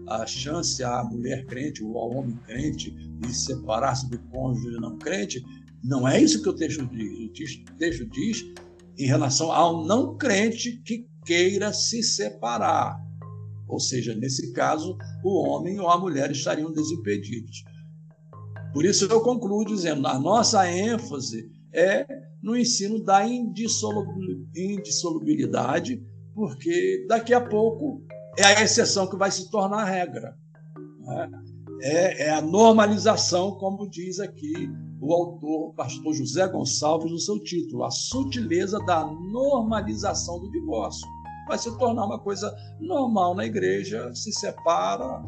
a 0.09 0.27
chance 0.27 0.83
à 0.83 1.05
mulher 1.05 1.45
crente 1.47 1.85
ou 1.85 1.99
ao 1.99 2.17
homem 2.17 2.37
crente 2.47 2.91
de 2.91 3.35
separar-se 3.35 4.09
do 4.09 4.19
cônjuge 4.31 4.81
não 4.81 4.97
crente. 4.99 5.43
Não 5.85 6.09
é 6.09 6.21
isso 6.21 6.43
que 6.43 6.49
o 6.49 6.55
texto 6.55 6.87
diz. 6.87 7.63
O 7.71 7.77
texto 7.77 8.07
diz 8.07 8.43
em 8.99 9.07
relação 9.07 9.53
ao 9.53 9.85
não 9.85 10.17
crente 10.17 10.81
que 10.85 11.07
queira 11.25 11.73
se 11.73 12.03
separar. 12.03 13.01
Ou 13.69 13.79
seja, 13.81 14.15
nesse 14.15 14.53
caso, 14.53 14.97
o 15.25 15.43
homem 15.43 15.81
ou 15.81 15.89
a 15.89 15.99
mulher 15.99 16.31
estariam 16.31 16.71
desimpedidos. 16.73 17.65
Por 18.73 18.85
isso 18.85 19.07
eu 19.07 19.21
concluo 19.21 19.65
dizendo: 19.65 20.07
a 20.07 20.17
nossa 20.19 20.71
ênfase 20.71 21.51
é 21.73 22.07
no 22.43 22.55
ensino 22.57 23.03
da 23.03 23.27
indissolubilidade, 23.27 26.03
porque 26.35 27.05
daqui 27.09 27.35
a 27.35 27.41
pouco 27.41 28.03
é 28.39 28.45
a 28.45 28.63
exceção 28.63 29.09
que 29.09 29.17
vai 29.17 29.31
se 29.31 29.51
tornar 29.51 29.83
a 29.83 29.85
regra. 29.85 30.37
Né? 31.01 31.31
É, 31.83 32.29
é 32.29 32.31
a 32.31 32.41
normalização, 32.41 33.53
como 33.53 33.91
diz 33.91 34.21
aqui 34.21 34.71
o 35.01 35.13
autor, 35.13 35.71
o 35.71 35.75
pastor 35.75 36.15
José 36.15 36.47
Gonçalves, 36.47 37.11
no 37.11 37.19
seu 37.19 37.43
título, 37.43 37.85
A 37.85 37.91
Sutileza 37.91 38.79
da 38.87 39.05
Normalização 39.05 40.39
do 40.39 40.51
Divórcio. 40.51 41.07
Vai 41.49 41.59
se 41.59 41.77
tornar 41.77 42.07
uma 42.07 42.21
coisa 42.21 42.55
normal 42.81 43.35
na 43.35 43.45
igreja, 43.45 44.15
se 44.15 44.33
separa, 44.33 45.21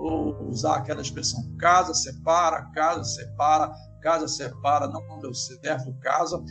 ou 0.00 0.48
usar 0.48 0.76
aquela 0.76 1.02
expressão 1.02 1.44
casa, 1.58 1.92
separa, 1.92 2.62
casa, 2.72 3.04
separa, 3.04 3.70
casa, 4.00 4.26
separa, 4.26 4.88
não 4.88 5.20
deu 5.20 5.34
certo, 5.34 5.94
casa, 6.00 6.42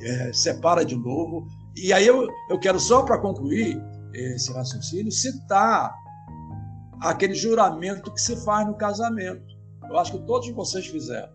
é, 0.00 0.32
separa 0.32 0.84
de 0.84 0.94
novo. 0.94 1.44
E 1.76 1.92
aí 1.92 2.06
eu, 2.06 2.26
eu 2.48 2.58
quero, 2.58 2.80
só 2.80 3.02
para 3.02 3.18
concluir 3.18 3.80
esse 4.12 4.52
raciocínio, 4.52 5.12
citar 5.12 5.94
aquele 7.00 7.34
juramento 7.34 8.10
que 8.12 8.20
se 8.20 8.36
faz 8.44 8.66
no 8.66 8.74
casamento. 8.74 9.44
Eu 9.88 9.98
acho 9.98 10.12
que 10.12 10.26
todos 10.26 10.50
vocês 10.50 10.86
fizeram. 10.86 11.32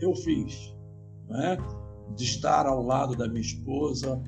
Eu 0.00 0.14
fiz. 0.14 0.72
Né? 1.28 1.56
De 2.14 2.24
estar 2.24 2.66
ao 2.66 2.82
lado 2.82 3.16
da 3.16 3.26
minha 3.26 3.40
esposa 3.40 4.22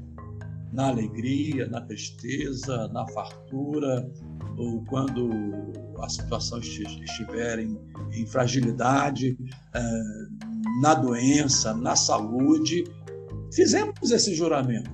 na 0.73 0.89
alegria, 0.89 1.67
na 1.69 1.81
tristeza, 1.81 2.89
na 2.89 3.07
fartura, 3.09 4.11
ou 4.59 4.85
quando 4.85 5.31
a 5.99 6.09
situação 6.09 6.59
estiver 6.59 7.61
em, 7.61 7.79
em 8.13 8.27
fragilidade, 8.27 9.39
eh, 9.75 10.27
na 10.81 10.95
doença, 10.95 11.73
na 11.75 11.95
saúde. 11.97 12.85
Fizemos 13.53 14.11
esse 14.11 14.35
juramento. 14.35 14.91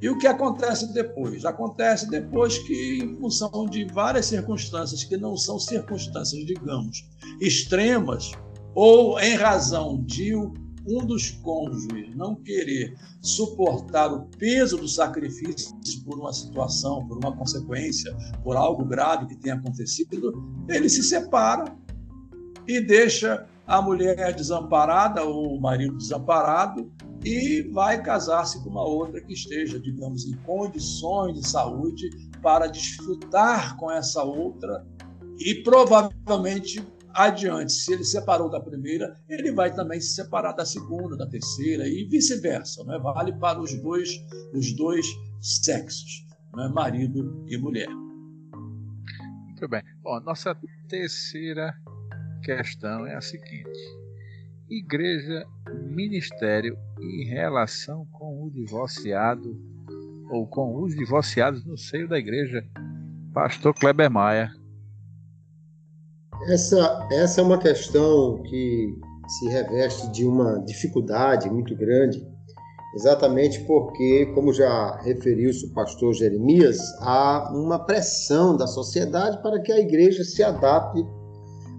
E 0.00 0.10
o 0.10 0.18
que 0.18 0.26
acontece 0.26 0.92
depois? 0.92 1.44
Acontece 1.44 2.08
depois 2.10 2.58
que, 2.58 2.98
em 3.02 3.16
função 3.16 3.64
de 3.66 3.84
várias 3.86 4.26
circunstâncias 4.26 5.04
que 5.04 5.16
não 5.16 5.36
são 5.36 5.58
circunstâncias, 5.58 6.44
digamos, 6.44 7.08
extremas, 7.40 8.32
ou 8.74 9.18
em 9.18 9.34
razão 9.34 10.02
de 10.04 10.34
um 10.34 11.04
dos 11.04 11.30
cônjuges 11.30 12.14
não 12.14 12.36
querer 12.36 12.94
suportar 13.20 14.12
o 14.12 14.26
peso 14.38 14.76
do 14.76 14.86
sacrifício 14.86 15.74
por 16.04 16.18
uma 16.18 16.32
situação, 16.32 17.06
por 17.08 17.18
uma 17.18 17.36
consequência, 17.36 18.14
por 18.44 18.56
algo 18.56 18.84
grave 18.84 19.26
que 19.26 19.36
tenha 19.36 19.56
acontecido, 19.56 20.32
ele 20.68 20.88
se 20.88 21.02
separa 21.02 21.74
e 22.68 22.80
deixa 22.80 23.46
a 23.66 23.82
mulher 23.82 24.32
desamparada 24.34 25.24
ou 25.24 25.56
o 25.56 25.60
marido 25.60 25.96
desamparado 25.96 26.92
e 27.26 27.62
vai 27.72 28.00
casar-se 28.00 28.62
com 28.62 28.70
uma 28.70 28.86
outra 28.86 29.20
que 29.20 29.32
esteja, 29.32 29.80
digamos, 29.80 30.24
em 30.24 30.36
condições 30.42 31.34
de 31.34 31.48
saúde 31.48 32.08
para 32.40 32.68
desfrutar 32.68 33.76
com 33.76 33.90
essa 33.90 34.22
outra 34.22 34.86
e 35.36 35.56
provavelmente 35.64 36.86
adiante, 37.12 37.72
se 37.72 37.92
ele 37.92 38.04
separou 38.04 38.48
da 38.48 38.60
primeira, 38.60 39.18
ele 39.28 39.50
vai 39.50 39.74
também 39.74 40.00
se 40.00 40.14
separar 40.14 40.52
da 40.52 40.64
segunda, 40.64 41.16
da 41.16 41.26
terceira 41.26 41.88
e 41.88 42.04
vice-versa, 42.04 42.84
né? 42.84 42.96
Vale 42.98 43.32
para 43.32 43.58
os 43.58 43.74
dois, 43.82 44.10
os 44.54 44.76
dois 44.76 45.06
sexos, 45.40 46.24
né? 46.54 46.68
marido 46.68 47.44
e 47.48 47.58
mulher. 47.58 47.88
Muito 47.88 49.68
bem. 49.68 49.82
Bom, 50.00 50.20
nossa 50.20 50.56
terceira 50.88 51.74
questão 52.44 53.04
é 53.04 53.16
a 53.16 53.20
seguinte: 53.20 54.05
igreja, 54.68 55.44
ministério 55.90 56.76
e 57.00 57.24
relação 57.24 58.06
com 58.12 58.44
o 58.44 58.50
divorciado 58.50 59.56
ou 60.30 60.46
com 60.46 60.82
os 60.82 60.94
divorciados 60.94 61.64
no 61.64 61.78
seio 61.78 62.08
da 62.08 62.18
igreja. 62.18 62.64
Pastor 63.32 63.74
Kleber 63.74 64.10
Maia. 64.10 64.50
Essa, 66.48 67.08
essa 67.12 67.40
é 67.40 67.44
uma 67.44 67.58
questão 67.58 68.42
que 68.42 68.94
se 69.28 69.48
reveste 69.48 70.10
de 70.12 70.24
uma 70.24 70.58
dificuldade 70.64 71.50
muito 71.50 71.74
grande, 71.76 72.26
exatamente 72.94 73.60
porque, 73.64 74.26
como 74.34 74.52
já 74.52 74.96
referiu-se 75.02 75.66
o 75.66 75.72
pastor 75.72 76.12
Jeremias, 76.14 76.78
há 77.00 77.52
uma 77.52 77.84
pressão 77.84 78.56
da 78.56 78.66
sociedade 78.66 79.40
para 79.42 79.60
que 79.60 79.72
a 79.72 79.80
igreja 79.80 80.24
se 80.24 80.42
adapte 80.42 81.04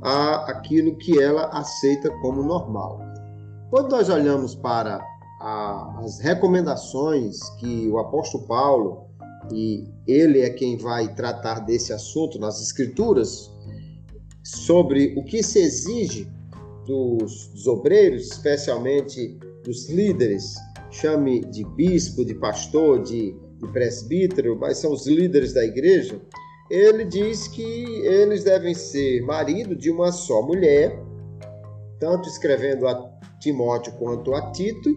a 0.01 0.51
aquilo 0.51 0.95
que 0.97 1.19
ela 1.19 1.45
aceita 1.47 2.09
como 2.21 2.43
normal. 2.43 2.99
Quando 3.69 3.91
nós 3.91 4.09
olhamos 4.09 4.55
para 4.55 5.03
a, 5.41 5.99
as 6.03 6.19
recomendações 6.19 7.37
que 7.59 7.87
o 7.89 7.97
apóstolo 7.97 8.45
Paulo, 8.47 9.07
e 9.51 9.87
ele 10.07 10.41
é 10.41 10.49
quem 10.49 10.77
vai 10.77 11.13
tratar 11.13 11.59
desse 11.61 11.93
assunto 11.93 12.39
nas 12.39 12.61
Escrituras, 12.61 13.51
sobre 14.43 15.13
o 15.17 15.23
que 15.23 15.43
se 15.43 15.59
exige 15.59 16.31
dos, 16.85 17.47
dos 17.47 17.67
obreiros, 17.67 18.31
especialmente 18.31 19.37
dos 19.63 19.89
líderes, 19.89 20.55
chame 20.89 21.41
de 21.41 21.65
bispo, 21.75 22.23
de 22.23 22.33
pastor, 22.33 23.03
de, 23.03 23.35
de 23.59 23.67
presbítero, 23.73 24.57
mas 24.57 24.77
são 24.77 24.93
os 24.93 25.05
líderes 25.05 25.53
da 25.53 25.65
igreja 25.65 26.21
ele 26.69 27.05
diz 27.05 27.47
que 27.47 27.61
eles 28.05 28.43
devem 28.43 28.73
ser 28.73 29.21
marido 29.21 29.75
de 29.75 29.89
uma 29.89 30.11
só 30.11 30.41
mulher, 30.41 30.99
tanto 31.99 32.27
escrevendo 32.27 32.87
a 32.87 33.09
Timóteo 33.39 33.93
quanto 33.93 34.33
a 34.33 34.51
Tito, 34.51 34.95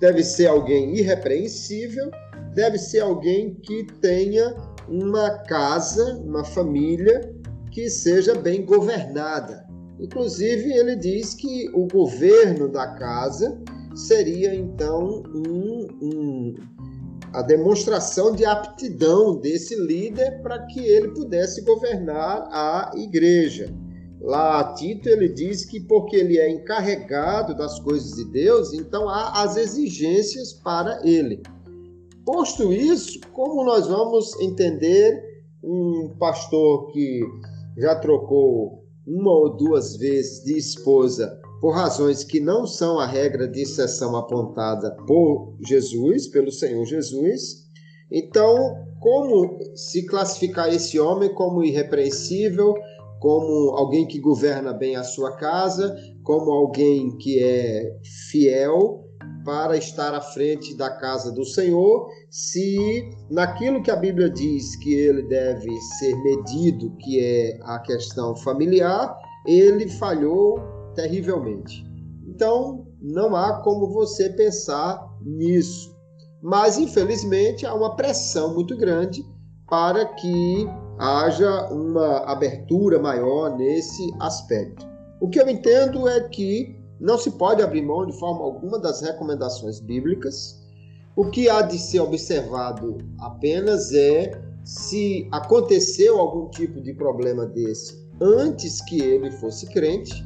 deve 0.00 0.22
ser 0.22 0.48
alguém 0.48 0.96
irrepreensível, 0.96 2.10
deve 2.54 2.78
ser 2.78 3.00
alguém 3.00 3.54
que 3.54 3.84
tenha 4.00 4.54
uma 4.88 5.30
casa, 5.44 6.16
uma 6.16 6.44
família 6.44 7.32
que 7.70 7.88
seja 7.88 8.34
bem 8.34 8.64
governada. 8.64 9.64
Inclusive, 9.98 10.72
ele 10.72 10.96
diz 10.96 11.34
que 11.34 11.70
o 11.72 11.86
governo 11.86 12.68
da 12.68 12.88
casa 12.94 13.60
seria 13.94 14.54
então 14.54 15.22
um, 15.34 15.86
um 16.02 16.54
a 17.34 17.42
demonstração 17.42 18.30
de 18.30 18.44
aptidão 18.44 19.34
desse 19.34 19.74
líder 19.74 20.40
para 20.40 20.66
que 20.66 20.78
ele 20.78 21.08
pudesse 21.08 21.62
governar 21.62 22.48
a 22.52 22.92
igreja. 22.94 23.74
Lá 24.20 24.72
Tito 24.74 25.08
ele 25.08 25.28
diz 25.28 25.64
que 25.64 25.80
porque 25.80 26.14
ele 26.14 26.38
é 26.38 26.48
encarregado 26.48 27.52
das 27.56 27.80
coisas 27.80 28.12
de 28.12 28.24
Deus, 28.30 28.72
então 28.72 29.08
há 29.08 29.42
as 29.42 29.56
exigências 29.56 30.52
para 30.52 31.00
ele. 31.04 31.42
Posto 32.24 32.72
isso, 32.72 33.18
como 33.32 33.64
nós 33.64 33.88
vamos 33.88 34.40
entender 34.40 35.20
um 35.60 36.14
pastor 36.16 36.92
que 36.92 37.20
já 37.76 37.96
trocou 37.96 38.84
uma 39.04 39.32
ou 39.32 39.56
duas 39.56 39.96
vezes 39.96 40.44
de 40.44 40.56
esposa 40.56 41.36
por 41.64 41.74
razões 41.74 42.22
que 42.22 42.40
não 42.40 42.66
são 42.66 42.98
a 42.98 43.06
regra 43.06 43.48
de 43.48 43.62
exceção 43.62 44.14
apontada 44.16 44.94
por 45.06 45.56
Jesus, 45.66 46.26
pelo 46.26 46.52
Senhor 46.52 46.84
Jesus. 46.84 47.64
Então, 48.12 48.54
como 49.00 49.58
se 49.74 50.04
classificar 50.04 50.68
esse 50.68 51.00
homem 51.00 51.32
como 51.32 51.64
irrepreensível, 51.64 52.74
como 53.18 53.74
alguém 53.78 54.06
que 54.06 54.20
governa 54.20 54.74
bem 54.74 54.94
a 54.94 55.04
sua 55.04 55.38
casa, 55.38 55.96
como 56.22 56.52
alguém 56.52 57.16
que 57.16 57.42
é 57.42 57.98
fiel 58.28 59.02
para 59.42 59.74
estar 59.78 60.12
à 60.12 60.20
frente 60.20 60.76
da 60.76 60.90
casa 60.90 61.32
do 61.32 61.46
Senhor, 61.46 62.10
se 62.28 63.08
naquilo 63.30 63.82
que 63.82 63.90
a 63.90 63.96
Bíblia 63.96 64.28
diz 64.28 64.76
que 64.76 64.92
ele 64.92 65.22
deve 65.28 65.74
ser 65.98 66.14
medido, 66.14 66.94
que 66.98 67.20
é 67.20 67.58
a 67.62 67.78
questão 67.78 68.36
familiar, 68.36 69.16
ele 69.46 69.88
falhou 69.88 70.73
terrivelmente. 70.94 71.84
Então, 72.26 72.86
não 73.00 73.36
há 73.36 73.60
como 73.62 73.92
você 73.92 74.30
pensar 74.30 75.06
nisso. 75.22 75.94
Mas, 76.42 76.78
infelizmente, 76.78 77.66
há 77.66 77.74
uma 77.74 77.96
pressão 77.96 78.54
muito 78.54 78.76
grande 78.76 79.24
para 79.68 80.04
que 80.04 80.68
haja 80.98 81.68
uma 81.70 82.18
abertura 82.30 82.98
maior 82.98 83.56
nesse 83.56 84.12
aspecto. 84.20 84.86
O 85.20 85.28
que 85.28 85.40
eu 85.40 85.48
entendo 85.48 86.08
é 86.08 86.20
que 86.28 86.76
não 87.00 87.18
se 87.18 87.30
pode 87.32 87.62
abrir 87.62 87.82
mão 87.82 88.06
de 88.06 88.12
forma 88.18 88.44
alguma 88.44 88.78
das 88.78 89.00
recomendações 89.00 89.80
bíblicas. 89.80 90.62
O 91.16 91.26
que 91.26 91.48
há 91.48 91.62
de 91.62 91.78
ser 91.78 92.00
observado 92.00 92.98
apenas 93.18 93.92
é 93.92 94.40
se 94.64 95.28
aconteceu 95.30 96.18
algum 96.18 96.48
tipo 96.50 96.80
de 96.80 96.94
problema 96.94 97.46
desse 97.46 98.04
antes 98.20 98.80
que 98.82 99.00
ele 99.00 99.30
fosse 99.30 99.66
crente, 99.66 100.24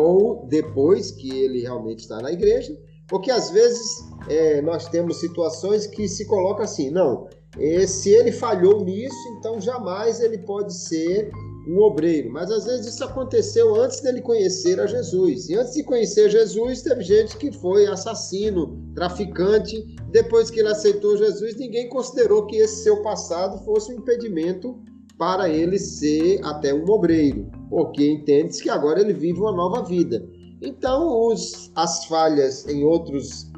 ou 0.00 0.46
depois 0.46 1.10
que 1.10 1.30
ele 1.30 1.60
realmente 1.60 2.00
está 2.00 2.20
na 2.20 2.32
igreja, 2.32 2.76
porque 3.08 3.30
às 3.30 3.50
vezes 3.50 4.04
é, 4.28 4.62
nós 4.62 4.88
temos 4.88 5.18
situações 5.18 5.86
que 5.86 6.08
se 6.08 6.24
coloca 6.26 6.62
assim, 6.62 6.90
não, 6.90 7.28
E 7.58 7.86
se 7.86 8.10
ele 8.10 8.30
falhou 8.30 8.84
nisso, 8.84 9.16
então 9.38 9.60
jamais 9.60 10.20
ele 10.20 10.38
pode 10.38 10.72
ser 10.72 11.30
um 11.66 11.78
obreiro. 11.80 12.30
Mas 12.30 12.50
às 12.50 12.64
vezes 12.64 12.94
isso 12.94 13.04
aconteceu 13.04 13.74
antes 13.74 14.00
dele 14.00 14.20
conhecer 14.20 14.80
a 14.80 14.86
Jesus. 14.86 15.48
E 15.48 15.56
antes 15.56 15.74
de 15.74 15.82
conhecer 15.82 16.30
Jesus, 16.30 16.82
teve 16.82 17.02
gente 17.02 17.36
que 17.36 17.50
foi 17.50 17.86
assassino, 17.86 18.78
traficante. 18.94 19.84
Depois 20.10 20.50
que 20.50 20.60
ele 20.60 20.68
aceitou 20.68 21.16
Jesus, 21.16 21.56
ninguém 21.56 21.88
considerou 21.88 22.46
que 22.46 22.56
esse 22.56 22.84
seu 22.84 23.02
passado 23.02 23.62
fosse 23.64 23.92
um 23.92 23.96
impedimento 23.96 24.78
para 25.18 25.48
ele 25.50 25.78
ser 25.78 26.40
até 26.44 26.72
um 26.72 26.88
obreiro, 26.88 27.50
porque 27.70 28.10
entende 28.10 28.60
que 28.60 28.68
agora 28.68 29.00
ele 29.00 29.14
vive 29.14 29.38
uma 29.38 29.52
nova 29.52 29.82
vida. 29.84 30.28
Então, 30.60 31.28
os, 31.28 31.70
as 31.76 32.04
falhas 32.04 32.66
em, 32.66 32.84
outros, 32.84 33.50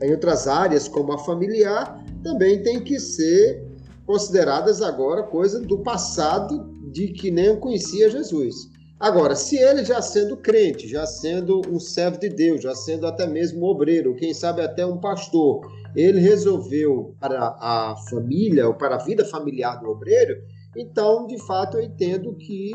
em 0.00 0.12
outras 0.12 0.46
áreas, 0.46 0.88
como 0.88 1.12
a 1.12 1.18
familiar, 1.18 2.02
também 2.22 2.62
tem 2.62 2.80
que 2.80 2.98
ser 2.98 3.66
consideradas 4.06 4.80
agora 4.80 5.24
coisa 5.24 5.60
do 5.60 5.80
passado 5.80 6.72
de 6.92 7.08
que 7.08 7.30
nem 7.30 7.56
conhecia 7.56 8.08
Jesus. 8.08 8.54
Agora, 8.98 9.36
se 9.36 9.56
ele 9.56 9.84
já 9.84 10.00
sendo 10.00 10.36
crente, 10.36 10.88
já 10.88 11.04
sendo 11.04 11.60
um 11.70 11.78
servo 11.78 12.18
de 12.18 12.28
Deus, 12.28 12.62
já 12.62 12.74
sendo 12.74 13.06
até 13.06 13.26
mesmo 13.26 13.66
obreiro, 13.66 14.14
quem 14.14 14.32
sabe 14.32 14.62
até 14.62 14.86
um 14.86 14.98
pastor, 14.98 15.60
ele 15.94 16.20
resolveu 16.20 17.14
para 17.20 17.56
a 17.60 17.94
família 18.08 18.66
ou 18.66 18.74
para 18.74 18.96
a 18.96 19.04
vida 19.04 19.24
familiar 19.24 19.80
do 19.80 19.88
obreiro, 19.88 20.36
então, 20.76 21.26
de 21.26 21.38
fato, 21.46 21.76
eu 21.76 21.82
entendo 21.82 22.34
que 22.34 22.72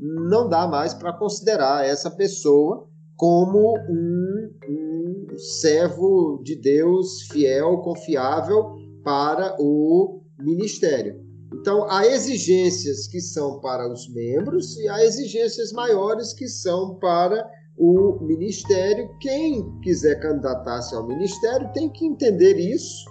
não 0.00 0.48
dá 0.48 0.66
mais 0.66 0.94
para 0.94 1.12
considerar 1.12 1.86
essa 1.86 2.10
pessoa 2.10 2.88
como 3.16 3.78
um, 3.88 4.50
um 4.68 5.38
servo 5.60 6.40
de 6.42 6.56
Deus 6.56 7.22
fiel, 7.30 7.78
confiável 7.78 8.74
para 9.02 9.56
o 9.58 10.22
ministério. 10.38 11.24
Então, 11.54 11.88
há 11.88 12.06
exigências 12.06 13.06
que 13.06 13.20
são 13.20 13.60
para 13.60 13.90
os 13.90 14.12
membros 14.12 14.76
e 14.76 14.88
há 14.88 15.04
exigências 15.04 15.72
maiores 15.72 16.32
que 16.32 16.48
são 16.48 16.96
para 16.96 17.48
o 17.78 18.18
ministério. 18.22 19.08
Quem 19.20 19.80
quiser 19.80 20.20
candidatar-se 20.20 20.94
ao 20.94 21.06
ministério 21.06 21.70
tem 21.72 21.88
que 21.88 22.04
entender 22.04 22.58
isso 22.58 23.04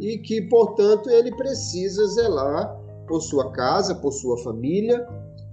e 0.00 0.18
que, 0.18 0.42
portanto, 0.48 1.10
ele 1.10 1.34
precisa 1.36 2.06
zelar 2.06 2.74
por 3.06 3.20
sua 3.20 3.52
casa, 3.52 3.94
por 3.94 4.12
sua 4.12 4.38
família 4.42 5.06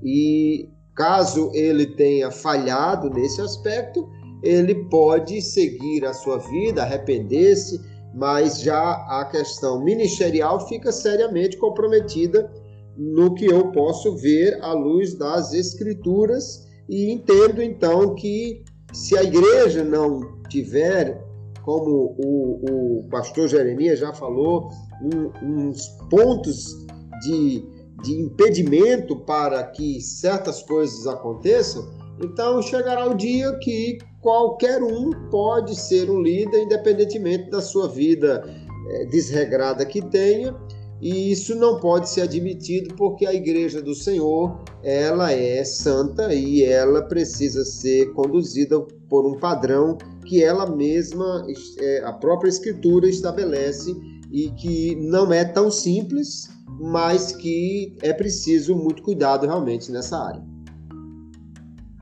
e 0.03 0.69
caso 0.99 1.49
ele 1.53 1.85
tenha 1.85 2.29
falhado 2.29 3.09
nesse 3.09 3.39
aspecto, 3.39 4.09
ele 4.43 4.75
pode 4.89 5.41
seguir 5.41 6.03
a 6.05 6.13
sua 6.13 6.39
vida, 6.39 6.83
arrepender-se, 6.83 7.79
mas 8.13 8.59
já 8.59 8.95
a 9.07 9.25
questão 9.31 9.81
ministerial 9.81 10.67
fica 10.67 10.91
seriamente 10.91 11.55
comprometida 11.55 12.51
no 12.97 13.33
que 13.33 13.45
eu 13.45 13.71
posso 13.71 14.17
ver 14.17 14.61
à 14.61 14.73
luz 14.73 15.17
das 15.17 15.53
escrituras 15.53 16.67
e 16.89 17.09
entendo 17.09 17.63
então 17.63 18.13
que 18.15 18.61
se 18.91 19.17
a 19.17 19.23
igreja 19.23 19.85
não 19.85 20.19
tiver, 20.49 21.23
como 21.63 22.17
o, 22.17 22.99
o 22.99 23.09
pastor 23.09 23.47
Jeremias 23.47 23.99
já 23.99 24.11
falou, 24.11 24.69
um, 25.01 25.69
uns 25.69 25.87
pontos 26.09 26.85
de, 27.21 27.63
de 28.03 28.13
impedimento 28.13 29.15
para 29.15 29.63
que 29.63 30.01
certas 30.01 30.61
coisas 30.63 31.05
aconteçam, 31.07 31.87
então 32.21 32.61
chegará 32.61 33.09
o 33.09 33.15
dia 33.15 33.51
que 33.59 33.97
qualquer 34.21 34.83
um 34.83 35.11
pode 35.29 35.75
ser 35.75 36.09
um 36.09 36.21
líder, 36.21 36.63
independentemente 36.63 37.49
da 37.49 37.61
sua 37.61 37.87
vida 37.87 38.43
é, 38.89 39.05
desregrada 39.05 39.85
que 39.85 40.01
tenha, 40.01 40.55
e 41.01 41.31
isso 41.31 41.55
não 41.55 41.79
pode 41.79 42.09
ser 42.09 42.21
admitido 42.21 42.93
porque 42.95 43.25
a 43.25 43.33
igreja 43.33 43.81
do 43.81 43.95
Senhor, 43.95 44.59
ela 44.83 45.31
é 45.31 45.63
santa 45.63 46.33
e 46.33 46.61
ela 46.61 47.01
precisa 47.03 47.63
ser 47.63 48.11
conduzida 48.13 48.77
por 49.09 49.25
um 49.25 49.39
padrão 49.39 49.97
que 50.25 50.43
ela 50.43 50.65
mesma, 50.65 51.47
é, 51.79 52.03
a 52.03 52.11
própria 52.11 52.49
escritura 52.49 53.07
estabelece 53.07 53.95
e 54.29 54.49
que 54.51 54.95
não 54.95 55.31
é 55.31 55.45
tão 55.45 55.71
simples, 55.71 56.49
mas 56.79 57.33
que 57.33 57.95
é 58.01 58.13
preciso 58.13 58.75
muito 58.75 59.03
cuidado 59.03 59.45
realmente 59.45 59.91
nessa 59.91 60.17
área. 60.17 60.43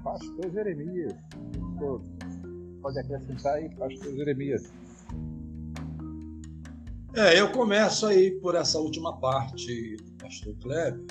Pastor 0.03 0.51
Jeremias, 0.51 1.13
pode 2.81 2.99
acrescentar 2.99 3.55
aí, 3.55 3.69
Pastor 3.75 4.13
Jeremias. 4.13 4.71
É, 7.15 7.39
eu 7.39 7.51
começo 7.51 8.05
aí 8.05 8.39
por 8.39 8.53
essa 8.53 8.77
última 8.77 9.19
parte 9.19 9.97
do 9.97 10.11
Pastor 10.17 10.55
Kleber, 10.61 11.03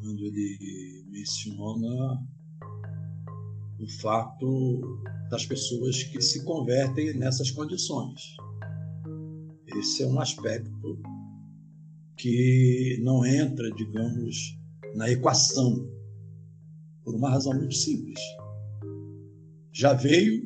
quando 0.00 0.24
ele 0.24 1.04
menciona 1.10 2.24
o 3.80 3.88
fato 4.00 4.80
das 5.28 5.44
pessoas 5.44 6.04
que 6.04 6.20
se 6.20 6.44
convertem 6.44 7.18
nessas 7.18 7.50
condições. 7.50 8.36
Esse 9.76 10.04
é 10.04 10.06
um 10.06 10.20
aspecto 10.20 11.00
que 12.20 13.00
não 13.02 13.24
entra, 13.24 13.70
digamos, 13.72 14.58
na 14.94 15.10
equação, 15.10 15.88
por 17.02 17.14
uma 17.14 17.30
razão 17.30 17.54
muito 17.54 17.74
simples. 17.74 18.20
Já 19.72 19.94
veio 19.94 20.42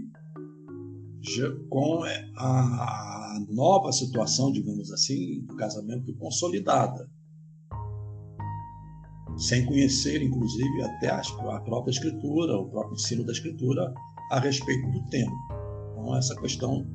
já, 1.20 1.50
com 1.68 2.02
a 2.36 3.38
nova 3.48 3.90
situação, 3.90 4.52
digamos 4.52 4.92
assim, 4.92 5.40
do 5.46 5.56
casamento 5.56 6.14
consolidada, 6.16 7.10
sem 9.36 9.66
conhecer, 9.66 10.22
inclusive, 10.22 10.82
até 10.82 11.10
a 11.10 11.22
própria 11.60 11.90
escritura, 11.90 12.56
o 12.56 12.68
próprio 12.70 12.94
ensino 12.94 13.24
da 13.24 13.32
escritura 13.32 13.92
a 14.30 14.38
respeito 14.38 14.90
do 14.92 15.04
tema. 15.06 15.32
Então, 15.92 16.16
essa 16.16 16.36
questão, 16.36 16.86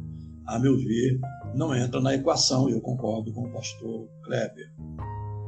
a 0.45 0.57
meu 0.57 0.77
ver, 0.77 1.19
não 1.53 1.75
entra 1.75 1.99
na 1.99 2.15
equação, 2.15 2.69
e 2.69 2.73
eu 2.73 2.81
concordo 2.81 3.33
com 3.33 3.43
o 3.43 3.51
pastor 3.51 4.07
Kleber. 4.23 4.73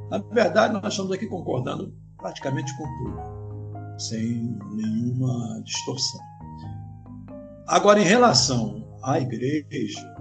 Na 0.10 0.18
verdade, 0.18 0.74
nós 0.74 0.94
estamos 0.94 1.12
aqui 1.12 1.28
concordando 1.28 1.94
praticamente 2.18 2.76
com 2.78 2.84
tudo, 2.84 4.00
sem 4.00 4.58
nenhuma 4.74 5.62
distorção. 5.64 6.20
Agora, 7.68 8.00
em 8.00 8.06
relação 8.06 8.86
à 9.02 9.20
igreja, 9.20 10.16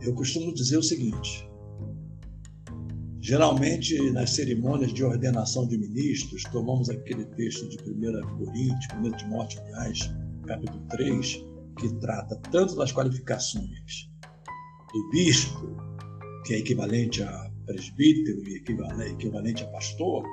eu 0.00 0.14
costumo 0.14 0.54
dizer 0.54 0.76
o 0.76 0.82
seguinte: 0.82 1.50
geralmente 3.20 4.10
nas 4.12 4.30
cerimônias 4.30 4.92
de 4.92 5.04
ordenação 5.04 5.66
de 5.66 5.76
ministros, 5.76 6.42
tomamos 6.44 6.88
aquele 6.88 7.24
texto 7.24 7.68
de 7.68 7.78
1 7.90 8.38
Coríntios, 8.38 8.94
1 8.94 9.10
Timóteo, 9.16 9.60
aliás, 9.62 10.10
capítulo 10.46 10.80
3, 10.88 11.49
que 11.78 11.92
trata 12.00 12.36
tanto 12.50 12.76
das 12.76 12.92
qualificações 12.92 14.10
do 14.92 15.08
bispo, 15.10 15.76
que 16.44 16.54
é 16.54 16.58
equivalente 16.58 17.22
a 17.22 17.50
presbítero 17.66 18.42
e 18.48 18.56
equivalente 18.56 19.64
a 19.64 19.68
pastor, 19.68 20.24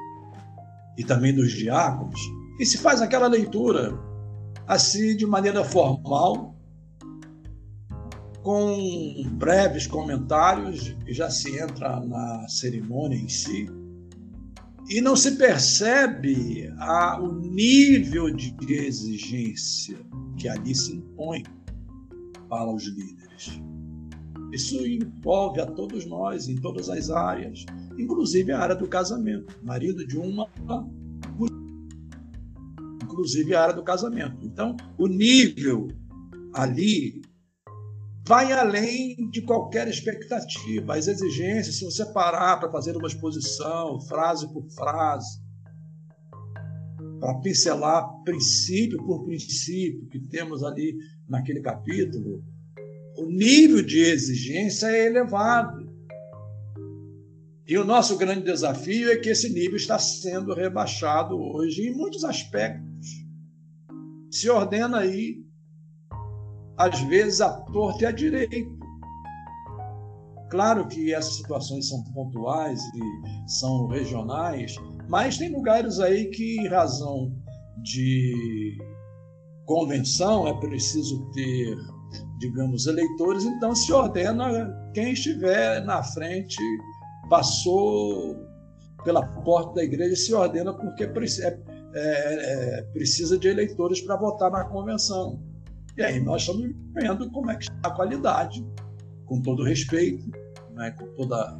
e 0.97 1.03
também 1.03 1.33
dos 1.33 1.51
diáconos, 1.51 2.19
e 2.59 2.65
se 2.65 2.77
faz 2.77 3.01
aquela 3.01 3.27
leitura 3.27 3.93
assim 4.65 5.15
de 5.15 5.25
maneira 5.25 5.63
formal, 5.63 6.55
com 8.41 9.23
breves 9.33 9.85
comentários, 9.85 10.95
e 11.05 11.13
já 11.13 11.29
se 11.29 11.59
entra 11.59 11.99
na 11.99 12.47
cerimônia 12.47 13.17
em 13.17 13.27
si, 13.27 13.69
e 14.89 15.01
não 15.01 15.15
se 15.15 15.31
percebe 15.31 16.73
a, 16.77 17.19
o 17.21 17.33
nível 17.33 18.29
de 18.31 18.55
exigência 18.69 19.99
que 20.37 20.47
ali 20.47 20.73
se 20.73 20.95
impõe 20.95 21.43
para 22.47 22.71
os 22.71 22.85
líderes. 22.85 23.59
Isso 24.53 24.85
envolve 24.85 25.59
a 25.59 25.65
todos 25.65 26.05
nós, 26.05 26.47
em 26.47 26.55
todas 26.55 26.89
as 26.89 27.09
áreas, 27.09 27.65
inclusive 27.97 28.51
a 28.51 28.59
área 28.59 28.75
do 28.75 28.87
casamento. 28.87 29.53
Marido 29.61 30.07
de 30.07 30.17
uma, 30.17 30.49
inclusive 33.03 33.53
a 33.55 33.63
área 33.63 33.75
do 33.75 33.83
casamento. 33.83 34.37
Então, 34.41 34.77
o 34.97 35.07
nível 35.07 35.89
ali 36.53 37.21
vai 38.27 38.51
além 38.51 39.15
de 39.31 39.41
qualquer 39.41 39.87
expectativa. 39.87 40.95
As 40.95 41.07
exigências, 41.07 41.77
se 41.77 41.85
você 41.85 42.05
parar 42.07 42.57
para 42.57 42.69
fazer 42.69 42.95
uma 42.97 43.07
exposição, 43.07 44.01
frase 44.01 44.51
por 44.51 44.69
frase, 44.71 45.41
para 47.21 47.39
pincelar 47.39 48.05
princípio 48.23 49.03
por 49.05 49.23
princípio 49.23 50.07
que 50.09 50.19
temos 50.19 50.61
ali 50.63 50.97
naquele 51.27 51.61
capítulo, 51.61 52.43
o 53.17 53.25
nível 53.25 53.81
de 53.81 53.99
exigência 53.99 54.87
é 54.87 55.07
elevado. 55.07 55.87
E 57.65 57.77
o 57.77 57.85
nosso 57.85 58.17
grande 58.17 58.43
desafio 58.43 59.11
é 59.11 59.17
que 59.17 59.29
esse 59.29 59.49
nível 59.49 59.77
está 59.77 59.97
sendo 59.97 60.53
rebaixado 60.53 61.35
hoje 61.35 61.87
em 61.87 61.95
muitos 61.95 62.23
aspectos. 62.23 63.07
Se 64.31 64.49
ordena 64.49 64.99
aí, 64.99 65.46
às 66.77 66.99
vezes, 67.01 67.41
a 67.41 67.49
torta 67.49 68.03
e 68.03 68.07
a 68.07 68.11
direito. 68.11 68.77
Claro 70.49 70.87
que 70.87 71.13
essas 71.13 71.35
situações 71.35 71.89
são 71.89 72.03
pontuais 72.13 72.81
e 72.95 73.49
são 73.49 73.87
regionais, 73.87 74.75
mas 75.09 75.37
tem 75.37 75.51
lugares 75.51 75.99
aí 75.99 76.27
que, 76.27 76.61
em 76.61 76.67
razão 76.67 77.33
de 77.83 78.77
convenção, 79.65 80.47
é 80.47 80.53
preciso 80.59 81.29
ter, 81.31 81.75
digamos, 82.39 82.87
eleitores, 82.87 83.43
então 83.43 83.75
se 83.75 83.91
ordena 83.91 84.73
quem 84.93 85.11
estiver 85.11 85.83
na 85.83 86.01
frente, 86.01 86.57
passou 87.29 88.37
pela 89.03 89.25
porta 89.43 89.75
da 89.75 89.83
igreja, 89.83 90.15
se 90.15 90.33
ordena 90.33 90.73
porque 90.73 91.03
é, 91.03 91.59
é, 91.93 92.79
é, 92.79 92.81
precisa 92.93 93.37
de 93.37 93.49
eleitores 93.49 94.01
para 94.01 94.15
votar 94.15 94.49
na 94.49 94.63
convenção. 94.65 95.41
E 95.97 96.03
aí 96.03 96.19
nós 96.19 96.43
estamos 96.43 96.71
vendo 96.93 97.29
como 97.31 97.49
é 97.49 97.55
que 97.55 97.63
está 97.63 97.89
a 97.89 97.89
qualidade, 97.89 98.63
com 99.25 99.41
todo 99.41 99.63
respeito, 99.63 100.29
né, 100.75 100.91
com 100.91 101.07
toda 101.15 101.59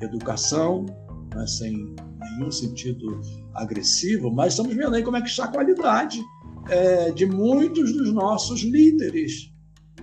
educação, 0.00 0.86
né, 1.34 1.46
sem 1.46 1.94
nenhum 2.18 2.50
sentido 2.50 3.20
agressivo, 3.52 4.30
mas 4.30 4.54
estamos 4.54 4.74
vendo 4.74 4.96
aí 4.96 5.02
como 5.02 5.18
é 5.18 5.20
que 5.20 5.28
está 5.28 5.44
a 5.44 5.52
qualidade 5.52 6.22
é, 6.70 7.10
de 7.10 7.26
muitos 7.26 7.92
dos 7.92 8.10
nossos 8.14 8.62
líderes. 8.62 9.52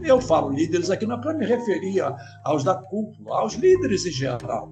Eu 0.03 0.21
falo 0.21 0.51
líderes 0.51 0.91
aqui 0.91 1.07
não 1.07 1.17
é 1.17 1.21
para 1.21 1.33
me 1.33 1.45
referir 1.45 2.01
aos 2.43 2.63
da 2.63 2.75
cúpula, 2.75 3.39
aos 3.39 3.55
líderes 3.55 4.05
em 4.05 4.11
geral. 4.11 4.71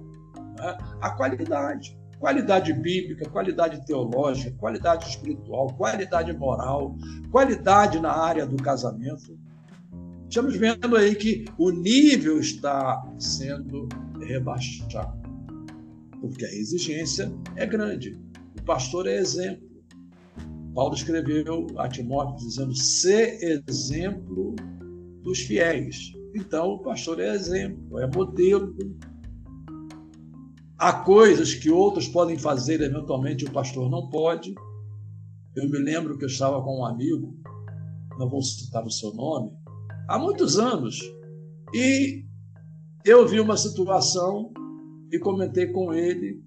Né? 0.56 0.78
A 1.00 1.10
qualidade 1.10 1.99
qualidade 2.20 2.72
bíblica, 2.74 3.28
qualidade 3.30 3.84
teológica, 3.86 4.54
qualidade 4.58 5.08
espiritual, 5.08 5.72
qualidade 5.74 6.32
moral, 6.34 6.94
qualidade 7.30 7.98
na 7.98 8.12
área 8.12 8.46
do 8.46 8.62
casamento. 8.62 9.36
Estamos 10.28 10.54
vendo 10.54 10.96
aí 10.96 11.14
que 11.14 11.46
o 11.58 11.70
nível 11.70 12.38
está 12.38 13.02
sendo 13.18 13.88
rebaixado, 14.20 15.18
porque 16.20 16.44
a 16.44 16.52
exigência 16.52 17.32
é 17.56 17.66
grande. 17.66 18.16
O 18.60 18.62
pastor 18.62 19.08
é 19.08 19.16
exemplo. 19.16 19.68
Paulo 20.74 20.94
escreveu 20.94 21.66
a 21.78 21.88
Timóteo 21.88 22.36
dizendo: 22.36 22.74
ser 22.76 23.42
exemplo 23.42 24.54
dos 25.22 25.40
fiéis. 25.40 26.12
Então, 26.34 26.74
o 26.74 26.78
pastor 26.78 27.18
é 27.18 27.34
exemplo, 27.34 27.98
é 27.98 28.06
modelo 28.06 28.76
Há 30.80 30.94
coisas 30.94 31.54
que 31.54 31.70
outros 31.70 32.08
podem 32.08 32.38
fazer, 32.38 32.80
eventualmente 32.80 33.44
o 33.44 33.52
pastor 33.52 33.90
não 33.90 34.08
pode. 34.08 34.54
Eu 35.54 35.68
me 35.68 35.76
lembro 35.76 36.16
que 36.16 36.24
eu 36.24 36.28
estava 36.28 36.62
com 36.62 36.80
um 36.80 36.86
amigo, 36.86 37.36
não 38.18 38.26
vou 38.26 38.40
citar 38.40 38.82
o 38.86 38.90
seu 38.90 39.12
nome, 39.12 39.52
há 40.08 40.18
muitos 40.18 40.58
anos, 40.58 40.98
e 41.74 42.24
eu 43.04 43.28
vi 43.28 43.40
uma 43.40 43.58
situação 43.58 44.54
e 45.12 45.18
comentei 45.18 45.66
com 45.66 45.92
ele, 45.92 46.42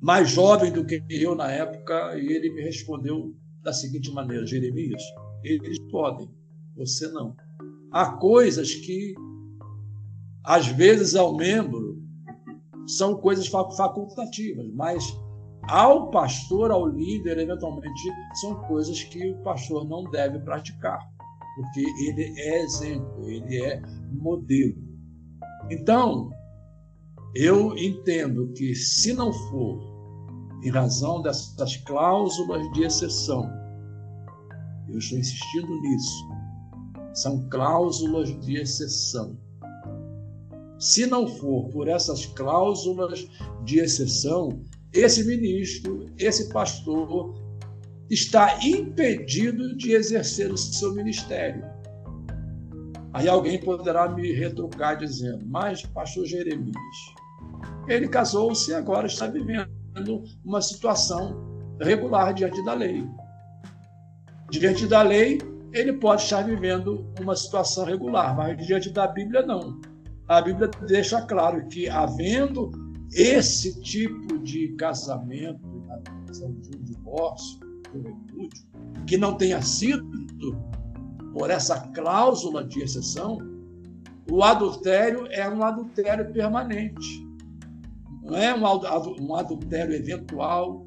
mais 0.00 0.28
jovem 0.30 0.72
do 0.72 0.84
que 0.84 1.00
eu 1.08 1.36
na 1.36 1.52
época, 1.52 2.18
e 2.18 2.26
ele 2.26 2.52
me 2.52 2.62
respondeu 2.62 3.36
da 3.62 3.72
seguinte 3.72 4.10
maneira: 4.10 4.44
Jeremias, 4.44 5.02
eles 5.44 5.78
podem, 5.92 6.28
você 6.76 7.06
não. 7.12 7.36
Há 7.92 8.16
coisas 8.16 8.74
que, 8.74 9.14
às 10.42 10.66
vezes, 10.66 11.14
ao 11.14 11.36
membro 11.36 11.93
são 12.86 13.16
coisas 13.16 13.46
facultativas, 13.48 14.66
mas 14.74 15.04
ao 15.68 16.10
pastor, 16.10 16.70
ao 16.70 16.86
líder, 16.86 17.38
eventualmente, 17.38 18.12
são 18.40 18.54
coisas 18.66 19.02
que 19.04 19.30
o 19.30 19.42
pastor 19.42 19.86
não 19.88 20.04
deve 20.10 20.38
praticar, 20.40 21.00
porque 21.56 21.80
ele 21.80 22.38
é 22.38 22.62
exemplo, 22.62 23.28
ele 23.28 23.62
é 23.62 23.82
modelo. 24.12 24.76
Então, 25.70 26.30
eu 27.34 27.76
entendo 27.76 28.52
que 28.52 28.74
se 28.74 29.12
não 29.14 29.32
for 29.32 29.80
em 30.62 30.70
razão 30.70 31.22
dessas 31.22 31.76
cláusulas 31.78 32.70
de 32.72 32.84
exceção, 32.84 33.50
eu 34.88 34.98
estou 34.98 35.18
insistindo 35.18 35.80
nisso, 35.80 36.28
são 37.14 37.48
cláusulas 37.48 38.28
de 38.40 38.56
exceção. 38.56 39.36
Se 40.84 41.06
não 41.06 41.26
for 41.26 41.70
por 41.70 41.88
essas 41.88 42.26
cláusulas 42.26 43.26
de 43.64 43.78
exceção, 43.78 44.60
esse 44.92 45.24
ministro, 45.24 46.10
esse 46.18 46.50
pastor, 46.52 47.34
está 48.10 48.58
impedido 48.62 49.78
de 49.78 49.92
exercer 49.92 50.52
o 50.52 50.58
seu 50.58 50.92
ministério. 50.92 51.64
Aí 53.14 53.26
alguém 53.26 53.58
poderá 53.58 54.10
me 54.10 54.30
retrucar 54.32 54.98
dizendo: 54.98 55.46
Mas, 55.46 55.80
pastor 55.86 56.26
Jeremias, 56.26 56.76
ele 57.88 58.06
casou-se 58.06 58.70
e 58.70 58.74
agora 58.74 59.06
está 59.06 59.26
vivendo 59.26 60.22
uma 60.44 60.60
situação 60.60 61.74
regular 61.80 62.34
diante 62.34 62.62
da 62.62 62.74
lei. 62.74 63.08
Diante 64.50 64.86
da 64.86 65.00
lei, 65.00 65.38
ele 65.72 65.94
pode 65.94 66.24
estar 66.24 66.42
vivendo 66.42 67.10
uma 67.18 67.34
situação 67.34 67.86
regular, 67.86 68.36
mas 68.36 68.66
diante 68.66 68.90
da 68.90 69.06
Bíblia, 69.06 69.40
não 69.40 69.93
a 70.28 70.40
Bíblia 70.40 70.70
deixa 70.86 71.22
claro 71.22 71.66
que, 71.68 71.88
havendo 71.88 72.70
esse 73.12 73.80
tipo 73.80 74.38
de 74.38 74.68
casamento, 74.76 75.60
de 76.32 76.76
um 76.76 76.82
divórcio, 76.82 77.60
de 77.92 77.98
um 77.98 78.02
repúdio, 78.02 78.64
que 79.06 79.16
não 79.16 79.36
tenha 79.36 79.60
sido 79.62 80.04
por 81.32 81.50
essa 81.50 81.88
cláusula 81.88 82.64
de 82.64 82.82
exceção, 82.82 83.38
o 84.30 84.42
adultério 84.42 85.26
é 85.30 85.48
um 85.48 85.62
adultério 85.62 86.32
permanente. 86.32 87.24
Não 88.22 88.36
é 88.36 88.54
um 88.54 89.34
adultério 89.36 89.94
eventual 89.94 90.86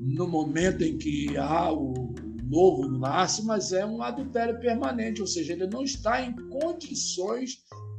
no 0.00 0.26
momento 0.26 0.82
em 0.82 0.96
que 0.96 1.36
há 1.36 1.70
o 1.72 2.07
novo 2.48 2.88
nasce, 2.88 3.44
mas 3.44 3.72
é 3.72 3.84
um 3.84 4.02
adultério 4.02 4.58
permanente, 4.58 5.20
ou 5.20 5.26
seja, 5.26 5.52
ele 5.52 5.66
não 5.66 5.82
está 5.82 6.22
em 6.22 6.34
condições 6.48 7.58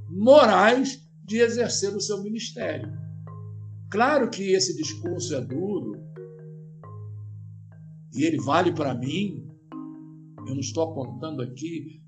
morais 0.09 1.07
de 1.23 1.37
exercer 1.37 1.95
o 1.95 2.01
seu 2.01 2.21
ministério. 2.23 2.91
Claro 3.91 4.29
que 4.29 4.51
esse 4.51 4.75
discurso 4.75 5.35
é 5.35 5.41
duro 5.41 5.93
e 8.15 8.23
ele 8.23 8.37
vale 8.37 8.71
para 8.71 8.93
mim. 8.93 9.47
Eu 10.47 10.55
não 10.55 10.59
estou 10.59 10.83
apontando 10.83 11.41
aqui 11.41 12.01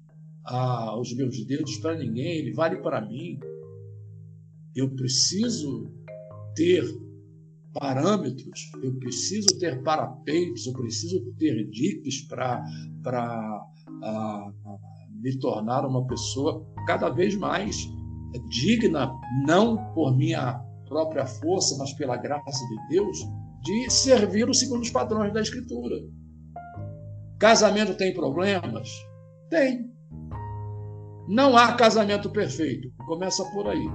ah, 0.46 1.00
os 1.00 1.16
meus 1.16 1.46
dedos 1.46 1.78
para 1.78 1.96
ninguém, 1.96 2.39
ele 2.39 2.54
vale 2.54 2.78
para 2.78 3.02
mim. 3.02 3.39
Eu 4.76 4.89
preciso 4.96 5.92
ter 6.56 6.84
parâmetros, 7.74 8.72
eu 8.82 8.93
preciso 8.95 9.57
ter 9.59 9.82
parapeitos, 9.84 10.67
eu 10.67 10.74
preciso 10.74 11.22
ter 11.38 11.69
dicas 11.69 12.22
para 12.28 12.63
me 15.09 15.38
tornar 15.39 15.86
uma 15.86 16.05
pessoa 16.07 16.65
cada 16.88 17.09
vez 17.09 17.36
mais 17.36 17.88
digna, 18.49 19.11
não 19.45 19.78
por 19.93 20.15
minha 20.15 20.59
própria 20.88 21.26
força, 21.26 21.78
mas 21.78 21.93
pela 21.93 22.17
graça 22.17 22.65
de 22.67 22.95
Deus, 22.95 23.17
de 23.61 23.89
servir 23.89 24.49
o 24.49 24.53
segundo 24.53 24.82
os 24.82 24.89
padrões 24.89 25.34
da 25.34 25.41
Escritura. 25.41 25.95
Casamento 27.39 27.95
tem 27.95 28.13
problemas? 28.13 28.89
Tem. 29.49 29.89
Não 31.28 31.55
há 31.55 31.74
casamento 31.74 32.30
perfeito. 32.30 32.91
Começa 33.05 33.43
por 33.51 33.67
aí. 33.67 33.86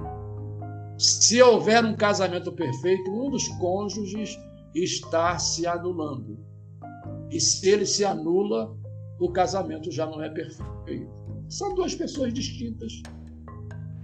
Se 0.97 1.39
houver 1.41 1.85
um 1.85 1.95
casamento 1.95 2.51
perfeito, 2.51 3.11
um 3.11 3.29
dos 3.29 3.47
cônjuges 3.59 4.35
está 4.73 5.37
se 5.37 5.67
anulando. 5.67 6.39
E 7.29 7.39
se 7.39 7.69
ele 7.69 7.85
se 7.85 8.03
anula, 8.03 8.75
o 9.19 9.31
casamento 9.31 9.91
já 9.91 10.07
não 10.07 10.23
é 10.23 10.29
perfeito. 10.29 11.11
São 11.47 11.75
duas 11.75 11.93
pessoas 11.93 12.33
distintas. 12.33 12.91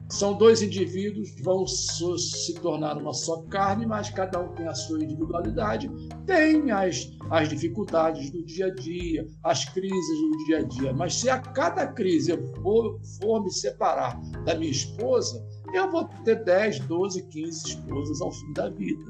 São 0.10 0.38
dois 0.38 0.62
indivíduos 0.62 1.32
que 1.32 1.41
vão 1.41 1.66
se 1.66 2.54
tornar 2.62 2.98
uma 2.98 3.14
só 3.14 3.41
carne, 3.44 3.88
mas 3.88 4.12
cada 4.12 4.39
um 4.39 4.54
tem 4.54 4.68
a 4.68 4.76
sua 4.76 5.04
individualidade, 5.04 5.89
tem 6.28 6.70
as, 6.70 7.12
as 7.32 7.50
dificuldades 7.50 8.30
do 8.30 8.46
dia 8.46 8.68
a 8.68 8.76
dia, 8.76 9.26
as 9.44 9.66
crises 9.66 10.22
do 10.22 10.46
dia 10.46 10.60
a 10.60 10.64
dia. 10.64 10.94
Mas 10.94 11.16
se 11.16 11.30
a 11.30 11.39
cada 11.39 11.88
crise 11.88 12.32
eu 12.32 12.54
for, 12.62 13.00
for 13.20 13.44
me 13.44 13.50
separar 13.50 14.22
da 14.46 14.54
minha 14.54 14.72
esposa, 14.72 15.44
eu 15.74 15.91
vou 15.91 16.05
ter 16.24 16.43
10, 16.43 16.80
12, 16.82 17.24
15 17.24 17.67
esposas 17.67 18.21
ao 18.21 18.32
fim 18.32 18.53
da 18.53 18.69
vida. 18.69 19.03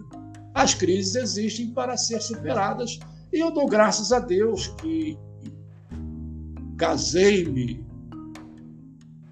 As 0.53 0.73
crises 0.73 1.15
existem 1.15 1.71
para 1.71 1.97
ser 1.97 2.21
superadas 2.21 2.99
e 3.31 3.39
eu 3.39 3.51
dou 3.51 3.67
graças 3.67 4.11
a 4.11 4.19
Deus 4.19 4.67
que 4.67 5.17
casei-me 6.77 7.85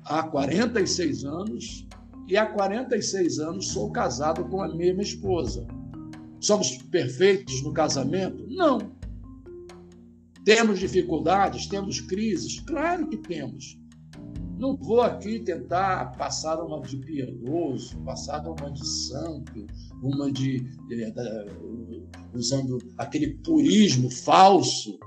há 0.03 0.23
46 0.23 1.23
anos 1.23 1.87
e 2.27 2.35
há 2.37 2.45
46 2.45 3.39
anos 3.39 3.67
sou 3.69 3.91
casado 3.91 4.45
com 4.45 4.61
a 4.61 4.73
mesma 4.73 5.01
esposa. 5.01 5.65
Somos 6.39 6.77
perfeitos 6.77 7.61
no 7.61 7.71
casamento? 7.71 8.45
Não. 8.49 8.91
Temos 10.43 10.79
dificuldades, 10.79 11.67
temos 11.67 12.01
crises? 12.01 12.59
Claro 12.61 13.07
que 13.07 13.17
temos. 13.17 13.80
Não 14.61 14.77
vou 14.77 15.01
aqui 15.01 15.39
tentar 15.39 16.15
passar 16.19 16.63
uma 16.63 16.79
de 16.81 16.95
piedoso, 16.97 17.97
passar 18.05 18.47
uma 18.47 18.71
de 18.71 18.87
santo, 18.87 19.65
uma 20.03 20.31
de, 20.31 20.59
de 20.59 21.13
usando 22.31 22.77
aquele 22.95 23.37
purismo 23.37 24.11
falso 24.11 24.99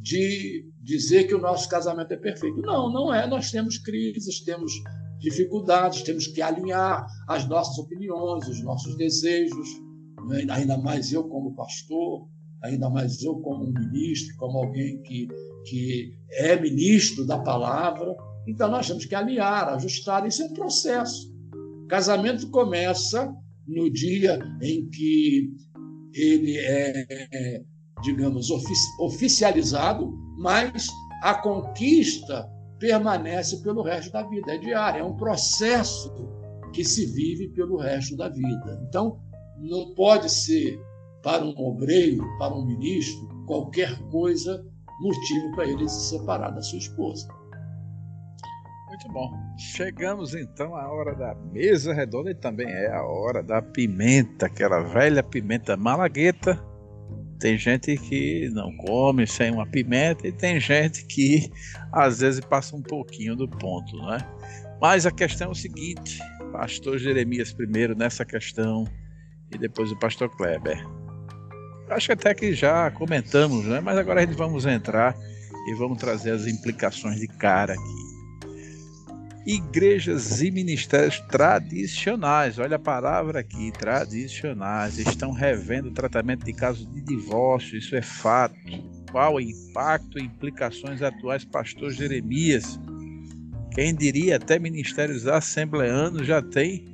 de 0.00 0.66
dizer 0.82 1.24
que 1.24 1.34
o 1.34 1.38
nosso 1.38 1.68
casamento 1.68 2.14
é 2.14 2.16
perfeito. 2.16 2.62
Não, 2.62 2.90
não 2.90 3.12
é. 3.12 3.26
Nós 3.26 3.50
temos 3.50 3.76
crises, 3.76 4.42
temos 4.44 4.72
dificuldades, 5.18 6.00
temos 6.00 6.26
que 6.28 6.40
alinhar 6.40 7.06
as 7.28 7.46
nossas 7.46 7.76
opiniões, 7.76 8.48
os 8.48 8.62
nossos 8.62 8.96
desejos. 8.96 9.68
Né? 10.26 10.46
Ainda 10.48 10.78
mais 10.78 11.12
eu, 11.12 11.24
como 11.24 11.54
pastor, 11.54 12.26
ainda 12.62 12.88
mais 12.88 13.22
eu, 13.22 13.34
como 13.40 13.70
ministro, 13.74 14.34
como 14.38 14.56
alguém 14.56 15.02
que, 15.02 15.28
que 15.66 16.14
é 16.30 16.58
ministro 16.58 17.26
da 17.26 17.38
palavra. 17.38 18.16
Então, 18.46 18.70
nós 18.70 18.86
temos 18.86 19.04
que 19.04 19.14
alinhar, 19.14 19.68
ajustar. 19.68 20.26
Isso 20.26 20.42
é 20.42 20.46
um 20.46 20.52
processo. 20.52 21.32
O 21.84 21.86
casamento 21.86 22.48
começa 22.50 23.32
no 23.66 23.90
dia 23.90 24.38
em 24.60 24.88
que 24.88 25.52
ele 26.14 26.58
é, 26.58 27.62
digamos, 28.02 28.50
oficializado, 28.98 30.12
mas 30.38 30.88
a 31.22 31.34
conquista 31.34 32.48
permanece 32.78 33.62
pelo 33.62 33.82
resto 33.82 34.12
da 34.12 34.24
vida, 34.24 34.54
é 34.54 34.58
diária, 34.58 35.00
é 35.00 35.04
um 35.04 35.16
processo 35.16 36.12
que 36.72 36.84
se 36.84 37.06
vive 37.06 37.48
pelo 37.50 37.76
resto 37.76 38.16
da 38.16 38.28
vida. 38.28 38.84
Então, 38.88 39.20
não 39.58 39.94
pode 39.94 40.28
ser 40.28 40.80
para 41.22 41.44
um 41.44 41.54
obreiro, 41.56 42.26
para 42.38 42.52
um 42.52 42.66
ministro, 42.66 43.28
qualquer 43.46 43.96
coisa 44.08 44.66
motivo 45.00 45.52
para 45.52 45.68
ele 45.68 45.88
se 45.88 46.10
separar 46.10 46.50
da 46.50 46.62
sua 46.62 46.78
esposa. 46.78 47.28
Muito 48.92 49.08
bom. 49.08 49.32
Chegamos 49.56 50.34
então 50.34 50.76
à 50.76 50.86
hora 50.92 51.14
da 51.14 51.34
mesa 51.50 51.94
redonda 51.94 52.30
e 52.30 52.34
também 52.34 52.68
é 52.68 52.92
a 52.92 53.02
hora 53.02 53.42
da 53.42 53.62
pimenta, 53.62 54.44
aquela 54.44 54.82
velha 54.82 55.22
pimenta 55.22 55.78
malagueta 55.78 56.62
tem 57.40 57.56
gente 57.56 57.96
que 57.96 58.50
não 58.50 58.70
come 58.76 59.26
sem 59.26 59.50
uma 59.50 59.66
pimenta 59.66 60.28
e 60.28 60.30
tem 60.30 60.60
gente 60.60 61.06
que 61.06 61.50
às 61.90 62.20
vezes 62.20 62.40
passa 62.40 62.76
um 62.76 62.82
pouquinho 62.82 63.34
do 63.34 63.48
ponto, 63.48 63.96
né? 64.06 64.18
Mas 64.78 65.06
a 65.06 65.10
questão 65.10 65.48
é 65.48 65.50
o 65.50 65.54
seguinte: 65.54 66.20
Pastor 66.52 66.98
Jeremias 66.98 67.50
primeiro 67.50 67.96
nessa 67.96 68.26
questão 68.26 68.84
e 69.50 69.56
depois 69.56 69.90
o 69.90 69.98
Pastor 69.98 70.28
Kleber. 70.36 70.86
Acho 71.88 72.08
que 72.08 72.12
até 72.12 72.34
que 72.34 72.52
já 72.52 72.90
comentamos, 72.90 73.64
né? 73.64 73.80
Mas 73.80 73.96
agora 73.96 74.20
a 74.20 74.26
gente 74.26 74.36
vamos 74.36 74.66
entrar 74.66 75.16
e 75.66 75.74
vamos 75.74 75.98
trazer 75.98 76.32
as 76.32 76.46
implicações 76.46 77.18
de 77.18 77.26
cara 77.26 77.72
aqui 77.72 78.11
igrejas 79.46 80.40
e 80.40 80.50
ministérios 80.50 81.20
tradicionais, 81.28 82.58
olha 82.58 82.76
a 82.76 82.78
palavra 82.78 83.40
aqui, 83.40 83.72
tradicionais, 83.72 84.98
estão 84.98 85.32
revendo 85.32 85.88
o 85.88 85.92
tratamento 85.92 86.44
de 86.44 86.52
casos 86.52 86.86
de 86.92 87.00
divórcio, 87.00 87.76
isso 87.76 87.96
é 87.96 88.02
fato. 88.02 88.54
Qual 89.10 89.34
o 89.34 89.40
impacto 89.40 90.18
e 90.18 90.22
implicações 90.22 91.02
atuais, 91.02 91.44
pastor 91.44 91.90
Jeremias? 91.90 92.78
Quem 93.74 93.94
diria, 93.94 94.36
até 94.36 94.58
ministérios 94.58 95.26
assembleanos 95.26 96.26
já 96.26 96.40
tem 96.40 96.84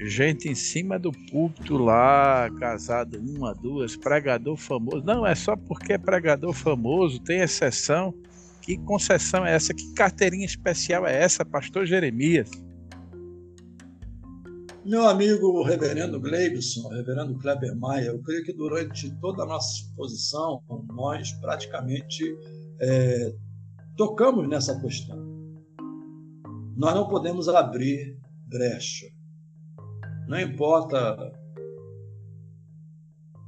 gente 0.00 0.48
em 0.48 0.54
cima 0.54 0.98
do 0.98 1.12
púlpito 1.12 1.76
lá, 1.76 2.48
casado 2.58 3.18
uma, 3.18 3.54
duas, 3.54 3.96
pregador 3.96 4.56
famoso. 4.56 5.04
Não, 5.04 5.26
é 5.26 5.34
só 5.34 5.56
porque 5.56 5.92
é 5.92 5.98
pregador 5.98 6.52
famoso, 6.52 7.20
tem 7.20 7.40
exceção 7.40 8.14
que 8.62 8.78
concessão 8.78 9.44
é 9.44 9.54
essa? 9.54 9.74
Que 9.74 9.92
carteirinha 9.92 10.46
especial 10.46 11.06
é 11.06 11.22
essa, 11.22 11.44
pastor 11.44 11.84
Jeremias? 11.84 12.48
Meu 14.84 15.06
amigo 15.06 15.62
reverendo 15.62 16.20
Gleibson, 16.20 16.88
reverendo 16.88 17.38
Kleber 17.38 17.76
Maia, 17.76 18.06
eu 18.06 18.22
creio 18.22 18.44
que 18.44 18.52
durante 18.52 19.14
toda 19.20 19.42
a 19.42 19.46
nossa 19.46 19.76
exposição, 19.76 20.62
nós 20.88 21.32
praticamente 21.34 22.24
é, 22.80 23.34
tocamos 23.96 24.48
nessa 24.48 24.80
questão. 24.80 25.16
Nós 26.76 26.94
não 26.94 27.08
podemos 27.08 27.48
abrir 27.48 28.18
brecha. 28.48 29.06
Não 30.26 30.40
importa 30.40 31.32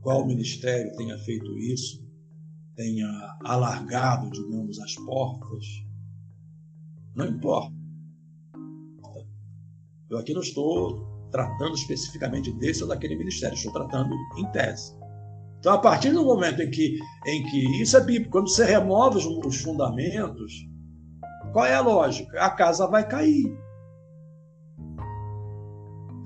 qual 0.03 0.27
ministério 0.27 0.95
tenha 0.97 1.19
feito 1.19 1.59
isso, 1.59 2.04
tenha 2.75 3.09
alargado, 3.45 4.31
digamos, 4.31 4.79
as 4.81 4.95
portas. 4.97 5.65
Não 7.15 7.27
importa. 7.27 7.75
Eu 10.11 10.19
aqui 10.19 10.33
não 10.33 10.43
estou 10.43 11.15
tratando 11.31 11.75
especificamente 11.75 12.53
desse 12.53 12.83
ou 12.83 12.89
daquele 12.89 13.17
ministério, 13.17 13.55
estou 13.55 13.73
tratando 13.73 14.15
em 14.37 14.47
tese. 14.53 14.97
Então, 15.59 15.73
a 15.73 15.79
partir 15.79 16.13
do 16.13 16.25
momento 16.25 16.61
em 16.61 16.71
que, 16.71 16.99
em 17.27 17.43
que 17.45 17.83
isso 17.83 17.97
é 17.97 18.05
bíblico, 18.05 18.33
quando 18.33 18.51
você 18.51 18.65
remove 18.65 19.19
os, 19.19 19.25
os 19.25 19.63
fundamentos, 19.63 20.53
qual 21.53 21.65
é 21.65 21.75
a 21.75 21.81
lógica? 21.81 22.39
A 22.41 22.51
casa 22.51 22.87
vai 22.87 23.09
cair. 23.09 23.57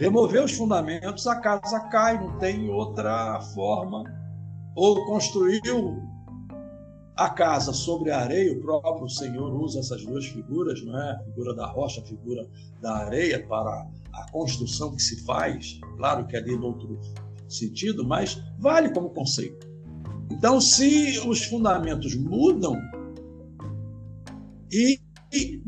Remover 0.01 0.44
os 0.44 0.53
fundamentos, 0.53 1.26
a 1.26 1.40
casa 1.40 1.80
cai, 1.88 2.18
não 2.18 2.38
tem 2.38 2.68
outra 2.68 3.40
forma. 3.55 4.05
Ou 4.74 5.07
construiu 5.07 6.03
a 7.18 7.28
casa 7.28 7.72
sobre 7.72 8.12
a 8.12 8.20
areia, 8.20 8.52
o 8.52 8.60
próprio 8.60 9.08
Senhor 9.08 9.52
usa 9.60 9.80
essas 9.80 10.04
duas 10.06 10.24
figuras, 10.24 10.80
não 10.84 10.96
é? 10.96 11.10
A 11.10 11.18
figura 11.24 11.52
da 11.52 11.66
rocha, 11.66 12.00
a 12.00 12.04
figura 12.04 12.48
da 12.80 12.94
areia 12.98 13.44
para 13.44 13.90
a 14.12 14.30
construção 14.30 14.94
que 14.94 15.02
se 15.02 15.24
faz. 15.24 15.80
Claro 15.96 16.28
que 16.28 16.36
ali 16.36 16.56
no 16.56 16.66
outro 16.66 16.96
sentido, 17.48 18.06
mas 18.06 18.40
vale 18.60 18.90
como 18.90 19.10
conceito. 19.10 19.66
Então, 20.30 20.60
se 20.60 21.18
os 21.26 21.42
fundamentos 21.42 22.14
mudam 22.14 22.76
e 24.70 25.00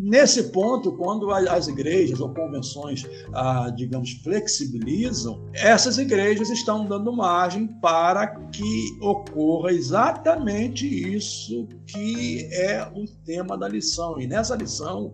nesse 0.02 0.44
ponto, 0.44 0.92
quando 0.92 1.30
as 1.30 1.68
igrejas 1.68 2.20
ou 2.20 2.32
convenções, 2.32 3.06
ah, 3.34 3.70
digamos, 3.70 4.12
flexibilizam, 4.22 5.46
essas 5.52 5.98
igrejas 5.98 6.48
estão 6.48 6.86
dando 6.86 7.12
margem 7.12 7.66
para 7.80 8.26
que 8.50 8.96
ocorra 9.02 9.72
exatamente 9.72 10.86
isso 10.86 11.68
que 11.86 12.48
é 12.50 12.82
o 12.94 13.04
tema 13.26 13.58
da 13.58 13.68
lição. 13.68 14.18
E 14.18 14.26
nessa 14.26 14.56
lição, 14.56 15.12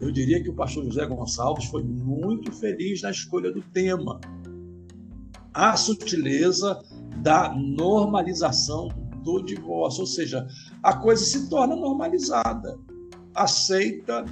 eu 0.00 0.12
diria 0.12 0.40
que 0.40 0.48
o 0.48 0.54
pastor 0.54 0.84
José 0.84 1.04
Gonçalves 1.06 1.64
foi 1.64 1.82
muito 1.82 2.52
feliz 2.52 3.02
na 3.02 3.10
escolha 3.10 3.50
do 3.50 3.60
tema. 3.60 4.20
A 5.52 5.76
sutileza 5.76 6.80
da 7.20 7.52
normalização 7.52 8.88
do 9.24 9.42
divórcio, 9.42 10.02
ou 10.02 10.06
seja, 10.06 10.46
a 10.82 10.96
coisa 10.96 11.24
se 11.24 11.50
torna 11.50 11.74
normalizada 11.74 12.78
aceita 13.34 14.24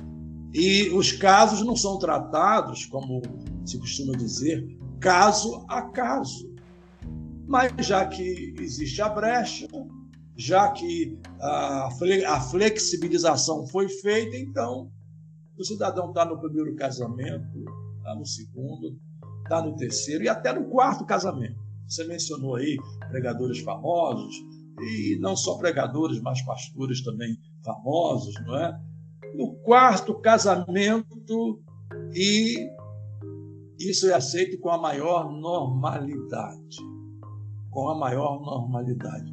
e 0.53 0.91
os 0.91 1.13
casos 1.13 1.65
não 1.65 1.77
são 1.77 1.99
tratados, 1.99 2.87
como 2.87 3.23
se 3.65 3.79
costuma 3.79 4.17
dizer, 4.17 4.67
caso 5.01 5.65
a 5.69 5.83
caso. 5.83 6.53
Mas 7.47 7.73
já 7.87 8.07
que 8.07 8.55
existe 8.59 9.01
a 9.01 9.09
brecha, 9.09 9.69
já 10.37 10.71
que 10.71 11.19
a 11.41 12.41
flexibilização 12.51 13.67
foi 13.69 13.89
feita, 13.89 14.37
então 14.37 14.91
o 15.59 15.65
cidadão 15.65 16.09
está 16.09 16.25
no 16.25 16.39
primeiro 16.39 16.75
casamento, 16.77 17.59
está 17.99 18.15
no 18.15 18.25
segundo, 18.25 18.99
está 19.43 19.63
no 19.63 19.77
terceiro 19.77 20.25
e 20.25 20.29
até 20.29 20.53
no 20.53 20.67
quarto 20.67 21.05
casamento. 21.05 21.59
Você 21.87 22.05
mencionou 22.05 22.57
aí 22.57 22.77
pregadores 23.11 23.61
famosos, 23.61 24.35
e 24.81 25.19
não 25.21 25.35
só 25.35 25.57
pregadores, 25.57 26.21
mas 26.21 26.41
pastores 26.43 27.03
também 27.03 27.37
famosos, 27.65 28.35
não 28.47 28.57
é? 28.57 28.81
No 29.39 29.55
quarto 29.63 30.21
casamento 30.21 31.63
e 32.13 32.69
isso 33.79 34.11
é 34.11 34.15
aceito 34.15 34.59
com 34.59 34.69
a 34.69 34.77
maior 34.77 35.31
normalidade. 35.31 36.79
Com 37.71 37.89
a 37.89 37.95
maior 37.95 38.41
normalidade. 38.41 39.33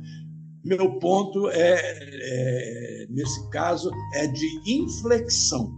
Meu 0.64 1.00
ponto 1.00 1.50
é, 1.50 1.80
é 1.82 3.08
nesse 3.10 3.50
caso, 3.50 3.90
é 4.14 4.28
de 4.28 4.72
inflexão. 4.72 5.74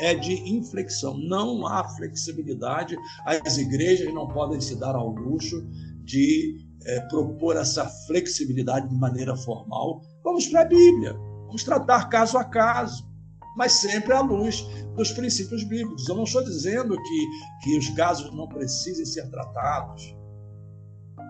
É 0.00 0.14
de 0.14 0.34
inflexão. 0.50 1.16
Não 1.16 1.66
há 1.66 1.84
flexibilidade. 1.96 2.98
As 3.24 3.56
igrejas 3.56 4.12
não 4.12 4.28
podem 4.28 4.60
se 4.60 4.78
dar 4.78 4.94
ao 4.94 5.08
luxo 5.08 5.66
de 6.04 6.58
é, 6.84 7.00
propor 7.08 7.56
essa 7.56 7.86
flexibilidade 8.06 8.90
de 8.90 8.94
maneira 8.94 9.34
formal. 9.36 10.02
Vamos 10.22 10.48
para 10.48 10.62
a 10.62 10.66
Bíblia. 10.66 11.14
Vamos 11.46 11.64
tratar 11.64 12.10
caso 12.10 12.36
a 12.36 12.44
caso 12.44 13.11
mas 13.56 13.72
sempre 13.72 14.12
à 14.12 14.20
luz 14.20 14.66
dos 14.96 15.12
princípios 15.12 15.64
bíblicos. 15.64 16.08
Eu 16.08 16.16
não 16.16 16.24
estou 16.24 16.42
dizendo 16.42 16.96
que, 16.96 17.26
que 17.62 17.78
os 17.78 17.88
casos 17.90 18.34
não 18.34 18.48
precisem 18.48 19.04
ser 19.04 19.28
tratados. 19.30 20.14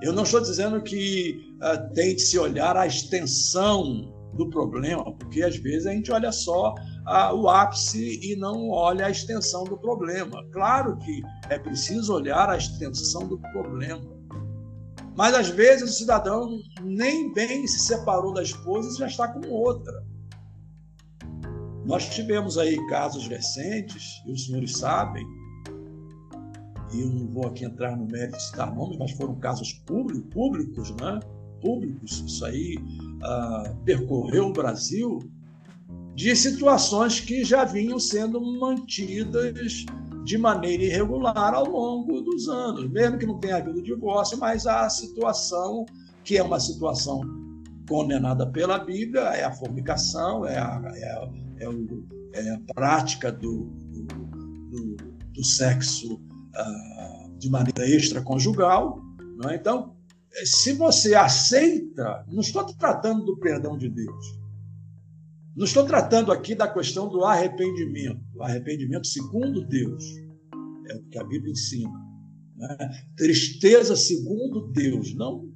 Eu 0.02 0.12
não 0.12 0.24
estou 0.24 0.40
dizendo 0.40 0.82
que 0.82 1.56
uh, 1.62 1.94
tem 1.94 2.16
de 2.16 2.22
se 2.22 2.38
olhar 2.38 2.76
a 2.76 2.86
extensão 2.86 4.12
do 4.34 4.48
problema, 4.48 5.04
porque 5.16 5.42
às 5.42 5.56
vezes 5.56 5.86
a 5.86 5.92
gente 5.92 6.10
olha 6.10 6.32
só 6.32 6.74
a, 7.06 7.34
o 7.34 7.48
ápice 7.48 8.18
e 8.22 8.34
não 8.36 8.70
olha 8.70 9.06
a 9.06 9.10
extensão 9.10 9.64
do 9.64 9.76
problema. 9.76 10.44
Claro 10.52 10.96
que 10.98 11.22
é 11.50 11.58
preciso 11.58 12.14
olhar 12.14 12.48
a 12.48 12.56
extensão 12.56 13.28
do 13.28 13.38
problema. 13.38 14.10
Mas 15.16 15.34
às 15.34 15.48
vezes 15.48 15.90
o 15.90 15.92
cidadão 15.92 16.58
nem 16.82 17.32
bem 17.32 17.66
se 17.66 17.80
separou 17.80 18.32
da 18.32 18.42
esposa 18.42 18.88
e 18.88 18.98
já 18.98 19.06
está 19.06 19.28
com 19.28 19.46
outra. 19.50 19.92
Nós 21.84 22.08
tivemos 22.08 22.58
aí 22.58 22.76
casos 22.86 23.26
recentes, 23.26 24.22
e 24.26 24.32
os 24.32 24.46
senhores 24.46 24.76
sabem, 24.76 25.26
e 26.92 27.00
eu 27.00 27.08
não 27.08 27.26
vou 27.26 27.46
aqui 27.46 27.64
entrar 27.64 27.96
no 27.96 28.06
mérito 28.06 28.36
de 28.36 28.44
citar 28.44 28.74
nomes, 28.74 28.98
mas 28.98 29.10
foram 29.12 29.34
casos 29.36 29.72
públicos, 29.72 30.90
né? 31.00 31.20
Públicos, 31.60 32.22
isso 32.26 32.44
aí 32.44 32.76
uh, 32.76 33.74
percorreu 33.84 34.48
o 34.48 34.52
Brasil, 34.52 35.18
de 36.14 36.36
situações 36.36 37.20
que 37.20 37.44
já 37.44 37.64
vinham 37.64 37.98
sendo 37.98 38.40
mantidas 38.40 39.86
de 40.24 40.38
maneira 40.38 40.84
irregular 40.84 41.54
ao 41.54 41.66
longo 41.66 42.20
dos 42.20 42.48
anos, 42.48 42.88
mesmo 42.90 43.18
que 43.18 43.26
não 43.26 43.38
tenha 43.38 43.56
havido 43.56 43.82
divórcio, 43.82 44.38
mas 44.38 44.66
a 44.66 44.88
situação, 44.88 45.86
que 46.22 46.36
é 46.36 46.42
uma 46.42 46.60
situação 46.60 47.41
condenada 47.88 48.46
pela 48.46 48.78
Bíblia, 48.78 49.22
é 49.34 49.44
a 49.44 49.52
fornicação, 49.52 50.46
é 50.46 50.58
a, 50.58 50.92
é 50.94 51.52
é 51.62 51.68
o, 51.68 52.06
é 52.32 52.50
a 52.50 52.60
prática 52.74 53.30
do, 53.30 53.64
do, 54.70 54.96
do, 55.32 55.44
sexo 55.44 56.14
uh, 56.14 57.38
de 57.38 57.48
maneira 57.48 57.86
extraconjugal. 57.86 59.00
É? 59.48 59.54
Então, 59.54 59.96
se 60.44 60.72
você 60.72 61.14
aceita, 61.14 62.24
não 62.28 62.40
estou 62.40 62.64
tratando 62.64 63.24
do 63.24 63.38
perdão 63.38 63.78
de 63.78 63.88
Deus. 63.88 64.42
Não 65.54 65.66
estou 65.66 65.84
tratando 65.84 66.32
aqui 66.32 66.54
da 66.54 66.66
questão 66.66 67.08
do 67.08 67.24
arrependimento. 67.24 68.22
O 68.34 68.42
arrependimento 68.42 69.06
segundo 69.06 69.66
Deus 69.66 70.02
é 70.88 70.96
o 70.96 71.02
que 71.10 71.18
a 71.18 71.24
Bíblia 71.24 71.52
ensina. 71.52 71.92
Né? 72.56 72.76
Tristeza 73.16 73.94
segundo 73.94 74.72
Deus, 74.72 75.14
não 75.14 75.52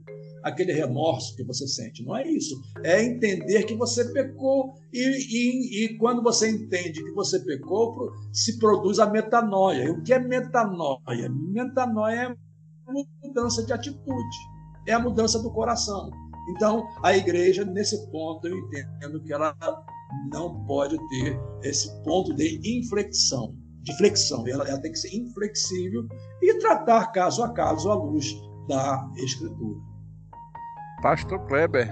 aquele 0.47 0.73
remorso 0.73 1.35
que 1.35 1.43
você 1.43 1.67
sente. 1.67 2.05
Não 2.05 2.17
é 2.17 2.27
isso. 2.27 2.55
É 2.85 3.03
entender 3.03 3.65
que 3.65 3.75
você 3.75 4.05
pecou 4.13 4.75
e, 4.93 5.01
e, 5.01 5.85
e 5.85 5.99
quando 5.99 6.23
você 6.23 6.49
entende 6.49 7.03
que 7.03 7.13
você 7.13 7.41
pecou, 7.41 8.13
se 8.33 8.57
produz 8.61 9.01
a 9.01 9.11
metanoia. 9.11 9.85
E 9.85 9.91
o 9.91 10.03
que 10.03 10.13
é 10.13 10.21
metanoia? 10.21 11.29
Metanoia 11.29 12.37
é 12.89 13.27
mudança 13.27 13.65
de 13.67 13.73
atitude, 13.73 14.37
é 14.87 14.93
a 14.93 15.01
mudança 15.01 15.43
do 15.43 15.51
coração. 15.51 16.09
Então, 16.51 16.87
a 17.03 17.17
igreja, 17.17 17.65
nesse 17.65 18.09
ponto, 18.13 18.47
eu 18.47 18.57
entendo 18.57 19.21
que 19.25 19.33
ela 19.33 19.53
não 20.33 20.65
pode 20.65 20.97
ter 21.09 21.37
esse 21.65 21.91
ponto 22.05 22.33
de 22.33 22.61
inflexão, 22.79 23.53
de 23.83 23.97
flexão. 23.97 24.47
Ela, 24.47 24.69
ela 24.69 24.81
tem 24.81 24.93
que 24.93 24.99
ser 24.99 25.13
inflexível 25.13 26.07
e 26.41 26.57
tratar 26.61 27.09
caso 27.09 27.43
a 27.43 27.53
caso 27.53 27.91
à 27.91 27.97
luz 27.97 28.33
da 28.69 29.11
Escritura. 29.17 29.96
Pastor 31.07 31.39
Kleber. 31.47 31.89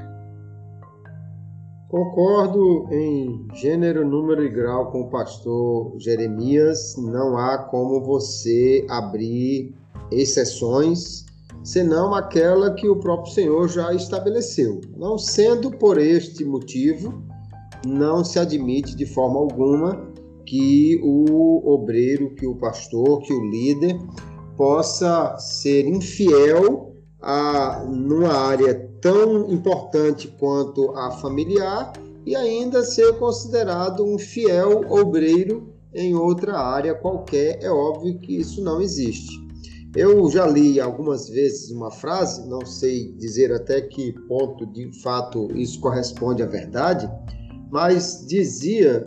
Concordo 1.88 2.88
em 2.90 3.46
gênero, 3.54 4.04
número 4.04 4.42
e 4.42 4.48
grau 4.48 4.90
com 4.90 5.02
o 5.02 5.08
pastor 5.08 5.94
Jeremias. 6.00 6.96
Não 6.98 7.38
há 7.38 7.58
como 7.58 8.02
você 8.02 8.84
abrir 8.90 9.72
exceções, 10.10 11.24
senão 11.62 12.12
aquela 12.12 12.74
que 12.74 12.88
o 12.88 12.98
próprio 12.98 13.32
Senhor 13.32 13.68
já 13.68 13.94
estabeleceu. 13.94 14.80
Não 14.96 15.16
sendo 15.16 15.70
por 15.70 15.96
este 15.96 16.44
motivo, 16.44 17.22
não 17.86 18.24
se 18.24 18.40
admite 18.40 18.96
de 18.96 19.06
forma 19.06 19.38
alguma 19.38 20.12
que 20.44 21.00
o 21.04 21.72
obreiro, 21.72 22.34
que 22.34 22.48
o 22.48 22.56
pastor, 22.56 23.22
que 23.22 23.32
o 23.32 23.48
líder 23.48 23.96
possa 24.56 25.38
ser 25.38 25.86
infiel 25.86 26.96
a, 27.22 27.84
numa 27.88 28.34
área 28.34 28.84
tão 29.05 29.52
importante 29.52 30.28
quanto 30.38 30.92
a 30.92 31.11
familiar 31.11 31.92
e 32.24 32.34
ainda 32.34 32.82
ser 32.82 33.18
considerado 33.18 34.02
um 34.02 34.18
fiel 34.18 34.80
obreiro 34.90 35.74
em 35.94 36.14
outra 36.14 36.59
área 36.59 36.94
qualquer. 36.94 37.62
É 37.62 37.70
óbvio 37.70 38.18
que 38.18 38.38
isso 38.38 38.64
não 38.64 38.80
existe. 38.80 39.38
Eu 39.94 40.30
já 40.30 40.46
li 40.46 40.80
algumas 40.80 41.28
vezes 41.28 41.70
uma 41.70 41.90
frase, 41.90 42.48
não 42.48 42.64
sei 42.64 43.12
dizer 43.18 43.52
até 43.52 43.82
que 43.82 44.14
ponto 44.26 44.64
de 44.64 44.90
fato 45.02 45.52
isso 45.55 45.78
corresponde 45.80 46.42
à 46.42 46.46
verdade, 46.46 47.07
mas 47.70 48.24
dizia 48.26 49.07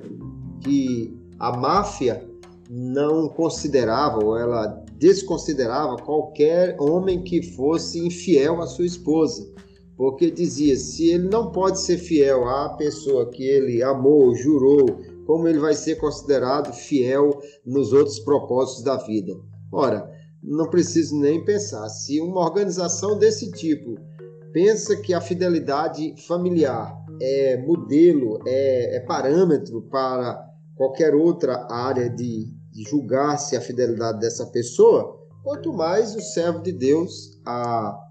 que 0.61 1.11
a 1.39 1.57
máfia 1.57 2.23
não 2.69 3.29
considerava, 3.29 4.23
ou 4.23 4.37
ela 4.37 4.67
desconsiderava 4.99 5.95
qualquer 5.95 6.79
homem 6.79 7.23
que 7.23 7.41
fosse 7.41 7.97
infiel 7.97 8.61
à 8.61 8.67
sua 8.67 8.85
esposa 8.85 9.57
porque 9.97 10.29
dizia: 10.29 10.77
se 10.77 11.09
ele 11.09 11.27
não 11.27 11.51
pode 11.51 11.81
ser 11.81 11.97
fiel 11.97 12.47
à 12.47 12.69
pessoa 12.77 13.29
que 13.29 13.43
ele 13.43 13.81
amou, 13.81 14.35
jurou, 14.35 14.85
como 15.25 15.47
ele 15.47 15.59
vai 15.59 15.73
ser 15.73 15.95
considerado 15.95 16.71
fiel 16.71 17.41
nos 17.65 17.91
outros 17.91 18.19
propósitos 18.19 18.83
da 18.83 18.97
vida? 18.97 19.33
Ora, 19.71 20.09
não 20.41 20.69
preciso 20.69 21.17
nem 21.19 21.43
pensar. 21.43 21.89
Se 21.89 22.21
uma 22.21 22.41
organização 22.41 23.17
desse 23.17 23.51
tipo 23.51 23.95
pensa 24.53 24.95
que 24.95 25.13
a 25.13 25.19
fidelidade 25.19 26.15
familiar 26.27 26.95
é 27.19 27.57
modelo, 27.57 28.39
é, 28.45 28.97
é 28.97 28.99
parâmetro 29.01 29.81
para 29.89 30.45
qualquer 30.75 31.15
outra 31.15 31.67
área 31.69 32.09
de, 32.09 32.45
de 32.71 32.83
julgar 32.83 33.37
se 33.37 33.57
a 33.57 33.61
fidelidade 33.61 34.19
dessa 34.19 34.45
pessoa, 34.45 35.19
quanto 35.43 35.73
mais 35.73 36.15
o 36.15 36.21
servo 36.21 36.61
de 36.61 36.71
Deus, 36.71 37.41
a 37.45 38.06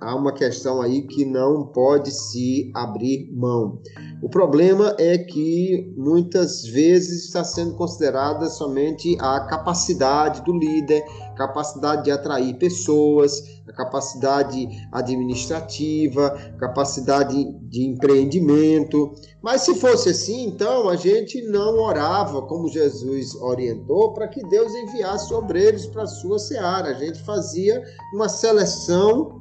há 0.00 0.14
uma 0.14 0.32
questão 0.32 0.80
aí 0.80 1.02
que 1.02 1.24
não 1.24 1.66
pode 1.66 2.10
se 2.10 2.70
abrir 2.74 3.30
mão. 3.32 3.80
O 4.22 4.28
problema 4.28 4.94
é 4.98 5.18
que 5.18 5.94
muitas 5.96 6.64
vezes 6.64 7.26
está 7.26 7.44
sendo 7.44 7.74
considerada 7.74 8.48
somente 8.48 9.16
a 9.20 9.40
capacidade 9.40 10.42
do 10.42 10.52
líder, 10.52 11.04
capacidade 11.36 12.04
de 12.04 12.10
atrair 12.10 12.54
pessoas, 12.58 13.42
a 13.66 13.72
capacidade 13.72 14.68
administrativa, 14.92 16.30
capacidade 16.58 17.50
de 17.68 17.86
empreendimento. 17.86 19.14
Mas 19.42 19.62
se 19.62 19.74
fosse 19.74 20.10
assim, 20.10 20.46
então 20.48 20.88
a 20.88 20.96
gente 20.96 21.40
não 21.42 21.78
orava 21.78 22.42
como 22.42 22.68
Jesus 22.68 23.34
orientou 23.36 24.12
para 24.12 24.28
que 24.28 24.46
Deus 24.48 24.74
enviasse 24.74 25.32
obreiros 25.32 25.86
para 25.86 26.02
a 26.02 26.06
sua 26.06 26.38
seara. 26.38 26.88
A 26.88 26.94
gente 26.94 27.22
fazia 27.22 27.82
uma 28.14 28.28
seleção 28.28 29.39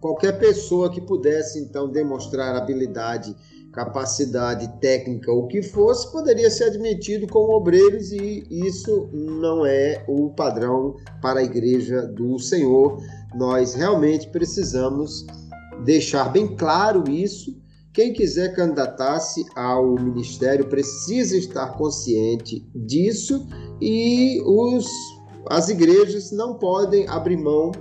Qualquer 0.00 0.38
pessoa 0.38 0.90
que 0.90 1.00
pudesse 1.00 1.58
então 1.58 1.90
demonstrar 1.90 2.54
habilidade, 2.54 3.34
capacidade 3.72 4.68
técnica, 4.80 5.32
o 5.32 5.46
que 5.46 5.62
fosse, 5.62 6.10
poderia 6.12 6.50
ser 6.50 6.64
admitido 6.64 7.26
como 7.26 7.54
obreiros 7.54 8.12
e 8.12 8.46
isso 8.50 9.08
não 9.12 9.64
é 9.66 10.04
o 10.08 10.30
padrão 10.30 10.96
para 11.20 11.40
a 11.40 11.44
igreja 11.44 12.02
do 12.02 12.38
Senhor. 12.38 12.98
Nós 13.34 13.74
realmente 13.74 14.28
precisamos 14.28 15.26
deixar 15.84 16.30
bem 16.30 16.56
claro 16.56 17.04
isso. 17.10 17.56
Quem 17.92 18.12
quiser 18.12 18.54
candidatar-se 18.54 19.46
ao 19.54 19.94
ministério 19.94 20.68
precisa 20.68 21.36
estar 21.36 21.76
consciente 21.78 22.66
disso 22.74 23.46
e 23.80 24.42
os, 24.44 24.86
as 25.48 25.70
igrejas 25.70 26.30
não 26.30 26.58
podem 26.58 27.08
abrir 27.08 27.38
mão 27.38 27.72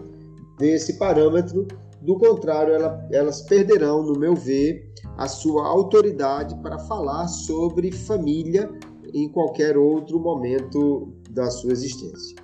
desse 0.58 0.98
parâmetro 0.98 1.68
do 2.06 2.18
contrário, 2.18 2.74
ela, 2.74 3.08
elas 3.12 3.42
perderão, 3.42 4.04
no 4.04 4.18
meu 4.18 4.36
ver, 4.36 4.94
a 5.18 5.28
sua 5.28 5.68
autoridade 5.68 6.56
para 6.62 6.78
falar 6.80 7.28
sobre 7.28 7.92
família 7.92 8.70
em 9.14 9.28
qualquer 9.30 9.78
outro 9.78 10.20
momento 10.20 11.14
da 11.32 11.50
sua 11.50 11.72
existência. 11.72 12.36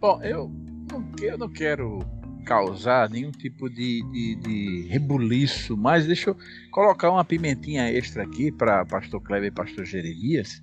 Bom, 0.00 0.22
eu 0.22 0.50
não, 0.90 1.04
eu 1.20 1.36
não 1.36 1.48
quero 1.48 1.98
causar 2.46 3.10
nenhum 3.10 3.30
tipo 3.30 3.68
de, 3.68 4.02
de, 4.10 4.34
de, 4.36 4.86
rebuliço, 4.88 5.76
mas 5.76 6.06
deixa 6.06 6.30
eu 6.30 6.36
colocar 6.70 7.10
uma 7.10 7.24
pimentinha 7.24 7.90
extra 7.90 8.22
aqui 8.22 8.50
para 8.50 8.84
pastor 8.86 9.20
Kleber 9.22 9.48
e 9.48 9.54
pastor 9.54 9.84
Jeremias. 9.84 10.62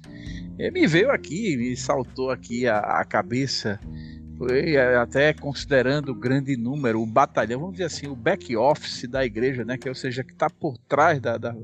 É, 0.57 0.71
me 0.71 0.87
veio 0.87 1.11
aqui, 1.11 1.55
me 1.55 1.75
saltou 1.77 2.31
aqui 2.31 2.67
a, 2.67 2.79
a 2.79 3.05
cabeça 3.05 3.79
é, 4.49 4.95
até 4.95 5.33
considerando 5.33 6.09
o 6.09 6.15
grande 6.15 6.55
número, 6.55 7.01
o 7.01 7.05
batalhão, 7.05 7.59
vamos 7.59 7.75
dizer 7.75 7.85
assim, 7.85 8.07
o 8.07 8.15
back 8.15 8.55
office 8.55 9.07
da 9.07 9.25
igreja, 9.25 9.65
né? 9.65 9.77
Que 9.77 9.89
ou 9.89 9.95
seja, 9.95 10.23
que 10.23 10.33
está 10.33 10.49
por 10.49 10.77
trás 10.77 11.19
da, 11.19 11.37
da, 11.37 11.55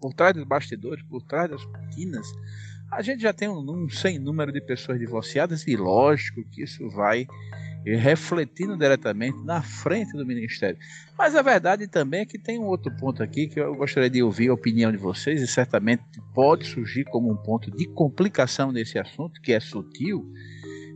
por 0.00 0.14
trás 0.14 0.34
dos 0.34 0.44
bastidores, 0.44 1.04
por 1.04 1.22
trás 1.22 1.50
das 1.50 1.64
cortinas. 1.64 2.26
A 2.90 3.02
gente 3.02 3.20
já 3.20 3.32
tem 3.32 3.48
um, 3.48 3.58
um 3.58 3.88
sem 3.90 4.18
número 4.18 4.50
de 4.50 4.60
pessoas 4.60 4.98
divorciadas 4.98 5.66
e 5.66 5.76
lógico 5.76 6.42
que 6.50 6.62
isso 6.62 6.88
vai 6.88 7.26
refletindo 7.84 8.76
diretamente 8.76 9.38
na 9.44 9.62
frente 9.62 10.12
do 10.12 10.26
ministério. 10.26 10.78
Mas 11.16 11.34
a 11.34 11.42
verdade 11.42 11.86
também 11.86 12.20
é 12.20 12.26
que 12.26 12.38
tem 12.38 12.58
um 12.58 12.66
outro 12.66 12.90
ponto 12.96 13.22
aqui 13.22 13.46
que 13.46 13.60
eu 13.60 13.74
gostaria 13.74 14.10
de 14.10 14.22
ouvir 14.22 14.48
a 14.48 14.54
opinião 14.54 14.90
de 14.90 14.98
vocês, 14.98 15.40
e 15.40 15.46
certamente 15.46 16.02
pode 16.34 16.66
surgir 16.66 17.04
como 17.04 17.30
um 17.30 17.36
ponto 17.36 17.70
de 17.70 17.86
complicação 17.86 18.72
nesse 18.72 18.98
assunto, 18.98 19.40
que 19.40 19.52
é 19.52 19.60
sutil. 19.60 20.26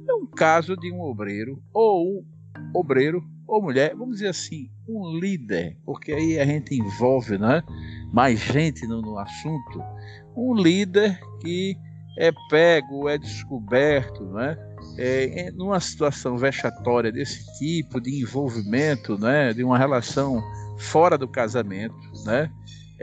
É 0.09 0.13
um 0.15 0.27
caso 0.27 0.77
de 0.77 0.93
um 0.93 1.01
obreiro, 1.01 1.63
ou 1.73 2.25
obreiro, 2.75 3.23
ou 3.47 3.63
mulher, 3.63 3.95
vamos 3.95 4.17
dizer 4.17 4.29
assim, 4.29 4.71
um 4.89 5.19
líder, 5.19 5.77
porque 5.85 6.13
aí 6.13 6.39
a 6.39 6.45
gente 6.45 6.75
envolve 6.75 7.39
né, 7.39 7.63
mais 8.13 8.41
gente 8.41 8.87
no, 8.87 9.01
no 9.01 9.19
assunto. 9.19 9.83
Um 10.37 10.55
líder 10.55 11.21
que 11.41 11.77
é 12.19 12.33
pego, 12.51 13.09
é 13.09 13.19
descoberto, 13.19 14.25
né? 14.25 14.57
É, 14.99 15.51
numa 15.53 15.81
situação 15.81 16.37
vexatória 16.37 17.11
desse 17.11 17.47
tipo, 17.59 18.01
de 18.01 18.21
envolvimento, 18.21 19.17
né? 19.17 19.53
de 19.53 19.65
uma 19.65 19.79
relação 19.79 20.43
fora 20.77 21.17
do 21.17 21.27
casamento, 21.29 21.97
né? 22.27 22.51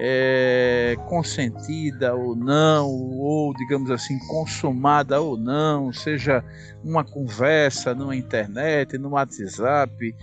É, 0.02 0.96
consentida 1.10 2.16
ou 2.16 2.34
não, 2.34 2.88
ou 2.88 3.54
digamos 3.54 3.92
assim, 3.92 4.18
consumada 4.30 5.20
ou 5.20 5.38
não, 5.38 5.92
seja 5.92 6.42
uma 6.82 7.04
conversa 7.04 7.94
numa 7.94 8.16
internet, 8.16 8.98
no 8.98 9.10
WhatsApp, 9.10 10.16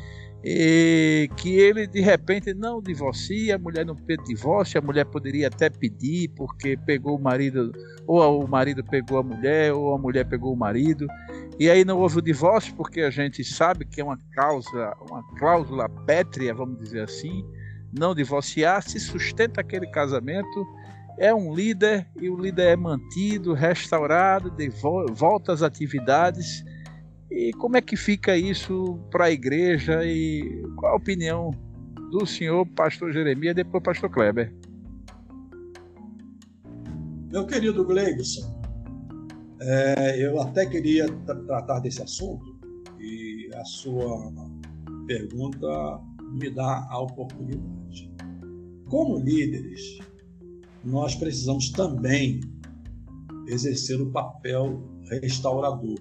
e 0.43 1.29
que 1.37 1.59
ele 1.59 1.87
de 1.87 2.01
repente 2.01 2.55
não 2.55 2.81
divorcia, 2.81 3.57
a 3.57 3.59
mulher 3.59 3.85
não 3.85 3.97
pede 3.97 4.23
divórcio, 4.25 4.79
a 4.79 4.83
mulher 4.83 5.05
poderia 5.05 5.49
até 5.49 5.69
pedir 5.69 6.29
porque 6.37 6.77
pegou 6.77 7.17
o 7.17 7.21
marido, 7.21 7.73
ou 8.07 8.45
o 8.45 8.49
marido 8.49 8.85
pegou 8.85 9.19
a 9.19 9.23
mulher, 9.23 9.73
ou 9.73 9.93
a 9.93 9.99
mulher 9.99 10.25
pegou 10.25 10.53
o 10.55 10.57
marido, 10.57 11.07
e 11.59 11.69
aí 11.69 11.85
não 11.85 11.99
houve 11.99 12.19
o 12.19 12.23
divórcio 12.23 12.75
porque 12.77 13.01
a 13.01 13.11
gente 13.11 13.43
sabe 13.43 13.85
que 13.85 14.01
é 14.01 14.05
uma 14.05 14.19
cláusula, 14.35 14.95
uma 15.11 15.23
cláusula 15.37 15.89
pétrea, 16.07 16.55
vamos 16.55 16.79
dizer 16.79 17.03
assim, 17.03 17.45
não 17.99 18.15
divorciar, 18.15 18.83
se 18.83 19.01
sustenta 19.01 19.61
aquele 19.61 19.87
casamento, 19.87 20.67
é 21.19 21.35
um 21.35 21.55
líder 21.55 22.07
e 22.21 22.29
o 22.29 22.37
líder 22.37 22.73
é 22.73 22.77
mantido, 22.77 23.55
restaurado, 23.55 24.53
volta 25.13 25.53
às 25.53 25.63
atividades 25.63 26.65
e 27.31 27.53
como 27.55 27.77
é 27.77 27.81
que 27.81 27.97
fica 27.97 28.37
isso 28.37 28.99
para 29.11 29.27
a 29.27 29.31
igreja 29.31 30.05
e 30.05 30.63
qual 30.77 30.93
a 30.93 30.97
opinião 30.97 31.51
do 32.11 32.25
senhor 32.25 32.65
pastor 32.67 33.13
Jeremias 33.13 33.53
e 33.53 33.55
depois 33.55 33.83
pastor 33.83 34.11
Kleber? 34.11 34.53
Meu 37.31 37.47
querido 37.47 37.85
Gleibson, 37.85 38.61
é, 39.61 40.25
eu 40.25 40.41
até 40.41 40.65
queria 40.67 41.07
tratar 41.47 41.81
desse 41.81 42.03
assunto 42.03 42.57
e 43.01 43.51
a 43.55 43.65
sua 43.65 44.33
pergunta 45.07 45.67
me 46.37 46.51
dá 46.51 46.87
a 46.91 47.01
oportunidade. 47.01 48.15
Como 48.89 49.19
líderes, 49.19 49.99
nós 50.85 51.15
precisamos 51.15 51.71
também 51.71 52.41
exercer 53.49 54.01
o 54.01 54.13
papel 54.13 54.83
restaurador 55.11 55.97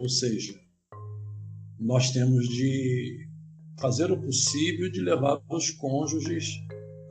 ou 0.00 0.08
seja, 0.08 0.58
nós 1.78 2.10
temos 2.10 2.48
de 2.48 3.28
fazer 3.78 4.10
o 4.10 4.18
possível 4.18 4.90
de 4.90 4.98
levar 5.02 5.42
os 5.50 5.70
cônjuges 5.72 6.46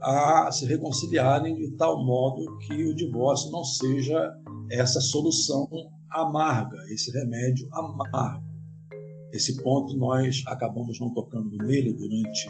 a 0.02 0.52
se 0.52 0.66
reconciliarem 0.66 1.56
de 1.56 1.76
tal 1.78 2.04
modo 2.04 2.58
que 2.58 2.74
o 2.74 2.96
divórcio 2.96 3.52
não 3.52 3.64
seja 3.64 4.34
essa 4.72 5.00
solução 5.00 5.70
amarga, 6.10 6.78
esse 6.92 7.12
remédio 7.12 7.70
amargo. 7.72 8.49
Esse 9.32 9.62
ponto 9.62 9.96
nós 9.96 10.44
acabamos 10.48 11.00
não 11.00 11.14
tocando 11.14 11.56
nele 11.58 11.94
durante 11.94 12.50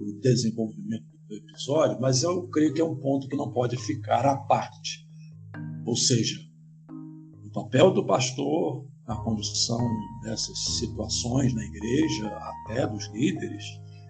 o 0.00 0.20
desenvolvimento 0.20 1.04
do 1.28 1.36
episódio, 1.36 1.98
mas 2.00 2.22
eu 2.22 2.46
creio 2.48 2.72
que 2.72 2.80
é 2.80 2.84
um 2.84 2.96
ponto 2.96 3.28
que 3.28 3.36
não 3.36 3.50
pode 3.50 3.76
ficar 3.76 4.24
à 4.24 4.36
parte. 4.36 5.06
Ou 5.84 5.96
seja, 5.96 6.38
o 7.44 7.50
papel 7.50 7.90
do 7.90 8.06
pastor 8.06 8.86
na 9.06 9.16
condução 9.16 9.78
dessas 10.22 10.58
situações 10.78 11.52
na 11.54 11.64
igreja, 11.64 12.26
até 12.28 12.86
dos 12.86 13.06
líderes, 13.12 13.64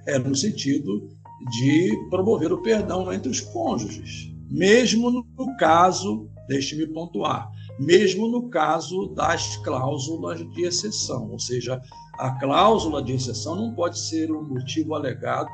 é 0.07 0.19
no 0.19 0.35
sentido 0.35 1.09
de 1.51 2.09
promover 2.11 2.53
o 2.53 2.63
perdão 2.63 3.13
entre 3.13 3.29
os 3.29 3.41
cônjuges, 3.41 4.33
mesmo 4.51 5.11
no 5.11 5.57
caso, 5.57 6.29
deixe-me 6.47 6.87
pontuar, 6.87 7.51
mesmo 7.79 8.29
no 8.29 8.49
caso 8.49 9.09
das 9.09 9.57
cláusulas 9.59 10.41
de 10.53 10.63
exceção, 10.63 11.31
ou 11.31 11.39
seja, 11.39 11.81
a 12.19 12.31
cláusula 12.39 13.03
de 13.03 13.13
exceção 13.13 13.57
não 13.57 13.75
pode 13.75 13.99
ser 13.99 14.31
um 14.31 14.43
motivo 14.43 14.95
alegado 14.95 15.49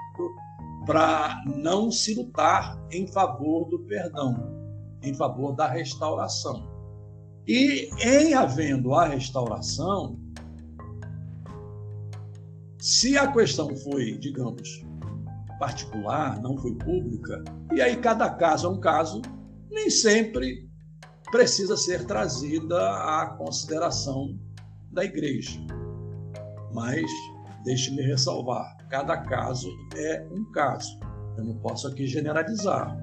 para 0.86 1.42
não 1.56 1.90
se 1.90 2.14
lutar 2.14 2.78
em 2.90 3.06
favor 3.06 3.68
do 3.68 3.78
perdão, 3.80 4.36
em 5.02 5.14
favor 5.14 5.54
da 5.54 5.66
restauração. 5.66 6.68
E 7.46 7.88
em 8.02 8.34
havendo 8.34 8.94
a 8.94 9.06
restauração, 9.06 10.18
se 12.78 13.16
a 13.16 13.30
questão 13.32 13.74
foi, 13.76 14.18
digamos, 14.18 14.82
particular, 15.58 16.40
não 16.40 16.56
foi 16.56 16.74
pública, 16.74 17.44
e 17.72 17.80
aí 17.80 17.96
cada 17.96 18.30
caso 18.30 18.66
é 18.66 18.70
um 18.70 18.80
caso, 18.80 19.20
nem 19.70 19.90
sempre 19.90 20.69
precisa 21.30 21.76
ser 21.76 22.04
trazida 22.04 22.78
à 22.78 23.26
consideração 23.38 24.38
da 24.90 25.04
igreja. 25.04 25.60
Mas 26.72 27.10
deixe-me 27.64 28.02
ressalvar, 28.02 28.76
cada 28.88 29.16
caso 29.18 29.68
é 29.96 30.26
um 30.30 30.44
caso. 30.52 30.98
Eu 31.36 31.44
não 31.44 31.56
posso 31.58 31.86
aqui 31.86 32.06
generalizar. 32.06 32.96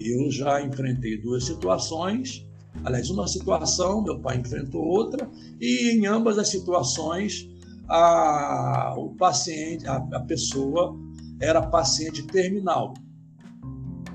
Eu 0.00 0.30
já 0.30 0.62
enfrentei 0.62 1.20
duas 1.20 1.44
situações 1.44 2.48
Aliás, 2.84 3.10
uma 3.10 3.26
situação, 3.26 4.02
meu 4.02 4.20
pai 4.20 4.38
enfrentou 4.38 4.82
outra, 4.82 5.28
e 5.60 5.90
em 5.90 6.06
ambas 6.06 6.38
as 6.38 6.48
situações, 6.48 7.48
a, 7.88 8.94
o 8.96 9.14
paciente, 9.14 9.86
a, 9.86 9.96
a 9.96 10.20
pessoa 10.20 10.96
era 11.40 11.62
paciente 11.62 12.22
terminal. 12.26 12.94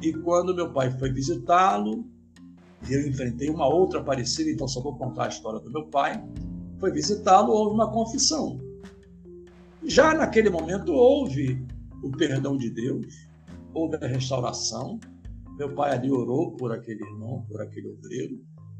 E 0.01 0.13
quando 0.13 0.55
meu 0.55 0.71
pai 0.71 0.91
foi 0.97 1.11
visitá-lo, 1.11 2.05
eu 2.89 3.07
enfrentei 3.07 3.49
uma 3.49 3.67
outra 3.67 4.03
parecida, 4.03 4.49
então 4.49 4.67
só 4.67 4.81
vou 4.81 4.97
contar 4.97 5.25
a 5.25 5.29
história 5.29 5.59
do 5.59 5.71
meu 5.71 5.85
pai. 5.85 6.23
Foi 6.79 6.91
visitá-lo, 6.91 7.51
houve 7.51 7.75
uma 7.75 7.91
confissão. 7.91 8.59
Já 9.85 10.13
naquele 10.13 10.49
momento 10.49 10.93
houve 10.93 11.65
o 12.01 12.11
perdão 12.11 12.57
de 12.57 12.69
Deus, 12.69 13.05
houve 13.73 13.97
a 13.97 14.07
restauração. 14.07 14.99
Meu 15.57 15.73
pai 15.73 15.91
ali 15.91 16.11
orou 16.11 16.51
por 16.51 16.71
aquele 16.71 17.03
irmão, 17.03 17.45
por 17.47 17.61
aquele 17.61 17.89
obreiro. 17.89 18.39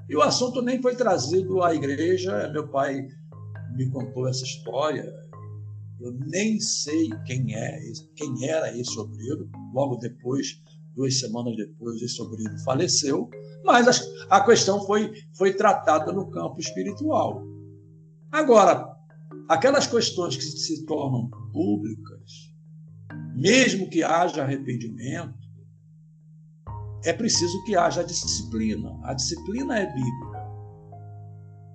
E 0.10 0.16
o 0.16 0.22
assunto 0.22 0.62
nem 0.62 0.82
foi 0.82 0.96
trazido 0.96 1.64
à 1.64 1.74
igreja. 1.74 2.50
Meu 2.50 2.68
pai 2.68 3.08
me 3.76 3.90
contou 3.90 4.28
essa 4.28 4.44
história. 4.44 5.12
Eu 6.00 6.12
nem 6.28 6.60
sei 6.60 7.10
quem 7.26 7.56
é, 7.56 7.80
quem 8.16 8.50
era 8.50 8.78
esse 8.78 9.00
obreiro. 9.00 9.50
Logo 9.74 9.96
depois, 9.98 10.62
duas 10.96 11.20
semanas 11.20 11.56
depois, 11.56 12.02
esse 12.02 12.22
obreiro 12.22 12.58
faleceu. 12.60 13.30
Mas 13.64 13.88
a, 14.30 14.42
questão 14.42 14.86
foi, 14.86 15.14
foi 15.38 15.54
tratada 15.54 16.12
no 16.12 16.30
campo 16.30 16.60
espiritual. 16.60 17.44
Agora, 18.32 18.94
aquelas 19.48 19.88
questões 19.88 20.36
que 20.36 20.44
se 20.44 20.86
tornam 20.86 21.30
públicas, 21.52 22.52
mesmo 23.36 23.90
que 23.90 24.04
haja 24.04 24.44
arrependimento, 24.44 25.44
é 27.06 27.14
preciso 27.14 27.64
que 27.64 27.76
haja 27.76 28.04
disciplina. 28.04 28.98
A 29.04 29.14
disciplina 29.14 29.80
é 29.80 29.86
bíblica. 29.86 30.44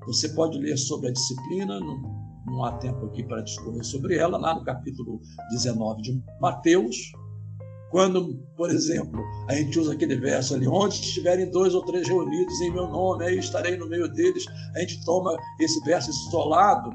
Você 0.06 0.28
pode 0.30 0.58
ler 0.58 0.76
sobre 0.76 1.08
a 1.08 1.12
disciplina, 1.12 1.78
não 1.80 2.64
há 2.64 2.78
tempo 2.78 3.06
aqui 3.06 3.22
para 3.22 3.42
discorrer 3.42 3.84
sobre 3.84 4.16
ela, 4.16 4.38
lá 4.38 4.54
no 4.54 4.64
capítulo 4.64 5.20
19 5.50 6.00
de 6.00 6.22
Mateus, 6.40 7.12
quando, 7.90 8.34
por 8.56 8.70
exemplo, 8.70 9.22
a 9.48 9.54
gente 9.54 9.78
usa 9.78 9.94
aquele 9.94 10.16
verso 10.16 10.54
ali, 10.54 10.68
onde 10.68 10.94
estiverem 10.94 11.50
dois 11.50 11.74
ou 11.74 11.84
três 11.84 12.06
reunidos 12.06 12.60
em 12.60 12.70
meu 12.70 12.86
nome, 12.86 13.24
aí 13.24 13.38
estarei 13.38 13.76
no 13.76 13.88
meio 13.88 14.08
deles. 14.08 14.44
A 14.74 14.80
gente 14.80 15.04
toma 15.04 15.36
esse 15.60 15.82
verso 15.84 16.10
isolado, 16.10 16.90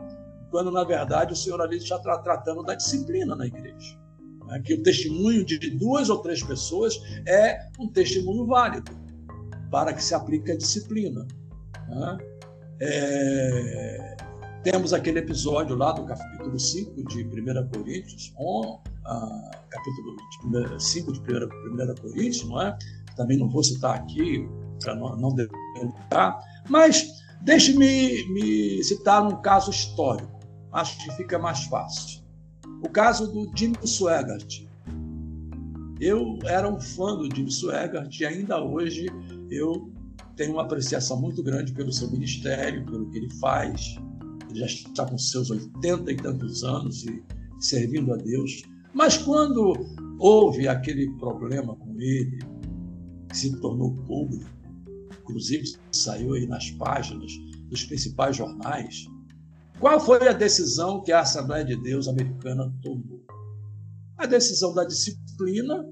quando 0.51 0.71
na 0.71 0.83
verdade 0.83 1.33
o 1.33 1.35
Senhor 1.35 1.61
ali 1.61 1.77
está 1.77 1.97
tratando 1.99 2.63
da 2.63 2.75
disciplina 2.75 3.35
na 3.35 3.47
igreja 3.47 4.03
né, 4.45 4.59
que 4.63 4.73
o 4.73 4.83
testemunho 4.83 5.43
de 5.43 5.57
duas 5.71 6.09
ou 6.09 6.19
três 6.19 6.43
pessoas 6.43 6.99
é 7.25 7.67
um 7.79 7.87
testemunho 7.87 8.45
válido 8.45 8.91
para 9.71 9.93
que 9.93 10.03
se 10.03 10.13
aplique 10.13 10.51
a 10.51 10.57
disciplina. 10.57 11.27
Né? 11.87 12.17
É, 12.81 14.17
temos 14.63 14.93
aquele 14.93 15.19
episódio 15.19 15.75
lá 15.75 15.91
do 15.91 16.05
capítulo 16.05 16.59
5 16.59 17.03
de 17.05 17.23
1 17.23 17.69
Coríntios, 17.69 18.33
on, 18.37 18.79
capítulo 19.69 20.15
de 20.75 20.83
5 20.83 21.13
de 21.13 21.19
1 21.19 21.23
Coríntios, 22.01 22.47
não 22.47 22.61
é? 22.61 22.77
Também 23.15 23.37
não 23.37 23.49
vou 23.49 23.63
citar 23.63 23.95
aqui 23.95 24.47
para 24.81 24.95
não, 24.95 25.15
não 25.15 25.35
delimitar, 25.35 26.39
mas 26.69 27.07
deixe-me 27.41 28.27
me 28.29 28.83
citar 28.83 29.25
um 29.25 29.41
caso 29.41 29.71
histórico 29.71 30.33
acho 30.73 30.97
que 30.97 31.15
fica 31.15 31.37
mais 31.37 31.63
fácil. 31.65 32.21
O 32.81 32.89
caso 32.89 33.31
do 33.31 33.49
Jim 33.55 33.73
Swaggart. 33.85 34.65
Eu 36.01 36.39
era 36.43 36.67
um 36.67 36.81
fã 36.81 37.15
do 37.15 37.33
Jim 37.33 37.49
Swaggart 37.49 38.19
e 38.19 38.25
ainda 38.25 38.61
hoje 38.61 39.05
eu 39.49 39.89
tenho 40.35 40.53
uma 40.53 40.63
apreciação 40.63 41.21
muito 41.21 41.41
grande 41.41 41.71
pelo 41.71 41.93
seu 41.93 42.09
ministério, 42.11 42.83
pelo 42.85 43.09
que 43.09 43.19
ele 43.19 43.29
faz. 43.35 43.95
Ele 44.49 44.59
já 44.59 44.65
está 44.65 45.05
com 45.05 45.17
seus 45.17 45.49
oitenta 45.49 46.11
e 46.11 46.15
tantos 46.17 46.63
anos 46.63 47.05
e 47.05 47.23
servindo 47.59 48.13
a 48.13 48.17
Deus. 48.17 48.63
Mas 48.93 49.17
quando 49.17 49.73
houve 50.19 50.67
aquele 50.67 51.09
problema 51.17 51.75
com 51.75 51.99
ele, 51.99 52.39
que 53.29 53.37
se 53.37 53.59
tornou 53.59 53.95
público, 54.05 54.49
inclusive 55.21 55.75
saiu 55.91 56.33
aí 56.33 56.45
nas 56.45 56.69
páginas 56.71 57.31
dos 57.69 57.83
principais 57.85 58.35
jornais, 58.35 59.05
qual 59.79 59.99
foi 59.99 60.27
a 60.27 60.33
decisão 60.33 61.01
que 61.01 61.11
a 61.11 61.21
Assembleia 61.21 61.65
de 61.65 61.75
Deus 61.75 62.07
americana 62.07 62.71
tomou? 62.81 63.21
A 64.17 64.27
decisão 64.27 64.73
da 64.73 64.85
disciplina, 64.85 65.85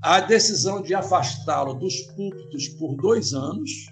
a 0.00 0.20
decisão 0.20 0.80
de 0.82 0.94
afastá-lo 0.94 1.74
dos 1.74 2.00
púlpitos 2.16 2.68
por 2.70 2.96
dois 2.96 3.34
anos 3.34 3.91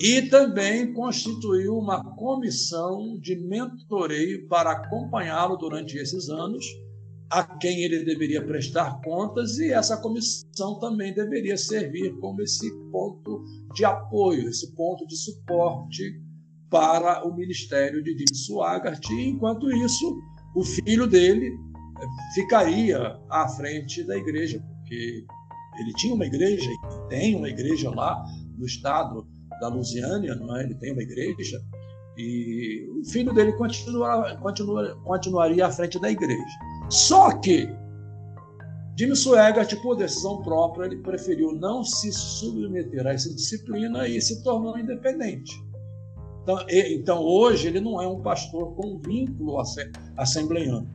e 0.00 0.22
também 0.22 0.92
constituiu 0.92 1.76
uma 1.76 2.02
comissão 2.16 3.18
de 3.20 3.36
mentoreio 3.36 4.46
para 4.48 4.72
acompanhá-lo 4.72 5.56
durante 5.56 5.96
esses 5.96 6.28
anos, 6.28 6.64
a 7.30 7.42
quem 7.42 7.82
ele 7.82 8.04
deveria 8.04 8.44
prestar 8.44 9.00
contas, 9.02 9.58
e 9.58 9.72
essa 9.72 9.96
comissão 9.96 10.78
também 10.78 11.14
deveria 11.14 11.56
servir 11.56 12.12
como 12.18 12.42
esse 12.42 12.70
ponto 12.90 13.42
de 13.74 13.84
apoio, 13.84 14.48
esse 14.48 14.74
ponto 14.74 15.06
de 15.06 15.16
suporte 15.16 16.20
para 16.70 17.26
o 17.26 17.34
ministério 17.34 18.02
de 18.02 18.18
Jim 18.18 18.34
Swaggart. 18.34 19.08
Enquanto 19.10 19.70
isso, 19.70 20.18
o 20.56 20.64
filho 20.64 21.06
dele 21.06 21.50
ficaria 22.34 23.18
à 23.30 23.48
frente 23.48 24.04
da 24.04 24.16
igreja, 24.16 24.60
porque 24.60 25.24
ele 25.78 25.92
tinha 25.96 26.14
uma 26.14 26.26
igreja, 26.26 26.68
tem 27.08 27.34
uma 27.36 27.48
igreja 27.48 27.90
lá 27.90 28.24
no 28.56 28.66
estado 28.66 29.26
da 29.60 29.68
Lusiânia, 29.68 30.38
é? 30.56 30.62
ele 30.62 30.74
tem 30.74 30.92
uma 30.92 31.02
igreja, 31.02 31.62
e 32.16 32.88
o 33.00 33.04
filho 33.04 33.32
dele 33.32 33.52
continua, 33.52 34.36
continua, 34.36 34.96
continuaria 35.04 35.66
à 35.66 35.70
frente 35.70 36.00
da 36.00 36.10
igreja. 36.10 36.42
Só 36.88 37.36
que 37.38 37.68
Jimmy 38.96 39.16
Swaggart, 39.16 39.74
por 39.82 39.96
decisão 39.96 40.40
própria, 40.42 40.86
ele 40.86 40.98
preferiu 40.98 41.52
não 41.52 41.82
se 41.82 42.12
submeter 42.12 43.06
a 43.06 43.12
essa 43.12 43.34
disciplina 43.34 44.06
e 44.06 44.20
se 44.20 44.42
tornou 44.44 44.78
independente. 44.78 45.52
Então, 46.42 46.64
então 46.68 47.22
hoje 47.22 47.66
ele 47.66 47.80
não 47.80 48.00
é 48.00 48.06
um 48.06 48.20
pastor 48.20 48.74
com 48.76 48.98
vínculo 48.98 49.60
assembleiano 50.16 50.88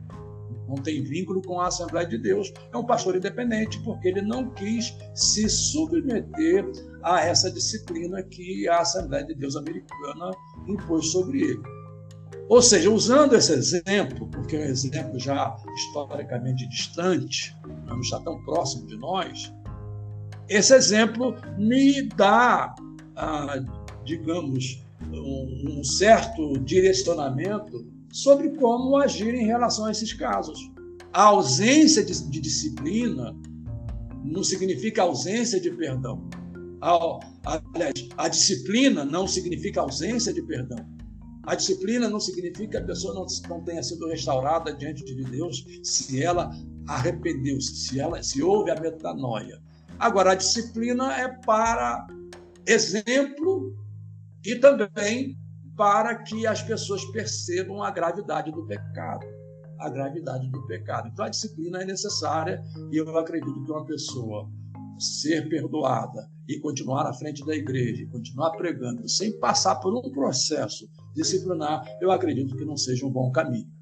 não 0.70 0.76
tem 0.76 1.02
vínculo 1.02 1.42
com 1.42 1.60
a 1.60 1.66
Assembleia 1.66 2.06
de 2.06 2.16
Deus, 2.16 2.52
é 2.72 2.76
um 2.76 2.84
pastor 2.84 3.16
independente, 3.16 3.80
porque 3.82 4.08
ele 4.08 4.22
não 4.22 4.50
quis 4.50 4.96
se 5.14 5.48
submeter 5.48 6.64
a 7.02 7.20
essa 7.20 7.50
disciplina 7.50 8.22
que 8.22 8.68
a 8.68 8.78
Assembleia 8.78 9.24
de 9.26 9.34
Deus 9.34 9.56
americana 9.56 10.30
impôs 10.68 11.10
sobre 11.10 11.42
ele. 11.42 11.62
Ou 12.48 12.62
seja, 12.62 12.90
usando 12.90 13.34
esse 13.34 13.52
exemplo, 13.52 14.28
porque 14.28 14.56
é 14.56 14.60
um 14.60 14.64
exemplo 14.64 15.18
já 15.18 15.56
historicamente 15.74 16.68
distante, 16.68 17.56
não 17.86 18.00
está 18.00 18.20
tão 18.20 18.42
próximo 18.44 18.86
de 18.86 18.96
nós, 18.96 19.52
esse 20.48 20.74
exemplo 20.74 21.36
me 21.56 22.02
dá, 22.08 22.74
ah, 23.16 23.62
digamos, 24.04 24.84
um, 25.12 25.78
um 25.78 25.84
certo 25.84 26.58
direcionamento 26.58 27.86
sobre 28.12 28.50
como 28.50 28.96
agir 28.96 29.34
em 29.34 29.46
relação 29.46 29.86
a 29.86 29.90
esses 29.90 30.12
casos. 30.12 30.58
A 31.12 31.24
ausência 31.24 32.04
de, 32.04 32.28
de 32.28 32.40
disciplina 32.40 33.34
não 34.24 34.44
significa 34.44 35.02
ausência 35.02 35.60
de 35.60 35.70
perdão. 35.70 36.28
A, 36.80 36.94
a, 37.46 37.62
a, 38.16 38.28
disciplina 38.28 39.04
não 39.04 39.26
significa 39.26 39.80
ausência 39.80 40.32
de 40.32 40.42
perdão. 40.42 40.78
A 41.44 41.54
disciplina 41.54 42.08
não 42.08 42.20
significa 42.20 42.68
que 42.68 42.76
a 42.76 42.84
pessoa 42.84 43.14
não, 43.14 43.26
não 43.48 43.64
tenha 43.64 43.82
sido 43.82 44.06
restaurada 44.06 44.74
diante 44.74 45.04
de 45.04 45.24
Deus 45.24 45.64
se 45.82 46.22
ela 46.22 46.50
arrependeu-se, 46.86 47.74
se 47.74 48.00
ela 48.00 48.22
se 48.22 48.42
houve 48.42 48.70
a 48.70 48.80
metanoia. 48.80 49.60
Agora, 49.98 50.32
a 50.32 50.34
disciplina 50.34 51.12
é 51.14 51.28
para 51.28 52.06
exemplo 52.66 53.74
e 54.44 54.54
também 54.56 55.36
para 55.80 56.14
que 56.14 56.46
as 56.46 56.60
pessoas 56.60 57.02
percebam 57.06 57.82
a 57.82 57.90
gravidade 57.90 58.52
do 58.52 58.66
pecado. 58.66 59.26
A 59.78 59.88
gravidade 59.88 60.46
do 60.50 60.66
pecado. 60.66 61.08
Então, 61.08 61.24
a 61.24 61.30
disciplina 61.30 61.80
é 61.80 61.86
necessária 61.86 62.62
e 62.92 62.98
eu 62.98 63.16
acredito 63.16 63.64
que 63.64 63.72
uma 63.72 63.86
pessoa 63.86 64.46
ser 64.98 65.48
perdoada 65.48 66.28
e 66.46 66.60
continuar 66.60 67.06
à 67.06 67.14
frente 67.14 67.42
da 67.46 67.56
igreja, 67.56 68.06
continuar 68.12 68.50
pregando, 68.58 69.08
sem 69.08 69.40
passar 69.40 69.76
por 69.76 69.96
um 69.96 70.12
processo 70.12 70.86
disciplinar, 71.14 71.82
eu 72.02 72.10
acredito 72.10 72.54
que 72.58 72.64
não 72.66 72.76
seja 72.76 73.06
um 73.06 73.10
bom 73.10 73.32
caminho. 73.32 73.79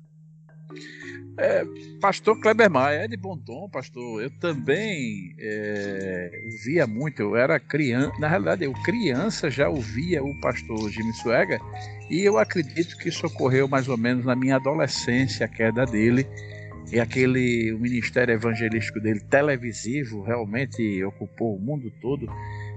É, 1.38 1.64
pastor 2.00 2.36
Kleber 2.40 2.68
Maia, 2.68 3.04
é 3.04 3.08
de 3.08 3.16
bom 3.16 3.36
tom, 3.38 3.68
pastor. 3.68 4.20
Eu 4.20 4.30
também 4.40 5.36
é, 5.38 6.30
ouvia 6.46 6.84
muito, 6.84 7.22
eu 7.22 7.36
era 7.36 7.60
criança, 7.60 8.12
na 8.18 8.26
realidade, 8.26 8.64
eu 8.64 8.72
criança 8.82 9.48
já 9.48 9.68
ouvia 9.68 10.20
o 10.20 10.40
pastor 10.40 10.90
Jimmy 10.90 11.12
Suega 11.12 11.60
e 12.10 12.22
eu 12.22 12.38
acredito 12.38 12.98
que 12.98 13.08
isso 13.08 13.24
ocorreu 13.24 13.68
mais 13.68 13.88
ou 13.88 13.96
menos 13.96 14.24
na 14.24 14.34
minha 14.34 14.56
adolescência, 14.56 15.46
a 15.46 15.48
queda 15.48 15.86
dele. 15.86 16.26
E 16.90 16.98
aquele 16.98 17.72
o 17.72 17.78
ministério 17.78 18.32
evangelístico 18.32 18.98
dele, 18.98 19.20
televisivo, 19.20 20.22
realmente 20.22 21.04
ocupou 21.04 21.54
o 21.54 21.60
mundo 21.60 21.92
todo. 22.00 22.26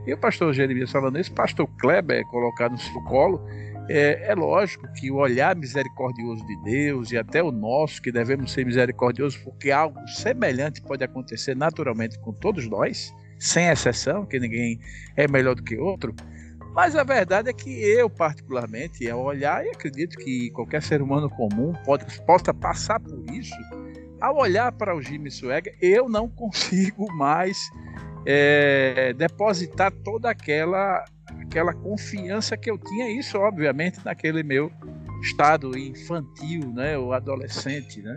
E 0.06 0.14
o 0.14 0.18
pastor 0.18 0.54
Jeremias 0.54 0.92
falando 0.92 1.18
isso, 1.18 1.32
pastor 1.32 1.68
Kleber 1.80 2.26
colocado 2.28 2.74
no 2.74 2.78
seu 2.78 3.02
colo, 3.04 3.42
é, 3.90 4.32
é, 4.32 4.36
lógico 4.36 4.88
que 4.94 5.12
o 5.12 5.16
olhar 5.16 5.56
misericordioso 5.56 6.46
de 6.46 6.64
Deus 6.64 7.12
e 7.12 7.18
até 7.18 7.42
o 7.44 7.52
nosso, 7.52 8.02
que 8.02 8.12
devemos 8.12 8.52
ser 8.52 8.66
misericordiosos, 8.66 9.38
porque 9.40 9.72
algo 9.72 10.00
semelhante 10.08 10.82
pode 10.82 11.04
acontecer 11.04 11.56
naturalmente 11.56 12.18
com 12.20 12.32
todos 12.32 12.70
nós, 12.70 13.14
sem 13.40 13.68
exceção, 13.68 14.26
que 14.26 14.40
ninguém 14.40 14.80
é 15.16 15.28
melhor 15.28 15.56
do 15.56 15.64
que 15.64 15.78
outro. 15.78 16.14
Mas 16.74 16.96
a 16.96 17.04
verdade 17.04 17.50
é 17.50 17.54
que 17.54 17.70
eu, 17.70 18.10
particularmente, 18.10 19.10
ao 19.10 19.22
olhar, 19.22 19.66
e 19.66 19.70
acredito 19.70 20.18
que 20.18 20.50
qualquer 20.52 20.82
ser 20.82 21.02
humano 21.02 21.30
comum 21.30 21.74
pode, 21.84 22.06
possa 22.22 22.54
passar 22.54 23.00
por 23.00 23.26
isso, 23.30 23.56
ao 24.22 24.38
olhar 24.38 24.72
para 24.72 24.96
o 24.96 25.02
Jimmy 25.02 25.30
Swagger, 25.30 25.76
eu 25.82 26.08
não 26.08 26.30
consigo 26.32 27.12
mais 27.14 27.58
é, 28.26 29.14
depositar 29.14 29.92
toda 29.92 30.30
aquela 30.30 31.04
aquela 31.52 31.74
confiança 31.74 32.56
que 32.56 32.72
eu 32.72 32.78
tinha, 32.78 33.20
isso 33.20 33.38
obviamente 33.38 34.00
naquele 34.06 34.42
meu 34.42 34.72
estado 35.22 35.78
infantil, 35.78 36.72
né, 36.74 36.98
ou 36.98 37.12
adolescente, 37.12 38.02
né. 38.02 38.16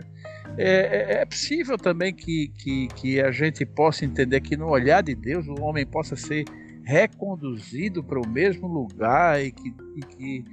É, 0.57 1.17
é, 1.17 1.21
é 1.21 1.25
possível 1.25 1.77
também 1.77 2.13
que, 2.13 2.47
que, 2.57 2.87
que 2.95 3.19
a 3.19 3.29
gente 3.31 3.65
possa 3.65 4.05
entender 4.05 4.39
que 4.39 4.55
no 4.55 4.69
olhar 4.69 5.03
de 5.03 5.13
Deus 5.13 5.45
o 5.47 5.61
homem 5.61 5.85
possa 5.85 6.15
ser 6.15 6.45
reconduzido 6.85 8.01
para 8.01 8.19
o 8.19 8.27
mesmo 8.27 8.67
lugar 8.67 9.43
e 9.43 9.51
que, 9.51 9.73
e 9.97 9.99
que 10.01 10.45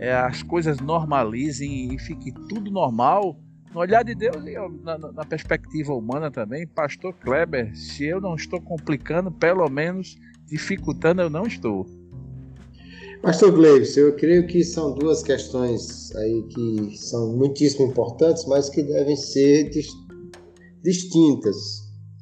é, 0.00 0.12
as 0.12 0.42
coisas 0.42 0.80
normalizem 0.80 1.94
e 1.94 1.98
fique 2.00 2.32
tudo 2.48 2.68
normal 2.68 3.38
no 3.72 3.78
olhar 3.80 4.02
de 4.02 4.14
Deus 4.14 4.44
e 4.44 4.54
na, 4.82 4.98
na, 4.98 5.24
perspectiva 5.24 5.94
humana 5.94 6.30
também, 6.32 6.66
Pastor 6.66 7.14
Kleber, 7.14 7.76
se 7.76 8.04
eu 8.04 8.20
não 8.20 8.34
estou 8.34 8.60
complicando, 8.60 9.30
pelo 9.30 9.68
menos 9.68 10.16
dificultando, 10.46 11.22
eu 11.22 11.30
não 11.30 11.46
estou. 11.46 11.86
Pastor 13.24 13.52
Gleison, 13.52 14.00
eu 14.00 14.16
creio 14.16 14.46
que 14.46 14.62
são 14.62 14.92
duas 14.92 15.22
questões 15.22 16.14
aí 16.14 16.42
que 16.42 16.98
são 16.98 17.34
muitíssimo 17.34 17.86
importantes, 17.86 18.44
mas 18.44 18.68
que 18.68 18.82
devem 18.82 19.16
ser 19.16 19.70
distintas. 20.82 21.56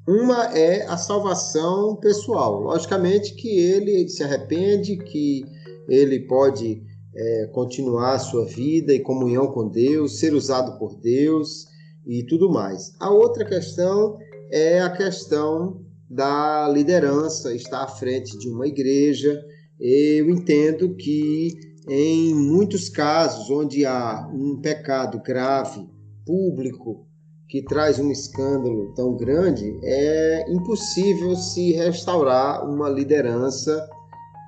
Uma 0.07 0.57
é 0.57 0.87
a 0.87 0.97
salvação 0.97 1.97
pessoal. 1.97 2.61
Logicamente 2.61 3.35
que 3.35 3.49
ele 3.49 4.09
se 4.09 4.23
arrepende, 4.23 4.97
que 4.97 5.45
ele 5.89 6.21
pode 6.21 6.81
é, 7.17 7.47
continuar 7.53 8.15
a 8.15 8.21
sua 8.21 8.45
vida 8.45 8.95
em 8.95 9.03
comunhão 9.03 9.49
com 9.49 9.69
Deus, 9.69 10.21
ser 10.21 10.33
usado 10.33 10.79
por 10.79 10.95
Deus 11.01 11.67
e 12.07 12.23
tudo 12.27 12.49
mais. 12.49 12.95
A 13.01 13.11
outra 13.11 13.45
questão 13.45 14.19
é 14.53 14.81
a 14.81 14.91
questão 14.91 15.85
da 16.09 16.69
liderança, 16.69 17.53
estar 17.53 17.83
à 17.83 17.89
frente 17.89 18.39
de 18.39 18.49
uma 18.49 18.69
igreja, 18.69 19.37
eu 19.85 20.31
entendo 20.31 20.95
que 20.95 21.51
em 21.89 22.35
muitos 22.35 22.89
casos 22.89 23.51
onde 23.51 23.85
há 23.85 24.29
um 24.33 24.61
pecado 24.61 25.21
grave, 25.21 25.85
público, 26.25 27.07
que 27.49 27.63
traz 27.65 27.99
um 27.99 28.11
escândalo 28.11 28.95
tão 28.95 29.17
grande, 29.17 29.79
é 29.83 30.51
impossível 30.51 31.35
se 31.35 31.73
restaurar 31.73 32.65
uma 32.65 32.89
liderança 32.89 33.87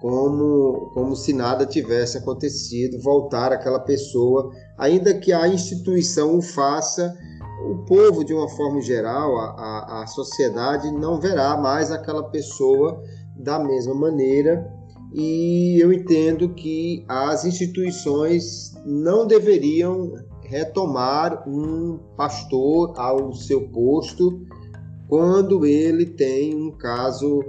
como, 0.00 0.90
como 0.94 1.16
se 1.16 1.32
nada 1.32 1.66
tivesse 1.66 2.18
acontecido, 2.18 3.00
voltar 3.00 3.52
aquela 3.52 3.80
pessoa, 3.80 4.50
ainda 4.78 5.14
que 5.14 5.32
a 5.32 5.48
instituição 5.48 6.38
o 6.38 6.42
faça, 6.42 7.14
o 7.70 7.84
povo, 7.84 8.24
de 8.24 8.32
uma 8.32 8.48
forma 8.48 8.80
geral, 8.80 9.36
a, 9.38 9.44
a, 9.50 10.02
a 10.02 10.06
sociedade, 10.06 10.90
não 10.92 11.20
verá 11.20 11.56
mais 11.56 11.90
aquela 11.90 12.22
pessoa 12.30 13.02
da 13.36 13.58
mesma 13.58 13.94
maneira. 13.94 14.70
E 15.14 15.78
eu 15.80 15.92
entendo 15.92 16.48
que 16.48 17.04
as 17.08 17.44
instituições 17.44 18.74
não 18.84 19.26
deveriam 19.26 20.12
retomar 20.42 21.48
um 21.48 22.00
pastor 22.16 22.92
ao 22.98 23.32
seu 23.32 23.68
posto 23.68 24.44
quando 25.06 25.64
ele 25.64 26.04
tem 26.04 26.54
um 26.56 26.72
caso 26.72 27.40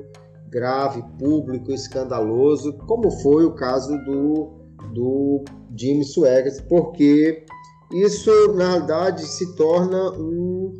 grave, 0.47 1.03
público, 1.17 1.71
escandaloso, 1.71 2.77
como 2.85 3.09
foi 3.09 3.45
o 3.45 3.55
caso 3.55 3.97
do, 4.05 4.51
do 4.93 5.43
Jimmy 5.75 6.05
Swaggart, 6.05 6.61
porque 6.69 7.45
isso, 7.91 8.29
na 8.53 8.69
realidade, 8.69 9.25
se 9.25 9.55
torna 9.55 10.11
um, 10.11 10.77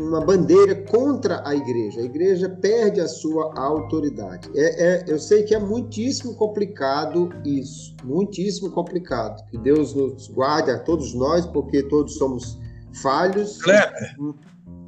uma 0.00 0.20
bandeira 0.20 0.74
contra 0.86 1.46
a 1.46 1.54
igreja. 1.54 2.00
A 2.00 2.04
igreja 2.04 2.48
perde 2.48 3.00
a 3.00 3.08
sua 3.08 3.52
autoridade. 3.58 4.50
É, 4.54 4.86
é, 4.86 5.04
eu 5.06 5.18
sei 5.18 5.42
que 5.42 5.54
é 5.54 5.58
muitíssimo 5.58 6.34
complicado 6.34 7.30
isso, 7.44 7.94
muitíssimo 8.04 8.70
complicado. 8.70 9.44
Que 9.50 9.58
Deus 9.58 9.94
nos 9.94 10.28
guarde 10.28 10.70
a 10.70 10.78
todos 10.78 11.14
nós, 11.14 11.46
porque 11.46 11.82
todos 11.84 12.16
somos 12.16 12.58
falhos. 13.02 13.62
Kleber. 13.62 14.16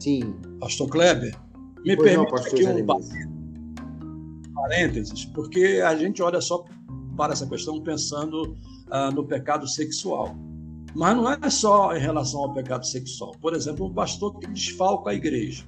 Sim. 0.01 0.35
Pastor 0.61 0.89
Kleber, 0.89 1.37
me 1.85 1.97
pois 1.97 2.11
permita 2.11 2.31
não, 2.31 2.39
aqui 2.39 2.67
um 2.67 4.53
parênteses, 4.55 5.25
porque 5.27 5.83
a 5.85 5.95
gente 5.95 6.23
olha 6.23 6.41
só 6.41 6.65
para 7.17 7.33
essa 7.33 7.47
questão 7.47 7.81
pensando 7.83 8.57
ah, 8.91 9.11
no 9.11 9.25
pecado 9.25 9.67
sexual. 9.69 10.35
Mas 10.95 11.17
não 11.17 11.31
é 11.31 11.51
só 11.51 11.95
em 11.95 12.01
relação 12.01 12.41
ao 12.41 12.55
pecado 12.55 12.87
sexual. 12.87 13.33
Por 13.41 13.55
exemplo, 13.55 13.87
um 13.87 13.95
pastor 13.95 14.39
que 14.39 14.47
desfalca 14.49 15.11
a 15.11 15.15
igreja. 15.15 15.65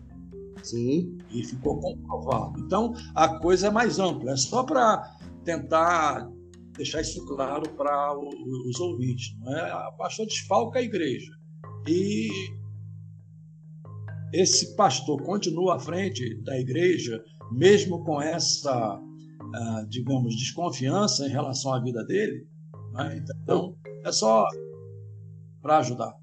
Sim. 0.62 1.19
E 1.31 1.45
ficou 1.45 1.78
comprovado. 1.81 2.61
Então, 2.61 2.95
a 3.15 3.39
coisa 3.39 3.69
é 3.69 3.70
mais 3.70 3.99
ampla. 3.99 4.32
É 4.32 4.36
só 4.36 4.62
para 4.62 5.16
tentar 5.45 6.31
deixar 6.77 7.01
isso 7.01 7.24
claro 7.27 7.69
para 7.70 8.16
os 8.19 8.81
ouvintes. 8.81 9.36
Não 9.40 9.57
é? 9.57 9.70
A 9.70 9.93
pastor 9.99 10.27
desfalca 10.27 10.78
a 10.78 10.82
igreja. 10.82 11.31
E 11.86 12.28
esse 14.32 14.77
pastor 14.77 15.23
continua 15.23 15.77
à 15.77 15.78
frente 15.78 16.35
da 16.43 16.59
igreja, 16.59 17.23
mesmo 17.51 18.05
com 18.05 18.20
essa, 18.20 19.01
ah, 19.55 19.85
digamos, 19.89 20.36
desconfiança 20.36 21.27
em 21.27 21.31
relação 21.31 21.73
à 21.73 21.81
vida 21.81 22.05
dele. 22.05 22.47
Né? 22.93 23.24
Então, 23.43 23.74
é 24.05 24.12
só 24.12 24.47
para 25.63 25.79
ajudar. 25.79 26.15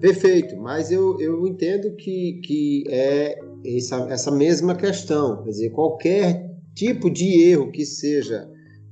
Perfeito, 0.00 0.56
mas 0.56 0.90
eu, 0.90 1.18
eu 1.20 1.46
entendo 1.46 1.94
que, 1.96 2.40
que 2.44 2.84
é 2.88 3.38
essa, 3.64 3.96
essa 4.10 4.30
mesma 4.30 4.74
questão. 4.74 5.42
Quer 5.42 5.50
dizer, 5.50 5.70
qualquer 5.70 6.50
tipo 6.74 7.10
de 7.10 7.42
erro 7.50 7.70
que 7.70 7.84
seja 7.84 8.48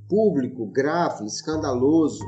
público, 0.09 0.65
grave, 0.67 1.25
escandaloso 1.25 2.23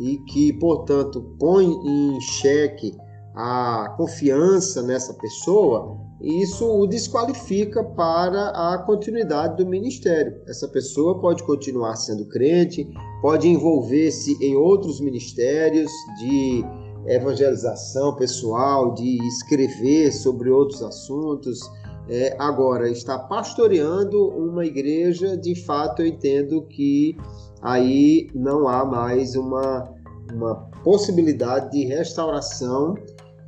e 0.00 0.18
que, 0.32 0.52
portanto, 0.54 1.36
põe 1.38 1.66
em 1.66 2.20
xeque 2.20 2.92
a 3.34 3.94
confiança 3.96 4.82
nessa 4.82 5.14
pessoa, 5.14 5.98
isso 6.20 6.64
o 6.66 6.86
desqualifica 6.86 7.82
para 7.82 8.50
a 8.50 8.78
continuidade 8.78 9.56
do 9.56 9.68
ministério. 9.68 10.40
Essa 10.46 10.68
pessoa 10.68 11.20
pode 11.20 11.42
continuar 11.42 11.96
sendo 11.96 12.26
crente, 12.26 12.88
pode 13.20 13.48
envolver-se 13.48 14.36
em 14.40 14.54
outros 14.54 15.00
ministérios 15.00 15.90
de 16.18 16.62
evangelização 17.06 18.14
pessoal, 18.14 18.94
de 18.94 19.18
escrever 19.26 20.12
sobre 20.12 20.50
outros 20.50 20.82
assuntos. 20.82 21.60
É, 22.08 22.34
agora, 22.38 22.88
está 22.88 23.18
pastoreando 23.18 24.28
uma 24.28 24.64
igreja, 24.64 25.36
de 25.36 25.54
fato, 25.54 26.02
eu 26.02 26.06
entendo 26.06 26.62
que 26.62 27.16
aí 27.60 28.28
não 28.34 28.68
há 28.68 28.84
mais 28.84 29.36
uma, 29.36 29.92
uma 30.32 30.54
possibilidade 30.82 31.70
de 31.70 31.84
restauração 31.86 32.94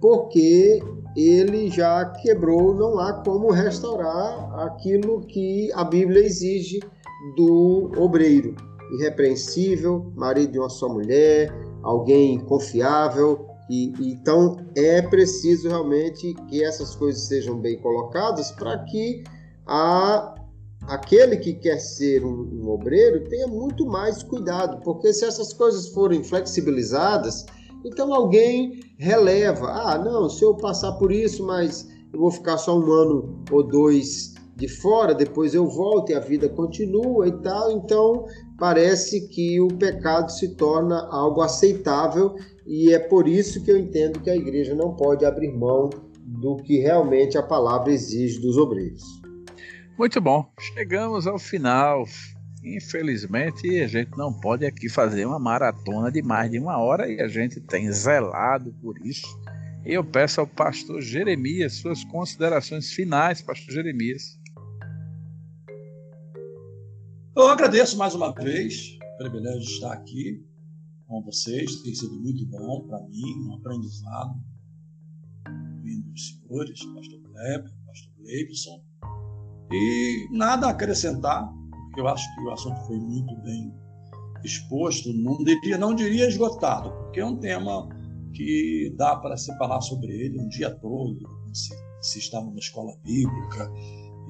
porque 0.00 0.82
ele 1.16 1.70
já 1.70 2.04
quebrou, 2.20 2.74
não 2.74 2.98
há 2.98 3.24
como 3.24 3.50
restaurar 3.50 4.52
aquilo 4.66 5.22
que 5.22 5.70
a 5.72 5.82
Bíblia 5.82 6.26
exige 6.26 6.78
do 7.36 7.90
obreiro. 7.96 8.54
Irrepreensível, 8.98 10.12
marido 10.14 10.52
de 10.52 10.58
uma 10.58 10.68
só 10.68 10.88
mulher, 10.88 11.50
alguém 11.84 12.40
confiável. 12.40 13.46
E, 13.70 13.92
então 14.00 14.56
é 14.76 15.00
preciso 15.00 15.68
realmente 15.68 16.34
que 16.48 16.62
essas 16.62 16.94
coisas 16.94 17.22
sejam 17.22 17.58
bem 17.58 17.78
colocadas 17.80 18.50
para 18.50 18.78
que 18.84 19.22
a, 19.66 20.34
aquele 20.82 21.36
que 21.36 21.54
quer 21.54 21.78
ser 21.78 22.24
um, 22.24 22.48
um 22.52 22.68
obreiro 22.68 23.24
tenha 23.28 23.46
muito 23.46 23.86
mais 23.86 24.22
cuidado, 24.22 24.82
porque 24.82 25.12
se 25.12 25.24
essas 25.24 25.52
coisas 25.52 25.88
forem 25.88 26.22
flexibilizadas, 26.22 27.46
então 27.84 28.12
alguém 28.12 28.80
releva. 28.98 29.66
Ah, 29.66 29.98
não, 29.98 30.28
se 30.28 30.44
eu 30.44 30.54
passar 30.54 30.92
por 30.92 31.10
isso, 31.12 31.44
mas 31.44 31.88
eu 32.12 32.20
vou 32.20 32.30
ficar 32.30 32.58
só 32.58 32.78
um 32.78 32.92
ano 32.92 33.42
ou 33.50 33.62
dois 33.62 34.34
de 34.56 34.68
fora, 34.68 35.14
depois 35.14 35.54
eu 35.54 35.66
volto 35.66 36.10
e 36.10 36.14
a 36.14 36.20
vida 36.20 36.48
continua 36.48 37.28
e 37.28 37.32
tal. 37.42 37.72
Então 37.72 38.26
parece 38.58 39.28
que 39.28 39.60
o 39.60 39.68
pecado 39.68 40.30
se 40.30 40.54
torna 40.56 41.08
algo 41.10 41.40
aceitável 41.40 42.36
e 42.66 42.92
é 42.92 42.98
por 42.98 43.28
isso 43.28 43.62
que 43.64 43.70
eu 43.70 43.76
entendo 43.76 44.20
que 44.20 44.30
a 44.30 44.36
igreja 44.36 44.74
não 44.74 44.94
pode 44.94 45.24
abrir 45.24 45.52
mão 45.52 45.90
do 46.24 46.56
que 46.56 46.78
realmente 46.78 47.36
a 47.36 47.42
palavra 47.42 47.92
exige 47.92 48.40
dos 48.40 48.56
obreiros. 48.56 49.02
Muito 49.98 50.20
bom, 50.20 50.50
chegamos 50.74 51.26
ao 51.26 51.38
final. 51.38 52.04
Infelizmente, 52.64 53.80
a 53.80 53.86
gente 53.86 54.16
não 54.16 54.32
pode 54.32 54.64
aqui 54.64 54.88
fazer 54.88 55.26
uma 55.26 55.38
maratona 55.38 56.10
de 56.10 56.22
mais 56.22 56.50
de 56.50 56.58
uma 56.58 56.78
hora 56.78 57.08
e 57.08 57.20
a 57.20 57.28
gente 57.28 57.60
tem 57.60 57.92
zelado 57.92 58.74
por 58.80 58.96
isso. 59.06 59.38
Eu 59.84 60.02
peço 60.02 60.40
ao 60.40 60.46
pastor 60.46 61.02
Jeremias 61.02 61.74
suas 61.74 62.02
considerações 62.04 62.90
finais, 62.90 63.42
pastor 63.42 63.74
Jeremias. 63.74 64.38
Eu 67.36 67.48
agradeço 67.48 67.98
mais 67.98 68.14
uma 68.14 68.32
vez 68.32 68.96
o 69.14 69.16
privilégio 69.18 69.60
de 69.60 69.72
estar 69.72 69.92
aqui 69.92 70.40
com 71.08 71.20
vocês. 71.20 71.82
Tem 71.82 71.92
sido 71.92 72.14
muito 72.20 72.46
bom 72.46 72.86
para 72.86 73.00
mim, 73.08 73.48
um 73.48 73.54
aprendizado. 73.56 74.40
Vindo 75.82 76.12
dos 76.12 76.28
senhores, 76.28 76.84
pastor 76.94 77.20
Kleber, 77.22 77.72
pastor 77.86 78.12
Leibson. 78.20 78.84
E 79.72 80.28
nada 80.30 80.68
a 80.68 80.70
acrescentar 80.70 81.52
eu 81.96 82.06
acho 82.06 82.24
que 82.34 82.40
o 82.42 82.50
assunto 82.52 82.80
foi 82.86 82.98
muito 82.98 83.34
bem 83.42 83.74
exposto, 84.44 85.12
não 85.12 85.38
diria, 85.38 85.78
não 85.78 85.94
diria 85.94 86.28
esgotado, 86.28 86.90
porque 86.90 87.20
é 87.20 87.26
um 87.26 87.36
tema 87.36 87.88
que 88.32 88.94
dá 88.96 89.16
para 89.16 89.36
se 89.36 89.56
falar 89.58 89.80
sobre 89.80 90.12
ele 90.12 90.40
um 90.40 90.48
dia 90.48 90.70
todo, 90.70 91.18
se, 91.52 91.74
se 92.00 92.18
estava 92.18 92.48
na 92.50 92.58
escola 92.58 92.96
bíblica 93.04 93.72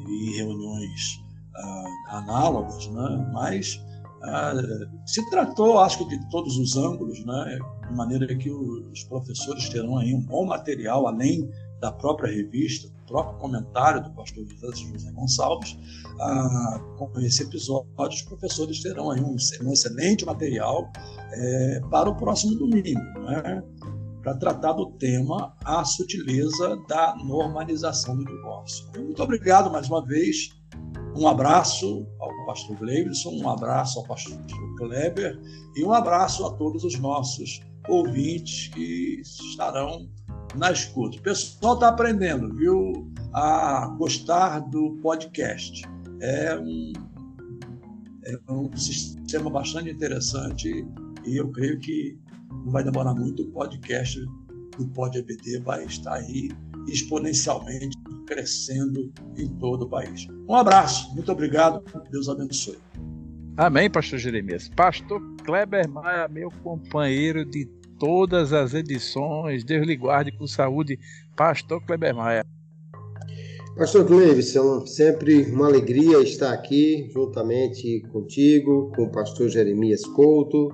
e 0.09 0.36
reuniões 0.36 1.23
ah, 1.56 2.18
análogas, 2.18 2.86
né? 2.89 3.31
mas 3.32 3.81
ah, 4.22 4.55
se 5.06 5.28
tratou, 5.31 5.78
acho 5.78 5.98
que 5.98 6.18
de 6.18 6.31
todos 6.31 6.56
os 6.56 6.76
ângulos, 6.76 7.24
né? 7.24 7.59
de 7.89 7.94
maneira 7.94 8.35
que 8.36 8.51
os 8.51 9.05
professores 9.05 9.68
terão 9.68 9.98
aí 9.98 10.14
um 10.14 10.20
bom 10.20 10.47
material, 10.47 11.06
além 11.06 11.48
da 11.81 11.93
própria 11.93 12.32
revista, 12.32 12.89
do 12.89 13.05
próprio 13.06 13.39
comentário 13.39 14.02
do 14.02 14.10
pastor 14.12 14.47
José 14.47 15.10
Gonçalves, 15.12 15.78
ah, 16.20 16.81
com 16.97 17.10
esse 17.20 17.43
episódio, 17.43 18.09
os 18.09 18.22
professores 18.22 18.81
terão 18.81 19.10
aí 19.10 19.20
um, 19.20 19.36
um 19.62 19.72
excelente 19.72 20.24
material 20.24 20.90
é, 21.32 21.81
para 21.90 22.09
o 22.09 22.16
próximo 22.16 22.55
domingo, 22.55 23.01
né? 23.20 23.62
para 24.24 24.35
tratar 24.39 24.72
do 24.72 24.90
tema 24.93 25.55
a 25.62 25.85
sutileza 25.85 26.78
da 26.89 27.14
normalização 27.16 28.16
do 28.16 28.24
divórcio. 28.24 28.86
Muito 28.97 29.22
obrigado 29.22 29.70
mais 29.70 29.86
uma 29.89 30.05
vez. 30.05 30.48
Um 31.16 31.28
abraço 31.28 32.06
ao 32.18 32.46
pastor 32.46 32.76
Gleibson, 32.76 33.30
um 33.30 33.48
abraço 33.48 34.00
ao 34.00 34.04
pastor 34.04 34.36
Kleber 34.76 35.40
e 35.76 35.84
um 35.84 35.92
abraço 35.92 36.44
a 36.44 36.52
todos 36.54 36.82
os 36.82 36.98
nossos 36.98 37.60
ouvintes 37.88 38.68
que 38.68 39.20
estarão 39.22 40.08
na 40.56 40.72
escuta. 40.72 41.18
O 41.18 41.22
pessoal 41.22 41.74
está 41.74 41.88
aprendendo, 41.88 42.52
viu, 42.54 43.12
a 43.32 43.86
gostar 43.98 44.60
do 44.60 44.98
podcast. 45.02 45.82
É 46.20 46.58
um, 46.58 46.92
é 48.24 48.52
um 48.52 48.76
sistema 48.76 49.48
bastante 49.50 49.90
interessante 49.90 50.84
e 51.24 51.36
eu 51.36 51.50
creio 51.52 51.78
que 51.78 52.18
não 52.64 52.72
vai 52.72 52.82
demorar 52.82 53.14
muito. 53.14 53.42
O 53.42 53.52
podcast 53.52 54.18
do 54.76 54.88
Pod 54.88 55.16
EBD 55.16 55.60
vai 55.60 55.84
estar 55.84 56.14
aí 56.14 56.50
exponencialmente 56.88 57.96
crescendo 58.26 59.12
em 59.36 59.48
todo 59.59 59.82
o 59.82 59.88
país. 59.88 60.26
Um 60.48 60.55
abraço, 60.55 61.14
muito 61.14 61.30
obrigado, 61.30 61.82
Deus 62.10 62.28
abençoe. 62.28 62.78
Amém, 63.56 63.88
pastor 63.88 64.18
Jeremias. 64.18 64.68
Pastor 64.68 65.22
Kleber 65.44 65.88
Maia, 65.88 66.26
meu 66.28 66.51
companheiro 66.62 67.44
de 67.44 67.66
todas 67.98 68.52
as 68.52 68.74
edições, 68.74 69.64
Deus 69.64 69.86
lhe 69.86 69.96
guarde 69.96 70.32
com 70.32 70.46
saúde, 70.46 70.98
pastor 71.36 71.80
Kleber 71.84 72.14
Maia. 72.14 72.44
Pastor 73.76 74.06
Cleveson, 74.06 74.86
sempre 74.86 75.42
uma 75.51 75.66
alegria 75.66 76.18
estar 76.18 76.52
aqui 76.52 77.10
juntamente 77.12 78.02
contigo, 78.12 78.92
com 78.94 79.05
o 79.05 79.10
pastor 79.10 79.48
Jeremias 79.48 80.05
Couto. 80.05 80.68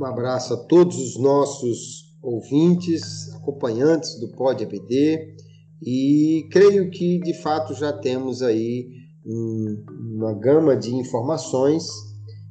Um 0.00 0.04
abraço 0.04 0.54
a 0.54 0.56
todos 0.56 0.96
os 0.96 1.18
nossos 1.18 2.16
ouvintes, 2.22 3.34
acompanhantes 3.34 4.18
do 4.18 4.28
Pod 4.28 4.64
ABD 4.64 5.36
e 5.82 6.48
creio 6.50 6.90
que 6.90 7.18
de 7.20 7.34
fato 7.34 7.74
já 7.74 7.92
temos 7.92 8.42
aí 8.42 8.88
um, 9.24 9.84
uma 10.16 10.34
gama 10.34 10.76
de 10.76 10.94
informações. 10.94 11.86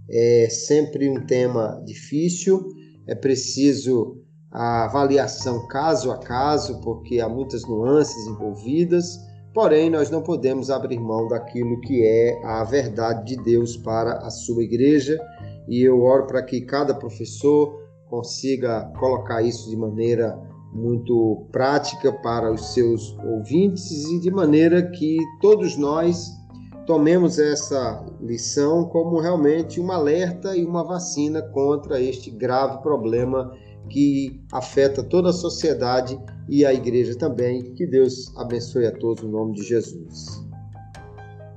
É 0.09 0.47
sempre 0.49 1.09
um 1.09 1.25
tema 1.25 1.83
difícil, 1.85 2.65
é 3.05 3.13
preciso 3.13 4.23
a 4.49 4.85
avaliação 4.85 5.67
caso 5.67 6.11
a 6.11 6.17
caso, 6.17 6.79
porque 6.81 7.19
há 7.19 7.27
muitas 7.27 7.63
nuances 7.67 8.25
envolvidas, 8.27 9.19
porém 9.53 9.89
nós 9.89 10.09
não 10.09 10.21
podemos 10.21 10.69
abrir 10.69 10.99
mão 10.99 11.27
daquilo 11.27 11.81
que 11.81 12.03
é 12.03 12.41
a 12.45 12.63
verdade 12.63 13.35
de 13.35 13.43
Deus 13.43 13.75
para 13.75 14.13
a 14.19 14.29
sua 14.29 14.63
igreja, 14.63 15.19
e 15.67 15.81
eu 15.81 16.01
oro 16.01 16.25
para 16.25 16.41
que 16.41 16.61
cada 16.61 16.93
professor 16.93 17.77
consiga 18.09 18.89
colocar 18.97 19.41
isso 19.41 19.69
de 19.69 19.75
maneira 19.75 20.39
muito 20.77 21.47
prática 21.51 22.13
para 22.21 22.51
os 22.51 22.73
seus 22.73 23.17
ouvintes 23.25 24.05
e 24.05 24.19
de 24.19 24.29
maneira 24.29 24.83
que 24.91 25.17
todos 25.41 25.75
nós 25.75 26.37
tomemos 26.85 27.37
essa 27.39 28.05
lição 28.21 28.85
como 28.85 29.19
realmente 29.19 29.81
um 29.81 29.91
alerta 29.91 30.55
e 30.55 30.63
uma 30.63 30.83
vacina 30.83 31.41
contra 31.41 31.99
este 32.01 32.31
grave 32.31 32.81
problema 32.81 33.51
que 33.89 34.41
afeta 34.51 35.03
toda 35.03 35.29
a 35.29 35.33
sociedade 35.33 36.17
e 36.47 36.65
a 36.65 36.73
igreja 36.73 37.17
também. 37.17 37.73
Que 37.73 37.85
Deus 37.85 38.31
abençoe 38.37 38.85
a 38.85 38.91
todos 38.91 39.23
no 39.23 39.31
nome 39.31 39.53
de 39.53 39.63
Jesus. 39.63 40.46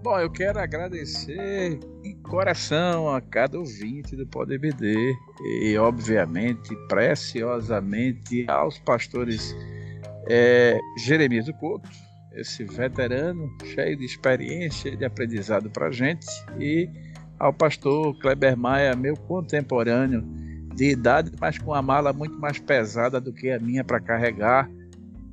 Bom, 0.02 0.18
eu 0.18 0.30
quero 0.30 0.58
agradecer 0.58 1.78
de 2.02 2.14
coração 2.22 3.14
a 3.14 3.20
cada 3.20 3.58
ouvinte 3.58 4.16
do 4.16 4.26
Poder 4.26 4.58
BD 4.58 5.14
e, 5.62 5.76
obviamente, 5.76 6.74
preciosamente 6.88 8.46
aos 8.48 8.78
pastores 8.78 9.54
é, 10.26 10.78
Jeremias 10.96 11.44
do 11.44 11.52
Couto, 11.52 11.86
esse 12.32 12.64
veterano 12.64 13.54
cheio 13.62 13.94
de 13.94 14.06
experiência 14.06 14.88
e 14.88 14.96
de 14.96 15.04
aprendizado 15.04 15.68
para 15.68 15.90
gente, 15.90 16.26
e 16.58 16.88
ao 17.38 17.52
pastor 17.52 18.18
Kleber 18.20 18.56
Maia, 18.56 18.96
meu 18.96 19.14
contemporâneo 19.14 20.22
de 20.74 20.92
idade, 20.92 21.30
mas 21.38 21.58
com 21.58 21.74
a 21.74 21.82
mala 21.82 22.10
muito 22.10 22.38
mais 22.38 22.58
pesada 22.58 23.20
do 23.20 23.34
que 23.34 23.50
a 23.50 23.58
minha 23.58 23.84
para 23.84 24.00
carregar, 24.00 24.66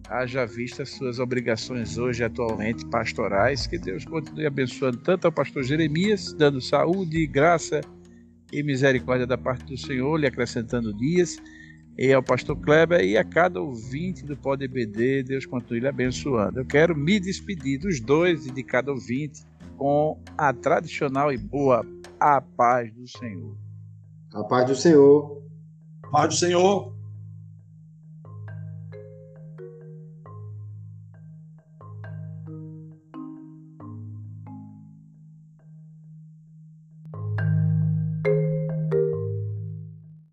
haja 0.09 0.45
vista 0.45 0.85
suas 0.85 1.19
obrigações 1.19 1.97
hoje, 1.97 2.23
atualmente 2.23 2.85
pastorais. 2.85 3.67
Que 3.67 3.77
Deus 3.77 4.05
continue 4.05 4.45
abençoando 4.45 4.97
tanto 4.97 5.25
ao 5.25 5.31
pastor 5.31 5.63
Jeremias, 5.63 6.33
dando 6.33 6.61
saúde, 6.61 7.25
graça 7.27 7.81
e 8.51 8.63
misericórdia 8.63 9.27
da 9.27 9.37
parte 9.37 9.65
do 9.65 9.77
Senhor, 9.77 10.17
lhe 10.17 10.27
acrescentando 10.27 10.93
dias 10.93 11.37
e 11.97 12.13
ao 12.13 12.21
pastor 12.21 12.55
Kleber 12.57 13.01
e 13.01 13.17
a 13.17 13.23
cada 13.23 13.59
ouvinte 13.59 14.23
do 14.23 14.37
Pod 14.37 14.63
EBD, 14.63 15.23
Deus 15.23 15.47
continue 15.47 15.79
lhe 15.79 15.87
abençoando. 15.87 16.59
Eu 16.59 16.65
quero 16.65 16.95
me 16.95 17.19
despedir 17.19 17.79
dos 17.79 17.99
dois 17.99 18.45
e 18.45 18.51
de 18.51 18.61
cada 18.61 18.91
ouvinte 18.91 19.43
com 19.77 20.21
a 20.37 20.53
tradicional 20.53 21.33
e 21.33 21.37
boa 21.37 21.83
a 22.19 22.39
paz 22.39 22.93
do 22.93 23.07
Senhor. 23.07 23.57
A 24.31 24.43
paz 24.43 24.67
do 24.67 24.75
Senhor. 24.75 25.41
A 26.03 26.07
paz 26.09 26.27
do 26.27 26.35
Senhor. 26.35 26.96